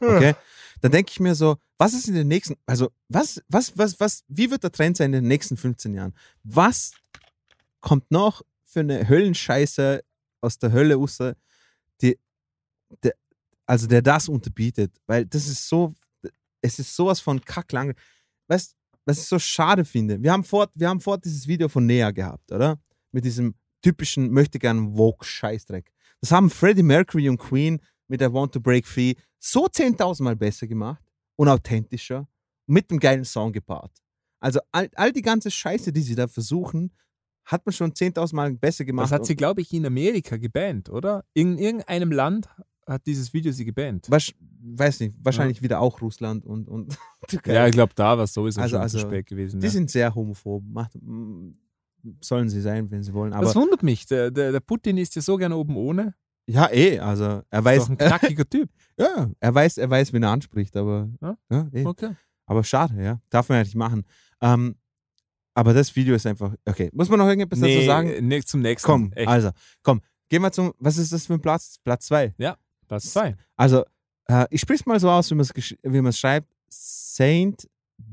[0.00, 0.34] okay,
[0.80, 4.22] dann denke ich mir so, was ist in den nächsten, also was, was, was, was,
[4.28, 6.14] wie wird der Trend sein in den nächsten 15 Jahren?
[6.44, 6.92] Was
[7.80, 10.02] kommt noch für eine Höllenscheiße
[10.40, 11.18] aus der Hölle raus,
[12.00, 12.18] die,
[13.02, 13.14] der,
[13.66, 14.94] also der das unterbietet?
[15.06, 15.94] Weil das ist so,
[16.60, 17.94] es ist sowas von kacklang.
[18.46, 18.78] Weißt
[19.08, 20.22] was ich so schade finde?
[20.22, 22.78] Wir haben fort, wir haben fort dieses Video von Nea gehabt, oder?
[23.10, 25.90] Mit diesem typischen möchte gern Vogue-Scheißdreck.
[26.20, 30.36] Das haben Freddie Mercury und Queen mit der Want to Break Free so 10.000 Mal
[30.36, 31.02] besser gemacht
[31.36, 32.28] und authentischer
[32.66, 33.92] mit einem geilen Song gepaart.
[34.40, 36.92] Also all, all die ganze Scheiße, die sie da versuchen,
[37.50, 39.06] hat man schon 10.000 Mal besser gemacht.
[39.06, 41.24] Das hat sie, glaube ich, in Amerika gebannt, oder?
[41.34, 42.46] In irgendeinem Land
[42.86, 44.06] hat dieses Video sie gebannt.
[44.10, 46.96] wasch, weiß nicht, wahrscheinlich wieder auch Russland und, und
[47.28, 47.54] Türkei.
[47.54, 49.60] Ja, ich glaube, da war es sowieso Also- schon also, zu spät gewesen.
[49.60, 49.72] Die ja.
[49.72, 50.62] sind sehr homophob.
[50.70, 51.52] Macht, mm,
[52.20, 53.32] sollen sie sein, wenn sie wollen.
[53.32, 54.06] Aber das wundert mich.
[54.06, 56.14] Der, der, der Putin ist ja so gern oben ohne.
[56.46, 58.70] ja, eh, also er Ist weiß, doch ein knackiger Typ.
[58.98, 61.36] ja, er weiß, er weiß, wen er anspricht, aber Ja?
[61.50, 61.84] ja, eh.
[61.86, 62.10] Okay.
[62.46, 63.20] Aber schade, ja.
[63.30, 64.04] Darf man ja nicht machen.
[64.40, 64.76] Ähm,
[65.58, 66.88] aber das Video ist einfach, okay.
[66.92, 68.28] Muss man noch irgendetwas dazu sagen?
[68.28, 68.86] nee, zum nächsten.
[68.86, 69.26] Komm, Echt.
[69.26, 69.50] also,
[69.82, 70.00] komm.
[70.28, 71.80] Gehen wir zum, was ist das für ein Platz?
[71.82, 72.32] Platz zwei.
[72.86, 73.36] Platz zwei.
[73.56, 73.84] Also,
[74.28, 76.46] äh, ich sprich's mal so aus, wie man es wie man's schreibt.
[76.68, 77.68] Saint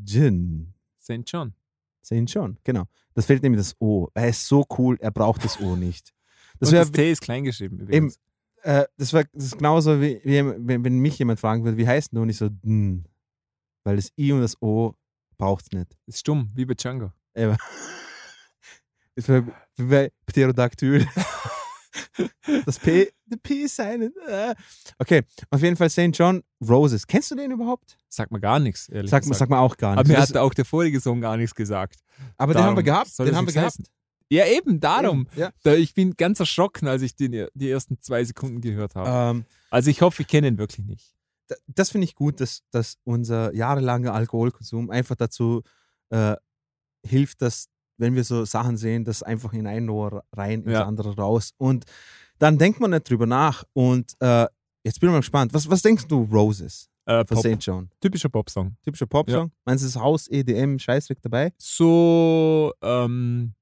[0.07, 0.73] John.
[0.99, 1.21] St.
[1.27, 1.53] John.
[2.01, 2.85] Saint John, genau.
[3.13, 4.07] Das fehlt nämlich das O.
[4.15, 6.15] Er ist so cool, er braucht das O nicht.
[6.59, 7.79] Das Und wäre das T ist kleingeschrieben.
[7.79, 8.19] Übrigens.
[8.63, 11.87] äh, das, wär, das ist genauso, wie, wie wenn, wenn mich jemand fragen würde, wie
[11.87, 12.23] heißt du?
[12.23, 13.03] Und ich so, hm.
[13.83, 14.95] Weil das I und das O
[15.37, 15.95] braucht es nicht.
[16.07, 17.11] Ist stumm, wie bei Django.
[17.35, 17.57] Eben.
[19.15, 19.45] Wäre
[19.77, 21.07] wie bei Pterodactyl.
[22.65, 24.13] Das P, der P ist silent.
[24.27, 24.55] Äh.
[24.99, 26.09] Okay, auf jeden Fall St.
[26.13, 27.05] John Roses.
[27.07, 27.97] Kennst du den überhaupt?
[28.09, 29.39] Sagt mir gar nichts, ehrlich Sag, gesagt.
[29.39, 30.11] sag mal auch gar Aber nicht.
[30.11, 31.99] mir hat auch der vorige Song gar nichts gesagt.
[32.37, 33.19] aber den haben wir darum gehabt.
[33.19, 33.71] Den haben wir nichts gehabt.
[33.73, 33.85] heißen.
[34.29, 35.27] Ja, eben, darum.
[35.35, 35.51] Ja.
[35.63, 39.37] Da, ich bin ganz erschrocken, als ich den, die ersten zwei Sekunden gehört habe.
[39.37, 41.13] Ähm, Also ich hoffe, ich kenne ihn wirklich nicht.
[41.67, 45.61] das finde ich gut, dass, dass unser jahrelanger Alkoholkonsum einfach dazu
[46.09, 46.35] äh,
[47.05, 47.67] hilft, dass,
[47.97, 50.85] wenn wir so Sachen sehen, das einfach in ein Ohr rein, ins Ja.
[50.85, 51.51] andere raus.
[51.57, 51.85] Und
[52.39, 53.63] dann denkt man nicht drüber nach.
[53.73, 54.45] Und äh,
[54.83, 55.53] jetzt bin ich mal gespannt.
[55.53, 57.65] Was, was denkst du, Roses Äh, von Pop, St.
[57.65, 57.89] John?
[58.01, 58.75] typischer Popsong.
[58.83, 59.51] Typischer Popsong?
[59.63, 61.53] Meinst du, das Haus, EDM, Scheißdreck dabei?
[61.57, 63.53] So, ähm,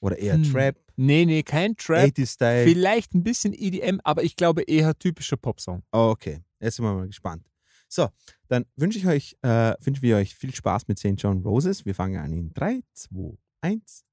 [0.00, 0.44] Oder eher Hm.
[0.52, 2.04] Trap, nee, nee, kein Trap.
[2.10, 2.64] 80s-Style?
[2.64, 5.82] Vielleicht ein bisschen EDM, aber ich glaube eher typischer Popsong.
[5.92, 7.44] Oh, okay, jetzt sind wir mal gespannt.
[7.88, 8.08] So,
[8.48, 11.14] dann wünsche ich euch, äh, wünschen wir euch viel Spaß mit St.
[11.16, 11.86] John Roses.
[11.86, 14.04] Wir fangen an in 3, 2, 1.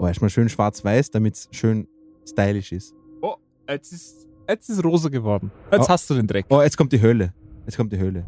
[0.00, 1.86] Oh, erstmal schön schwarz-weiß, damit es schön
[2.28, 2.94] stylisch ist.
[3.22, 3.36] Oh,
[3.68, 5.50] jetzt ist, jetzt ist rosa geworden.
[5.72, 5.88] Jetzt Oh.
[5.88, 6.46] hast du den Dreck.
[6.50, 7.32] Oh, jetzt kommt die Hölle.
[7.66, 8.26] Jetzt kommt die Hölle.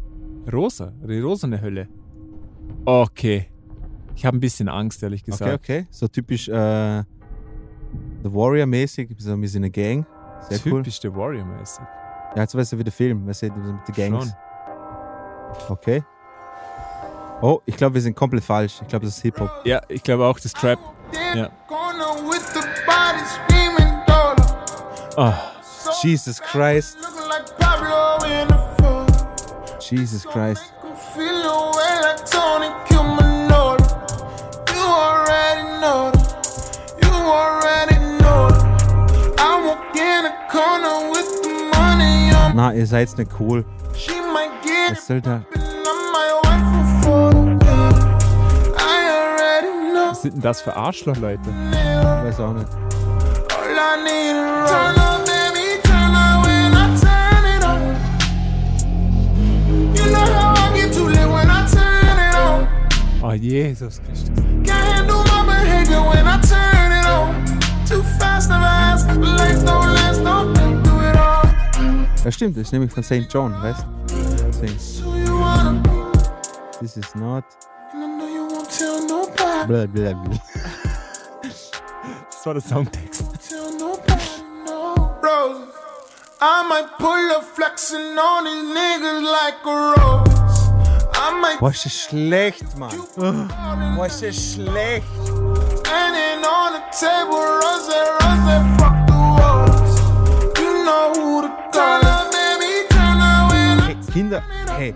[0.51, 1.87] Rosa, die rosane Hölle.
[2.85, 3.47] Okay.
[4.15, 5.53] Ich habe ein bisschen Angst, ehrlich Okay, gesagt.
[5.53, 5.87] okay.
[5.91, 7.03] So typisch äh,
[8.23, 10.05] The Warrior-mäßig, so ein bisschen eine Gang.
[10.49, 10.81] Sehr cool.
[10.81, 11.83] Typisch der Warrior-mäßig.
[12.35, 14.25] Ja, jetzt weißt du, wie der Film, weißt du, mit den Gangs.
[14.25, 14.35] Schon.
[15.69, 16.03] Okay.
[17.41, 18.79] Oh, ich glaube, wir sind komplett falsch.
[18.81, 19.49] Ich glaube, das ist Hip-Hop.
[19.65, 20.79] Ja, ich glaube auch das Trap.
[21.35, 21.49] Ja.
[25.17, 25.33] Oh,
[26.03, 26.97] Jesus Christ.
[29.79, 30.73] Jesus Christ.
[42.53, 43.63] Na, ihr seid nicht cool.
[43.95, 45.41] She might get Was soll da?
[50.09, 51.41] was sind denn das für Arschloch-Leute?
[51.71, 52.67] Ich weiß auch nicht.
[63.23, 64.29] Oh, Jesus Christus.
[64.65, 67.45] Can't handle my behavior when I turn it on.
[67.85, 69.07] Too fast, never ask.
[69.07, 70.80] Life don't last, don't think.
[72.23, 73.25] Ja, stimmt, das ist nämlich von St.
[73.31, 73.87] John, weißt du?
[76.79, 77.43] This is not.
[79.87, 80.13] blah.
[82.29, 83.23] Das war der Songtext.
[91.59, 92.91] Boah, ist das schlecht, Mann.
[93.95, 95.07] Boah, ist das schlecht.
[104.13, 104.43] Kinder,
[104.77, 104.93] hey.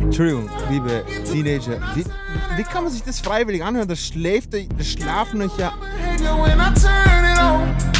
[0.00, 1.78] Entschuldigung, liebe Teenager.
[1.94, 2.04] Wie,
[2.56, 3.88] wie kann man sich das freiwillig anhören?
[3.88, 5.72] Das schläft, das schlafen euch ja.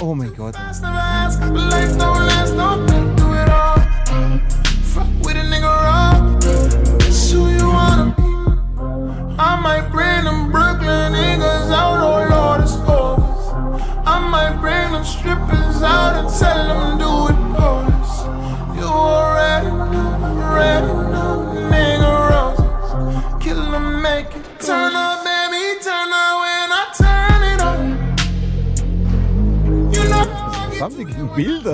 [0.00, 0.54] Oh mein Gott.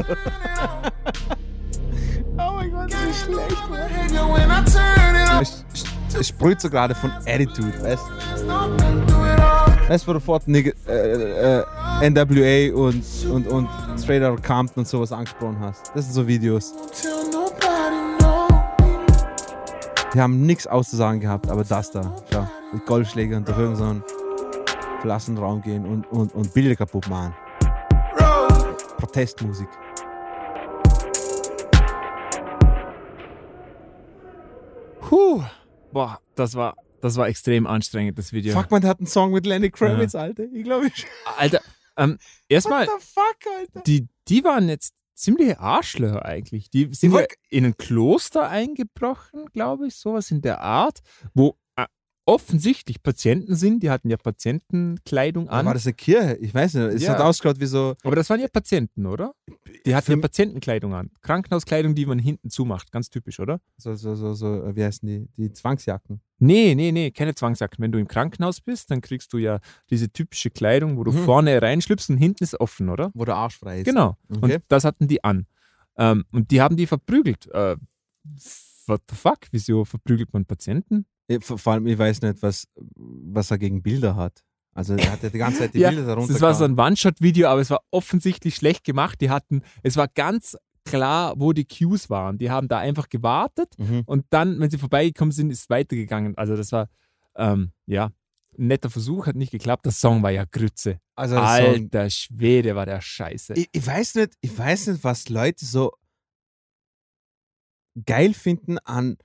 [0.02, 0.16] Bilder?
[2.38, 3.68] oh mein Gott, das ist schlecht.
[3.68, 5.42] behavior when I turn it on.
[5.42, 5.64] Es,
[6.18, 8.02] es sprüht so gerade von Attitude, weißt
[8.48, 8.70] all.
[9.88, 13.68] Weißt du, wo du fort Nigga- äh, äh, NWA und, und, und
[13.98, 15.92] Straight Outta Compton und sowas angesprochen hast?
[15.94, 16.72] Das sind so Videos.
[20.14, 24.02] Die haben nichts auszusagen gehabt, aber das da, schau, mit Golfschlägern durch irgendeinen
[25.02, 27.34] Klassenraum gehen und, und, und Bilder kaputt machen.
[28.96, 29.68] Protestmusik.
[35.14, 35.44] Puh.
[35.92, 38.52] Boah, das war, das war extrem anstrengend, das Video.
[38.52, 40.42] Fuck, man, hat einen Song mit Lenny Kravitz, Alter.
[40.52, 41.06] Ich glaube, ich.
[41.38, 41.60] Alter,
[41.96, 42.18] ähm,
[42.48, 43.80] erstmal, What the fuck, Alter?
[43.86, 46.68] die, die waren jetzt ziemliche Arschlöcher eigentlich.
[46.68, 50.98] Die sind ja in ein Kloster eingebrochen, glaube ich, sowas in der Art,
[51.32, 51.56] wo
[52.26, 53.82] offensichtlich Patienten sind.
[53.82, 55.66] Die hatten ja Patientenkleidung an.
[55.66, 56.36] war das eine Kirche?
[56.40, 56.84] Ich weiß nicht.
[56.94, 57.12] Es Ja.
[57.12, 57.94] hat ausgeschaut wie so.
[58.02, 59.34] Aber das waren ja Patienten, oder?
[59.86, 61.10] Die hatten ja Patientenkleidung an.
[61.22, 62.90] Krankenhauskleidung, die man hinten zumacht.
[62.92, 63.60] Ganz typisch, oder?
[63.76, 65.28] So, so, so, so, äh, wie heißen die?
[65.36, 66.20] Die Zwangsjacken.
[66.38, 67.82] Nee, nee, nee, keine Zwangsjacken.
[67.82, 69.60] Wenn du im Krankenhaus bist, dann kriegst du ja
[69.90, 71.24] diese typische Kleidung, wo du Mhm.
[71.24, 73.10] vorne reinschlüpfst und hinten ist offen, oder?
[73.14, 73.84] Wo der Arsch frei ist.
[73.84, 74.16] Genau.
[74.30, 74.54] Okay.
[74.56, 75.46] Und das hatten die an.
[75.96, 77.46] Ähm, und die haben die verprügelt.
[77.52, 77.76] Äh,
[78.86, 79.38] what the fuck?
[79.52, 81.06] Wieso verprügelt man Patienten?
[81.28, 84.42] Ja, Vor, allem, ich weiß nicht, was, was er gegen Bilder hat.
[84.74, 86.32] Also er hat ja die ganze Zeit die Ja, Bilder darunter.
[86.32, 89.20] Das war so ein One-Shot-Video, aber es war offensichtlich schlecht gemacht.
[89.20, 92.36] Die hatten, es war ganz klar, wo die Cues waren.
[92.38, 94.02] Die haben da einfach gewartet Mhm.
[94.04, 96.36] und dann, wenn sie vorbeigekommen sind, ist es weitergegangen.
[96.36, 96.88] Also das war,
[97.36, 98.10] ähm, ja,
[98.58, 99.84] ein netter Versuch, hat nicht geklappt.
[99.86, 100.98] Der Song war ja Grütze.
[101.16, 103.54] Also das Song- Alter Schwede, war der scheiße.
[103.54, 105.92] ich, ich weiß nicht, ich weiß nicht, was Leute so
[108.04, 109.16] geil finden an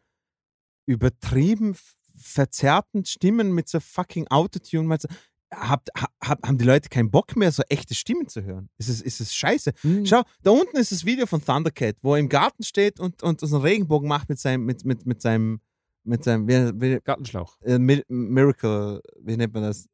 [0.89, 1.75] übertrieben
[2.21, 4.97] verzerrten Stimmen mit so fucking Autotune.
[4.99, 5.07] So,
[5.53, 8.69] habt, ha, hab, haben die Leute keinen Bock mehr, so echte Stimmen zu hören?
[8.77, 9.71] Ist es, ist es scheiße?
[9.81, 10.05] Hm.
[10.05, 13.39] Schau, da unten ist das Video von Thundercat, wo er im Garten steht und, und
[13.39, 15.61] so einen Regenbogen macht mit seinem, mit, mit, mit seinem,
[16.03, 17.57] mit seinem, wie, wie, Gartenschlauch.
[17.61, 19.87] äh, Mi- Miracle, wie nennt man das?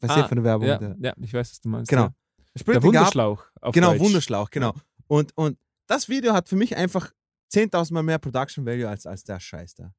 [0.00, 0.68] Was ist Ah, hier von der Werbung?
[0.68, 1.88] Ja, ja, ich weiß, was du meinst.
[1.88, 2.02] Genau.
[2.02, 2.14] Ja.
[2.54, 3.44] Er Der Wunderschlauch.
[3.72, 4.00] Genau, Deutsch.
[4.00, 4.74] Wunderschlauch, genau.
[5.08, 7.12] Und, und das Video hat für mich einfach
[7.52, 9.92] 10.000 Mal mehr Production Value als, als der Scheiß da.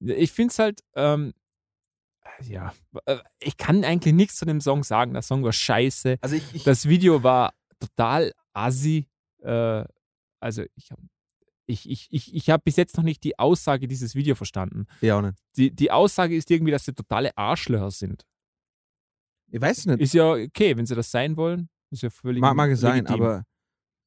[0.00, 1.32] Ich finde es halt, ähm,
[2.42, 2.74] ja,
[3.06, 5.12] äh, ich kann eigentlich nichts zu dem Song sagen.
[5.12, 6.18] Der Song war scheiße.
[6.20, 9.08] Also ich, ich Das Video war total assi.
[9.42, 9.84] Äh,
[10.40, 11.02] also ich habe
[11.68, 14.86] ich, ich, ich, ich hab bis jetzt noch nicht die Aussage dieses Video verstanden.
[15.00, 15.38] ja auch nicht.
[15.56, 18.24] Die, die Aussage ist irgendwie, dass sie totale Arschlöcher sind.
[19.48, 20.00] Ich weiß es nicht.
[20.00, 21.68] Ist ja okay, wenn sie das sein wollen.
[21.90, 23.22] Ist ja völlig mag, mag es sein, legitim.
[23.22, 23.44] aber,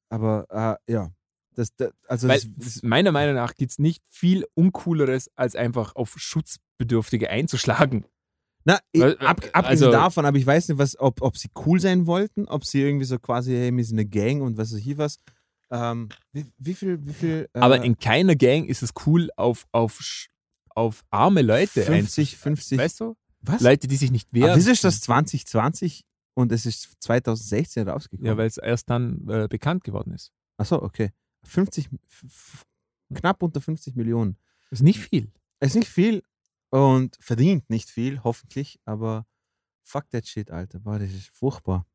[0.08, 1.12] aber äh, ja.
[1.54, 5.96] Das, das, also Weil das, meiner Meinung nach gibt es nicht viel Uncooleres, als einfach
[5.96, 8.04] auf Schutzbedürftige einzuschlagen.
[8.64, 11.48] na, ich, weil- ab, abgesehen also- davon, aber ich weiß nicht, was, ob, ob sie
[11.66, 14.72] cool sein wollten, ob sie irgendwie so quasi, hey, wir sind eine Gang und was
[14.72, 15.18] weiß ich was.
[15.72, 17.48] Ähm, wie, wie viel, wie viel.
[17.52, 20.00] Äh, Aber in keiner Gang ist es cool, auf, auf,
[20.70, 22.78] auf arme Leute 50, einzusch- 50.
[22.78, 23.16] Weißt du?
[23.42, 23.60] was?
[23.60, 24.58] Leute, die sich nicht aber wehren.
[24.58, 26.04] wieso ist das 2020
[26.34, 28.26] und es ist 2016 rausgekommen?
[28.26, 30.32] Ja, weil es erst dann äh, bekannt geworden ist.
[30.56, 31.10] Achso, okay.
[31.44, 32.66] 50, f- f-
[33.14, 34.36] knapp unter 50 Millionen.
[34.70, 35.32] Das ist nicht viel.
[35.60, 36.22] Ist nicht viel
[36.70, 39.26] und verdient nicht viel, hoffentlich, aber
[39.82, 40.78] fuck that shit, Alter.
[40.80, 41.86] Boah, das ist furchtbar.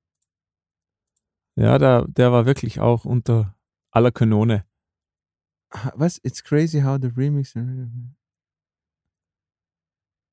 [1.55, 3.57] Ja, der, der war wirklich auch unter
[3.91, 4.65] aller Kanone.
[5.95, 6.19] Was?
[6.23, 7.53] It's crazy how the remix.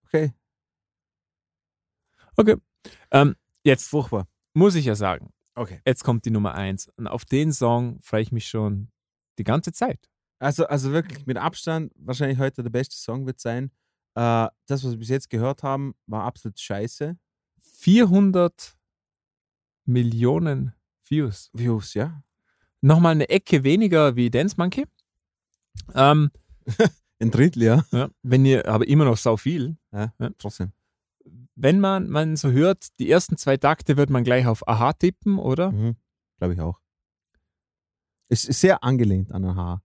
[0.06, 0.32] Okay,
[2.36, 2.56] Okay.
[3.10, 4.26] Ähm, jetzt furchtbar.
[4.54, 5.80] muss ich ja sagen, Okay.
[5.86, 6.88] jetzt kommt die Nummer eins.
[6.96, 8.90] Und auf den Song freue ich mich schon
[9.38, 10.08] die ganze Zeit.
[10.38, 13.70] Also, also wirklich mit Abstand, wahrscheinlich heute der beste Song wird sein.
[14.14, 17.16] Äh, das, was wir bis jetzt gehört haben, war absolut scheiße.
[17.60, 18.76] 400
[19.84, 21.50] Millionen Views.
[21.52, 22.22] Views, ja.
[22.80, 24.86] Nochmal eine Ecke weniger wie Dance Monkey.
[25.94, 26.30] Ähm,
[27.20, 27.84] Ein Drittel, ja.
[27.92, 29.76] ja, wenn ihr, aber immer noch sau viel.
[29.92, 30.12] ja.
[30.18, 30.30] Ja.
[30.38, 30.72] Trotzdem.
[31.54, 35.38] Wenn man, man so hört, die ersten zwei Takte wird man gleich auf Aha tippen,
[35.38, 35.70] oder?
[35.70, 35.96] Mhm.
[36.38, 36.80] Glaube ich auch.
[38.32, 39.82] Es ist sehr angelehnt an Aha.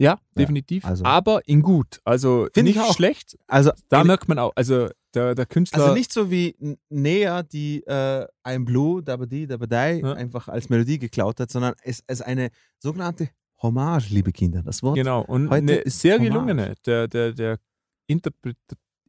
[0.00, 0.84] Ja, definitiv.
[0.84, 2.00] also- aber in gut.
[2.04, 2.94] Also Find ich nicht auch.
[2.94, 3.36] schlecht.
[3.48, 5.82] Also, Da merkt man auch, also der, der Künstler.
[5.82, 6.54] Also nicht so wie
[6.90, 10.12] Nea, die äh, ein Blue, Dabadi, Dabadai Ja.
[10.12, 13.30] einfach als Melodie geklaut hat, sondern es ist eine sogenannte
[13.62, 14.62] Hommage, liebe Kinder.
[14.62, 14.94] Das Wort.
[14.96, 16.28] Genau, und eine ist sehr Hommage.
[16.30, 16.74] gelungene.
[16.86, 17.58] Der, der, der
[18.06, 18.56] Interpret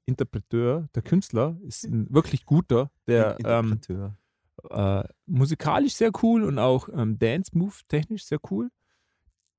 [0.05, 4.17] Interpreteur, der Künstler, ist ein wirklich guter, der ähm, Interpreteur.
[4.69, 8.69] Äh, musikalisch sehr cool und auch ähm, Dance-Move technisch sehr cool.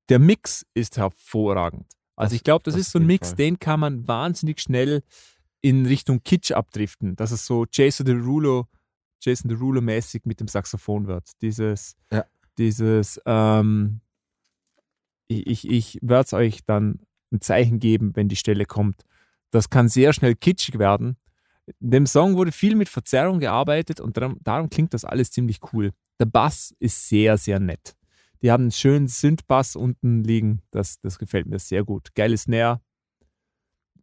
[0.09, 1.85] Der Mix ist hervorragend.
[2.15, 3.35] Also ich glaube, das, das ist so ein Mix, Fall.
[3.37, 5.03] den kann man wahnsinnig schnell
[5.61, 8.67] in Richtung Kitsch abdriften, dass es so Jason Derulo,
[9.21, 11.29] Jason Derulo mäßig mit dem Saxophon wird.
[11.41, 12.25] Dieses, Ja.
[12.57, 14.01] dieses, ähm,
[15.27, 16.99] ich, ich, ich werde es euch dann
[17.31, 19.05] ein Zeichen geben, wenn die Stelle kommt.
[19.51, 21.17] Das kann sehr schnell kitschig werden.
[21.79, 25.59] In dem Song wurde viel mit Verzerrung gearbeitet und darum, darum klingt das alles ziemlich
[25.73, 25.91] cool.
[26.19, 27.95] Der Bass ist sehr, sehr nett.
[28.41, 30.61] Die haben einen schönen Synth-Bass unten liegen.
[30.71, 32.13] Das, das gefällt mir sehr gut.
[32.15, 32.81] Geiles Snare.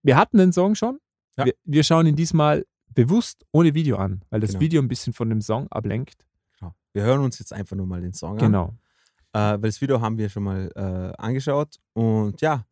[0.03, 1.01] Wir hatten den Song schon.
[1.37, 1.47] Ja.
[1.47, 2.65] Wir, wir schauen ihn diesmal
[2.95, 4.61] bewusst ohne Video an, weil das Genau.
[4.61, 6.25] Video ein bisschen von dem Song ablenkt.
[6.59, 6.75] Genau.
[6.93, 8.39] Wir hören uns jetzt einfach nur mal den Song an.
[8.39, 8.75] Genau.
[9.33, 11.77] Äh, weil das Video haben wir schon mal äh, angeschaut.
[11.93, 12.65] Und ja,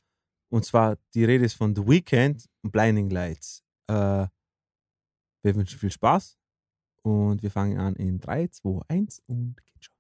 [0.49, 3.63] und zwar die Rede ist von The Weeknd und Blinding Lights.
[3.89, 4.27] Äh,
[5.47, 6.37] wir wünschen viel Spaß
[7.03, 9.95] und wir fangen an in 3, 2, 1 und geht schon.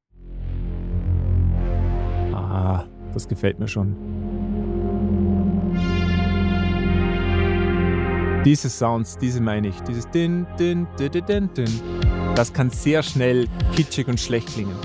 [2.34, 3.96] Ah, das gefällt mir schon.
[8.44, 9.80] Diese Sounds, diese meine ich.
[9.82, 11.80] Dieses Din, Din, Din, Din, Din, Din.
[12.34, 14.76] Das kann sehr schnell kitschig und schlecht klingen.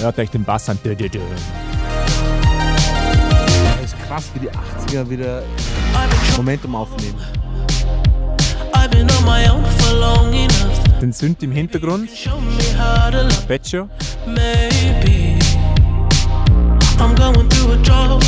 [0.00, 0.78] Hört euch den Bass an.
[0.84, 1.73] Din, Din, Din.
[4.06, 5.42] Krass, wie die 80er wieder
[6.36, 7.18] Momentum aufnehmen.
[8.74, 10.98] I've been on my own for long enough.
[11.00, 12.10] Den Synth im Hintergrund.
[14.26, 15.38] Maybe
[16.98, 18.24] I'm going through a drought.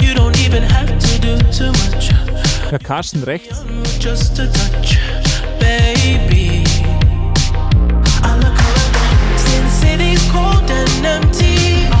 [0.00, 2.10] You don't even have to do too much.
[2.70, 3.64] Der Carsten rechts.
[3.98, 4.98] Just a touch,
[5.58, 6.64] baby.
[8.22, 11.95] I look around, since city's cold and empty.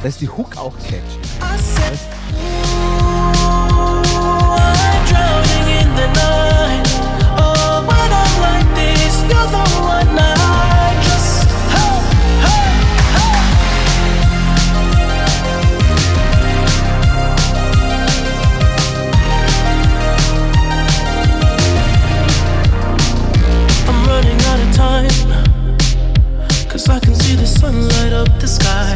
[0.00, 1.18] Da ist die Hook auch catchy.
[1.42, 1.98] I said,
[2.32, 2.88] Ooh,
[4.56, 6.88] I'm drowning in the night.
[7.36, 10.37] Oh, when I'm like this, you're the one I
[27.58, 28.94] I can see the sun light up the sky.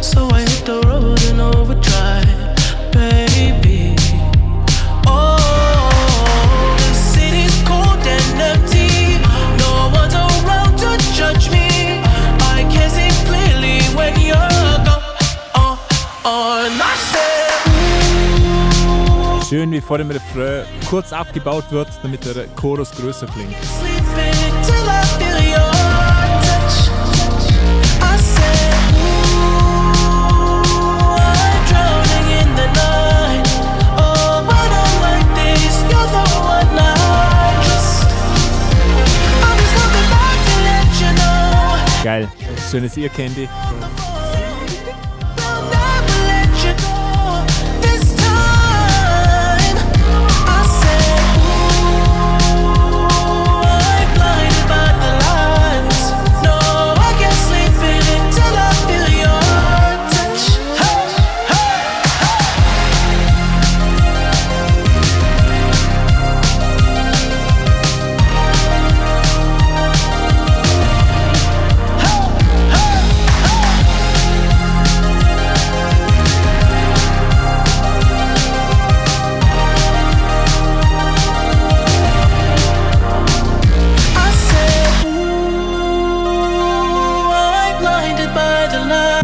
[0.00, 2.26] So I hit the road in overdrive,
[2.92, 3.96] baby.
[5.06, 5.38] Oh,
[6.78, 9.18] the city's cold and empty.
[9.58, 12.02] No one's around to judge me.
[12.40, 15.02] I can see clearly when you're gone.
[15.54, 15.78] Oh,
[16.24, 17.52] oh, and I said,
[19.48, 23.56] Schön, wie vor dem Refrain kurz abgebaut wird, damit der Chorus größer klingt.
[42.04, 42.28] Geil.
[42.70, 43.48] Schönes Ear Candy.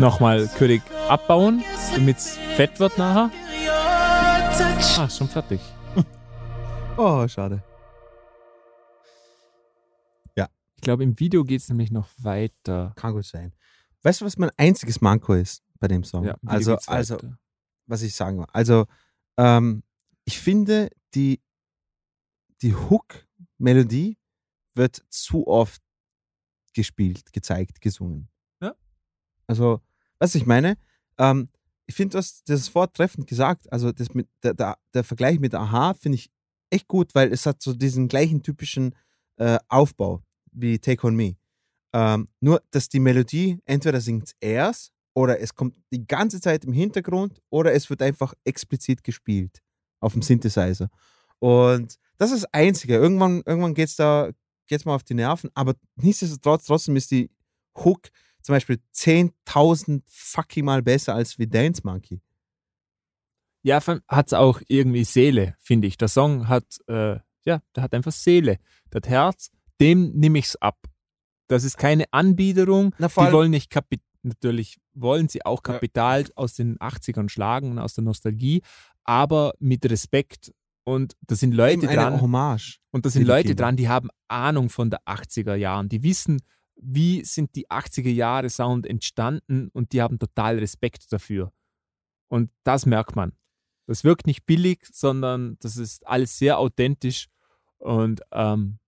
[0.01, 1.63] Nochmal König abbauen,
[1.95, 3.31] damit es fett wird nachher.
[4.99, 5.61] Ah, schon fertig.
[6.97, 7.63] Oh, schade.
[10.81, 12.95] Ich glaube, im Video geht es nämlich noch weiter.
[12.97, 13.53] Kann gut sein.
[14.01, 16.25] Weißt du, was mein einziges Manko ist bei dem Song?
[16.25, 17.19] Ja, also, also,
[17.87, 18.47] was ich sagen will.
[18.55, 18.87] Also,
[19.37, 19.83] ähm,
[20.25, 21.43] ich finde, die,
[22.63, 24.17] die Hook-Melodie
[24.73, 25.83] wird zu oft
[26.73, 28.31] gespielt, gezeigt, gesungen.
[28.63, 28.75] Ja.
[29.47, 29.83] Also,
[30.21, 30.77] was ich meine,
[31.19, 31.49] ähm,
[31.87, 33.71] ich finde das, das Wort treffend gesagt.
[33.73, 36.31] Also, das mit, der, der, der Vergleich mit Aha finde ich
[36.71, 38.95] echt gut, weil es hat so diesen gleichen typischen
[39.37, 40.23] äh, Aufbau
[40.53, 41.37] wie Take On Me.
[41.93, 46.73] Ähm, nur, dass die Melodie entweder singt erst oder es kommt die ganze Zeit im
[46.73, 49.61] Hintergrund oder es wird einfach explizit gespielt
[49.99, 50.89] auf dem Synthesizer.
[51.41, 52.95] Und das ist das Einzige.
[52.95, 54.31] Irgendwann, irgendwann geht es da
[54.71, 57.29] geht's mal auf die Nerven, aber nichtsdestotrotz trotzdem ist die
[57.77, 58.03] Hook
[58.43, 62.23] zum Beispiel 10.000 fucking Mal besser als wie Dance Monkey.
[63.63, 65.99] Ja, hat es auch irgendwie Seele, finde ich.
[65.99, 68.59] Der Song hat, äh, ja, der hat einfach Seele.
[68.91, 69.51] Das Herz,
[69.81, 70.79] dem nehme ich es ab.
[71.49, 72.95] Das ist keine Anbiederung.
[72.99, 77.79] Na, Die wollen nicht Kapi natürlich wollen sie auch Kapital aus den 80ern schlagen und
[77.79, 78.63] aus der Nostalgie,
[79.05, 80.53] aber mit Respekt.
[80.85, 82.21] Und da sind Leute dran.
[82.21, 82.79] Hommage.
[82.91, 83.65] Und da sind Leute Kinder.
[83.65, 85.89] dran, die haben Ahnung von der 80er Jahren.
[85.89, 86.41] Die wissen,
[86.83, 91.53] wie sind die 80er Jahre Sound entstanden und die haben total Respekt dafür.
[92.29, 93.33] Und das merkt man.
[93.87, 97.27] Das wirkt nicht billig, sondern das ist alles sehr authentisch
[97.79, 98.79] und ähm,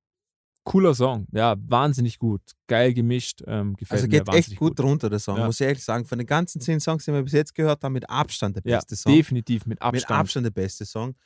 [0.65, 1.27] cooler Song.
[1.33, 2.41] Ja, wahnsinnig gut.
[2.69, 3.43] Geil gemischt.
[3.47, 5.39] Ähm, gefällt Also mir geht echt wahnsinnig gut, runter, der Song.
[5.39, 5.47] Ja.
[5.47, 7.95] Muss ich ehrlich sagen, von den ganzen zehn Songs, die wir bis jetzt gehört haben,
[7.95, 9.13] mit Abstand der Ja, beste Song.
[9.13, 10.21] definitiv mit Mit Abstand.
[10.21, 11.17] Abstand der beste Song.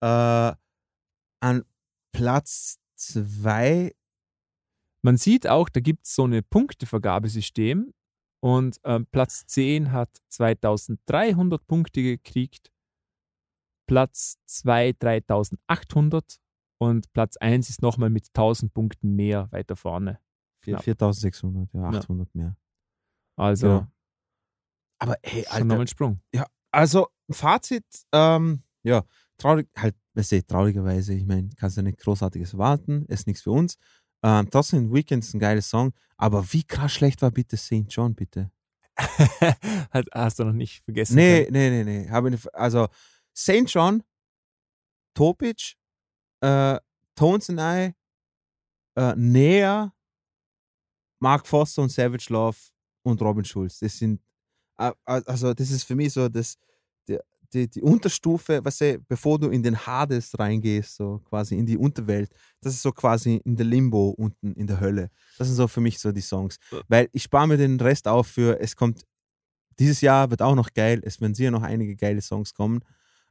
[0.00, 0.52] Äh,
[1.40, 1.62] an
[2.12, 3.94] Platz zwei,
[5.06, 7.94] Man sieht auch, da gibt es so ein Punktevergabesystem
[8.42, 12.72] Und ähm, Platz 10 hat 2300 Punkte gekriegt.
[13.88, 16.40] Platz 2 3800
[16.80, 20.18] und Platz 1 ist nochmal mit 1000 Punkten mehr weiter vorne.
[20.64, 20.82] Vier- Knapp.
[20.82, 22.56] 4600, ja, 800 mehr.
[23.38, 23.92] Also Ja.
[24.98, 25.80] Aber hey, schon nochmal Alter.
[25.82, 26.20] ein Sprung.
[26.34, 29.04] Ja, also Fazit, ähm, ja,
[29.38, 33.52] traurig, halt, weißt du, traurigerweise, ich meine, kannst ja nicht Großartiges erwarten, ist nichts für
[33.52, 33.78] uns.
[34.22, 37.84] Ähm, trotzdem, Weekend ist ein geiler Song, aber wie krass schlecht war bitte St.
[37.88, 38.50] John, bitte?
[40.12, 41.16] Hast du noch nicht vergessen?
[41.16, 41.52] Nee, können?
[41.52, 42.10] nee, nee, nee.
[42.10, 42.88] Habe also
[43.36, 43.64] St.
[43.66, 44.02] John,
[45.14, 45.74] Topic,
[46.40, 46.78] äh,
[47.14, 47.94] Tones and I,
[48.98, 49.92] äh, Nea,
[51.20, 52.56] Mark Foster und Savage Love
[53.02, 53.78] und Robin Schulz.
[53.78, 54.20] Das sind,
[54.78, 56.56] äh, also das ist für mich so das,
[57.52, 58.78] die, die, Unterstufe, was
[59.08, 63.40] bevor du in den Hades reingehst, so quasi in die Unterwelt, das ist so quasi
[63.44, 65.10] in der Limbo unten in der Hölle.
[65.38, 66.56] Das sind so für mich so die Songs.
[66.88, 69.04] Weil ich spare mir den Rest auf für, es kommt,
[69.78, 72.80] dieses Jahr wird auch noch geil, es werden sicher noch einige geile Songs kommen.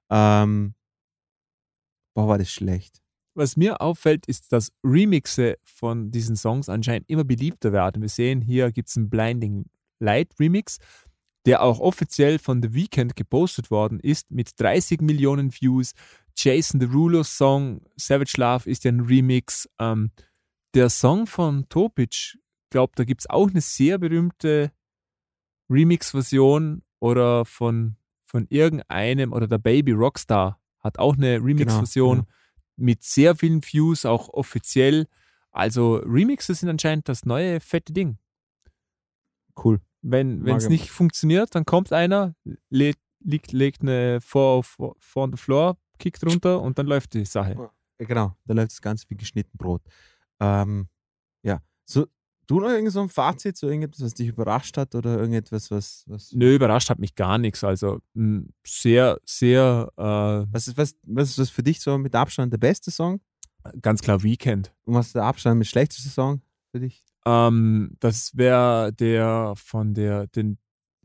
[0.09, 0.75] Ähm,
[2.13, 3.01] boah, war das schlecht.
[3.33, 8.01] Was mir auffällt, ist, dass Remixe von diesen Songs anscheinend immer beliebter werden.
[8.01, 9.65] Wir sehen, hier gibt es einen Blinding
[9.99, 10.77] Light Remix,
[11.45, 15.93] der auch offiziell von The Weeknd gepostet worden ist mit 30 Millionen Views.
[16.35, 19.69] Jason Derulo Song Savage Love ist ja ein Remix.
[19.79, 20.11] Ähm,
[20.73, 22.37] der Song von Topic,
[22.69, 24.71] glaube da gibt es auch eine sehr berühmte
[25.69, 27.95] Remix-Version oder von,
[28.25, 32.27] von irgendeinem oder der Baby Rockstar hat auch eine Remix-Version genau.
[32.75, 35.07] mit sehr vielen Views, auch offiziell.
[35.51, 38.17] Also Remixes sind anscheinend das neue fette Ding.
[39.57, 39.79] Cool.
[40.11, 40.69] Wenn es ich.
[40.69, 42.35] nicht funktioniert, dann kommt einer,
[42.69, 44.63] legt, legt, legt eine four
[45.15, 47.71] on the floor, kickt runter und dann läuft die Sache.
[47.97, 49.81] Genau, da läuft das Ganze wie geschnitten Brot.
[50.39, 50.89] Ähm,
[51.43, 52.05] ja, so,
[52.45, 56.03] du noch irgend so ein Fazit, so irgendetwas, was dich überrascht hat oder irgendetwas, was,
[56.07, 57.63] was, Nö, überrascht hat mich gar nichts.
[57.63, 62.13] Also mh, sehr, sehr, äh, was, ist, was, was ist das für dich so mit
[62.13, 63.21] Abstand der beste Song?
[63.81, 64.73] ganz klar Weekend.
[64.83, 66.41] Und was ist der Abstand mit schlechteste Song
[66.71, 67.03] für dich?
[67.25, 70.57] Ähm, das wäre der von der, den,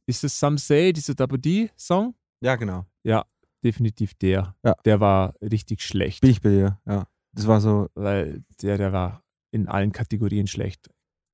[0.07, 2.15] ist es Some Say, dieser Double D-Song?
[2.43, 2.87] Ja, genau.
[3.05, 3.25] Ja,
[3.65, 4.55] definitiv der.
[4.65, 4.75] Ja.
[4.85, 6.21] Der war richtig schlecht.
[6.21, 7.07] Bin ich bei dir, ja.
[7.33, 9.23] Das war so, weil der, der war
[9.53, 10.89] in allen Kategorien schlecht.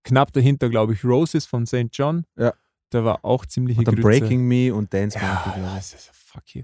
[0.05, 1.89] Knapp dahinter, glaube ich, Roses von St.
[1.93, 2.25] John.
[2.39, 2.53] Ja.
[2.93, 5.77] Der war auch ziemlich und dann Breaking Me und Dance Ja, Monkey, glaub ich.
[5.77, 6.63] das ist, fuck you.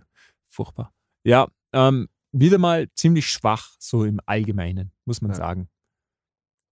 [0.49, 0.93] Furchtbar.
[1.25, 5.37] Ja, ähm, wieder mal ziemlich schwach, so im Allgemeinen, muss man Ja.
[5.37, 5.69] sagen.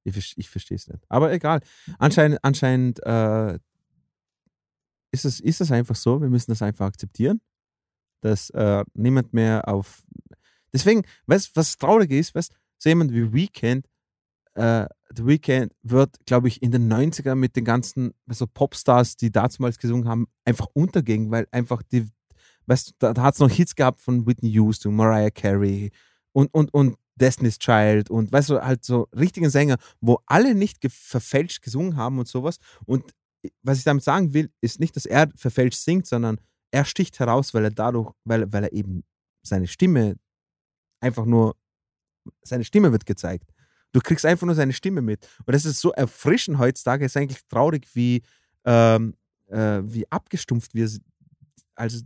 [0.05, 1.05] Ich, ich verstehe es nicht.
[1.09, 1.61] Aber egal.
[1.99, 3.59] Anscheinend, anscheinend äh,
[5.13, 7.41] ist, es, ist es einfach so, wir müssen das einfach akzeptieren,
[8.21, 10.03] dass äh, niemand mehr auf.
[10.73, 13.87] Deswegen, weißt was traurig ist, weißt so jemand wie Weekend,
[14.55, 19.33] äh, The Weeknd wird, glaube ich, in den 90ern mit den ganzen so Popstars, die
[19.33, 22.07] damals gesungen haben, einfach untergehen, weil einfach die,
[22.67, 25.91] weißt da, da hat es noch Hits gehabt von Whitney Houston, Mariah Carey
[26.33, 30.81] und, und, und Destiny's Child und weißt du, halt so richtige Sänger, wo alle nicht
[30.81, 32.59] ge verfälscht gesungen haben und sowas.
[32.87, 33.15] Und
[33.63, 36.41] was ich damit sagen will, ist nicht, dass er verfälscht singt, sondern
[36.71, 39.05] er sticht heraus, weil er dadurch, weil, weil er eben
[39.43, 40.17] seine Stimme
[41.01, 41.57] einfach nur,
[42.43, 43.51] seine Stimme wird gezeigt.
[43.93, 45.27] Du kriegst einfach nur seine Stimme mit.
[45.47, 47.05] Und das ist so erfrischend heutzutage.
[47.05, 48.23] Ist eigentlich traurig, wie,
[48.65, 49.15] ähm,
[49.49, 50.89] äh, wie abgestumpft wir,
[51.75, 52.05] also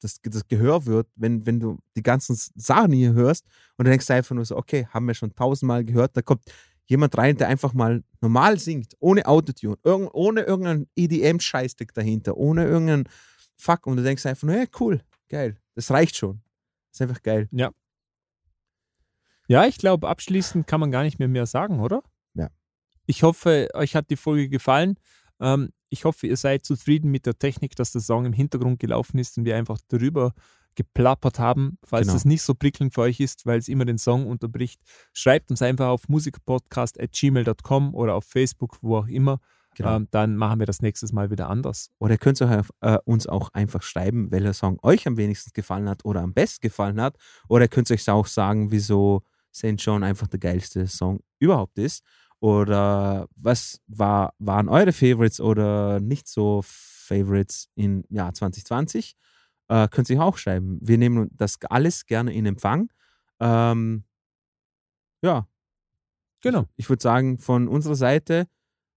[0.00, 3.44] das, das Gehör wird, wenn, wenn du die ganzen Sachen hier hörst
[3.76, 6.44] und dann denkst du einfach nur so, okay, haben wir schon tausendmal gehört, da kommt
[6.86, 12.64] jemand rein, der einfach mal normal singt, ohne Autotune, irgend, ohne irgendeinen EDM-Scheißdreck dahinter, ohne
[12.64, 13.08] irgendeinen
[13.56, 16.40] Fuck und du denkst einfach nur, ja, cool, geil, das reicht schon.
[16.90, 17.48] Das ist einfach geil.
[19.48, 22.02] Ja, ich glaube, abschließend kann man gar nicht mehr mehr sagen, oder?
[22.34, 22.48] Ja.
[23.06, 24.98] Ich hoffe, euch hat die Folge gefallen.
[25.40, 29.18] Ähm, ich hoffe, ihr seid zufrieden mit der Technik, dass der Song im Hintergrund gelaufen
[29.18, 30.34] ist und wir einfach darüber
[30.74, 31.78] geplappert haben.
[31.84, 32.14] Falls Genau.
[32.14, 34.80] das nicht so prickelnd für euch ist, weil es immer den Song unterbricht,
[35.12, 39.40] schreibt uns einfach auf musikpodcast.gmail.com oder auf Facebook, wo auch immer.
[39.74, 39.96] Genau.
[39.96, 41.90] Ähm, dann machen wir das nächstes Mal wieder anders.
[41.98, 45.88] Oder ihr könnt euch, äh, uns auch einfach schreiben, welcher Song euch am wenigsten gefallen
[45.88, 47.16] hat oder am besten gefallen hat.
[47.48, 49.22] Oder ihr könnt euch auch sagen, wieso
[49.54, 49.74] St.
[49.78, 52.02] John einfach der geilste Song überhaupt ist.
[52.40, 59.16] Oder was war, waren eure Favorites oder nicht so Favorites im Jahr 2020?
[59.68, 60.78] Äh, könnt ihr auch schreiben.
[60.80, 62.90] Wir nehmen das alles gerne in Empfang.
[63.40, 64.04] Ähm,
[65.22, 65.46] ja,
[66.40, 66.66] Genau.
[66.76, 68.46] ich würde sagen, von unserer Seite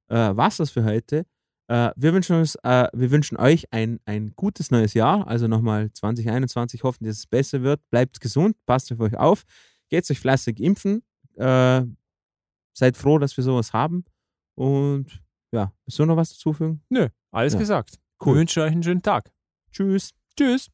[0.10, 1.26] äh, war es das für heute.
[1.68, 5.92] Äh, wir, wünschen uns, äh, wir wünschen euch ein, ein gutes neues Jahr, also nochmal
[5.92, 7.82] 2021, hoffen, dass es besser wird.
[7.90, 9.44] Bleibt gesund, passt auf euch auf,
[9.90, 11.04] geht euch fleißig impfen,
[11.38, 11.84] äh,
[12.74, 14.06] seid froh, dass wir sowas haben
[14.56, 15.24] und
[15.54, 16.84] ja, willst du noch was dazufügen?
[17.32, 17.60] Alles Ja.
[17.60, 18.00] gesagt.
[18.24, 18.34] Cool.
[18.36, 19.32] Wir wünschen euch einen schönen Tag.
[19.72, 20.12] Tschüss.
[20.38, 20.70] Tschüss.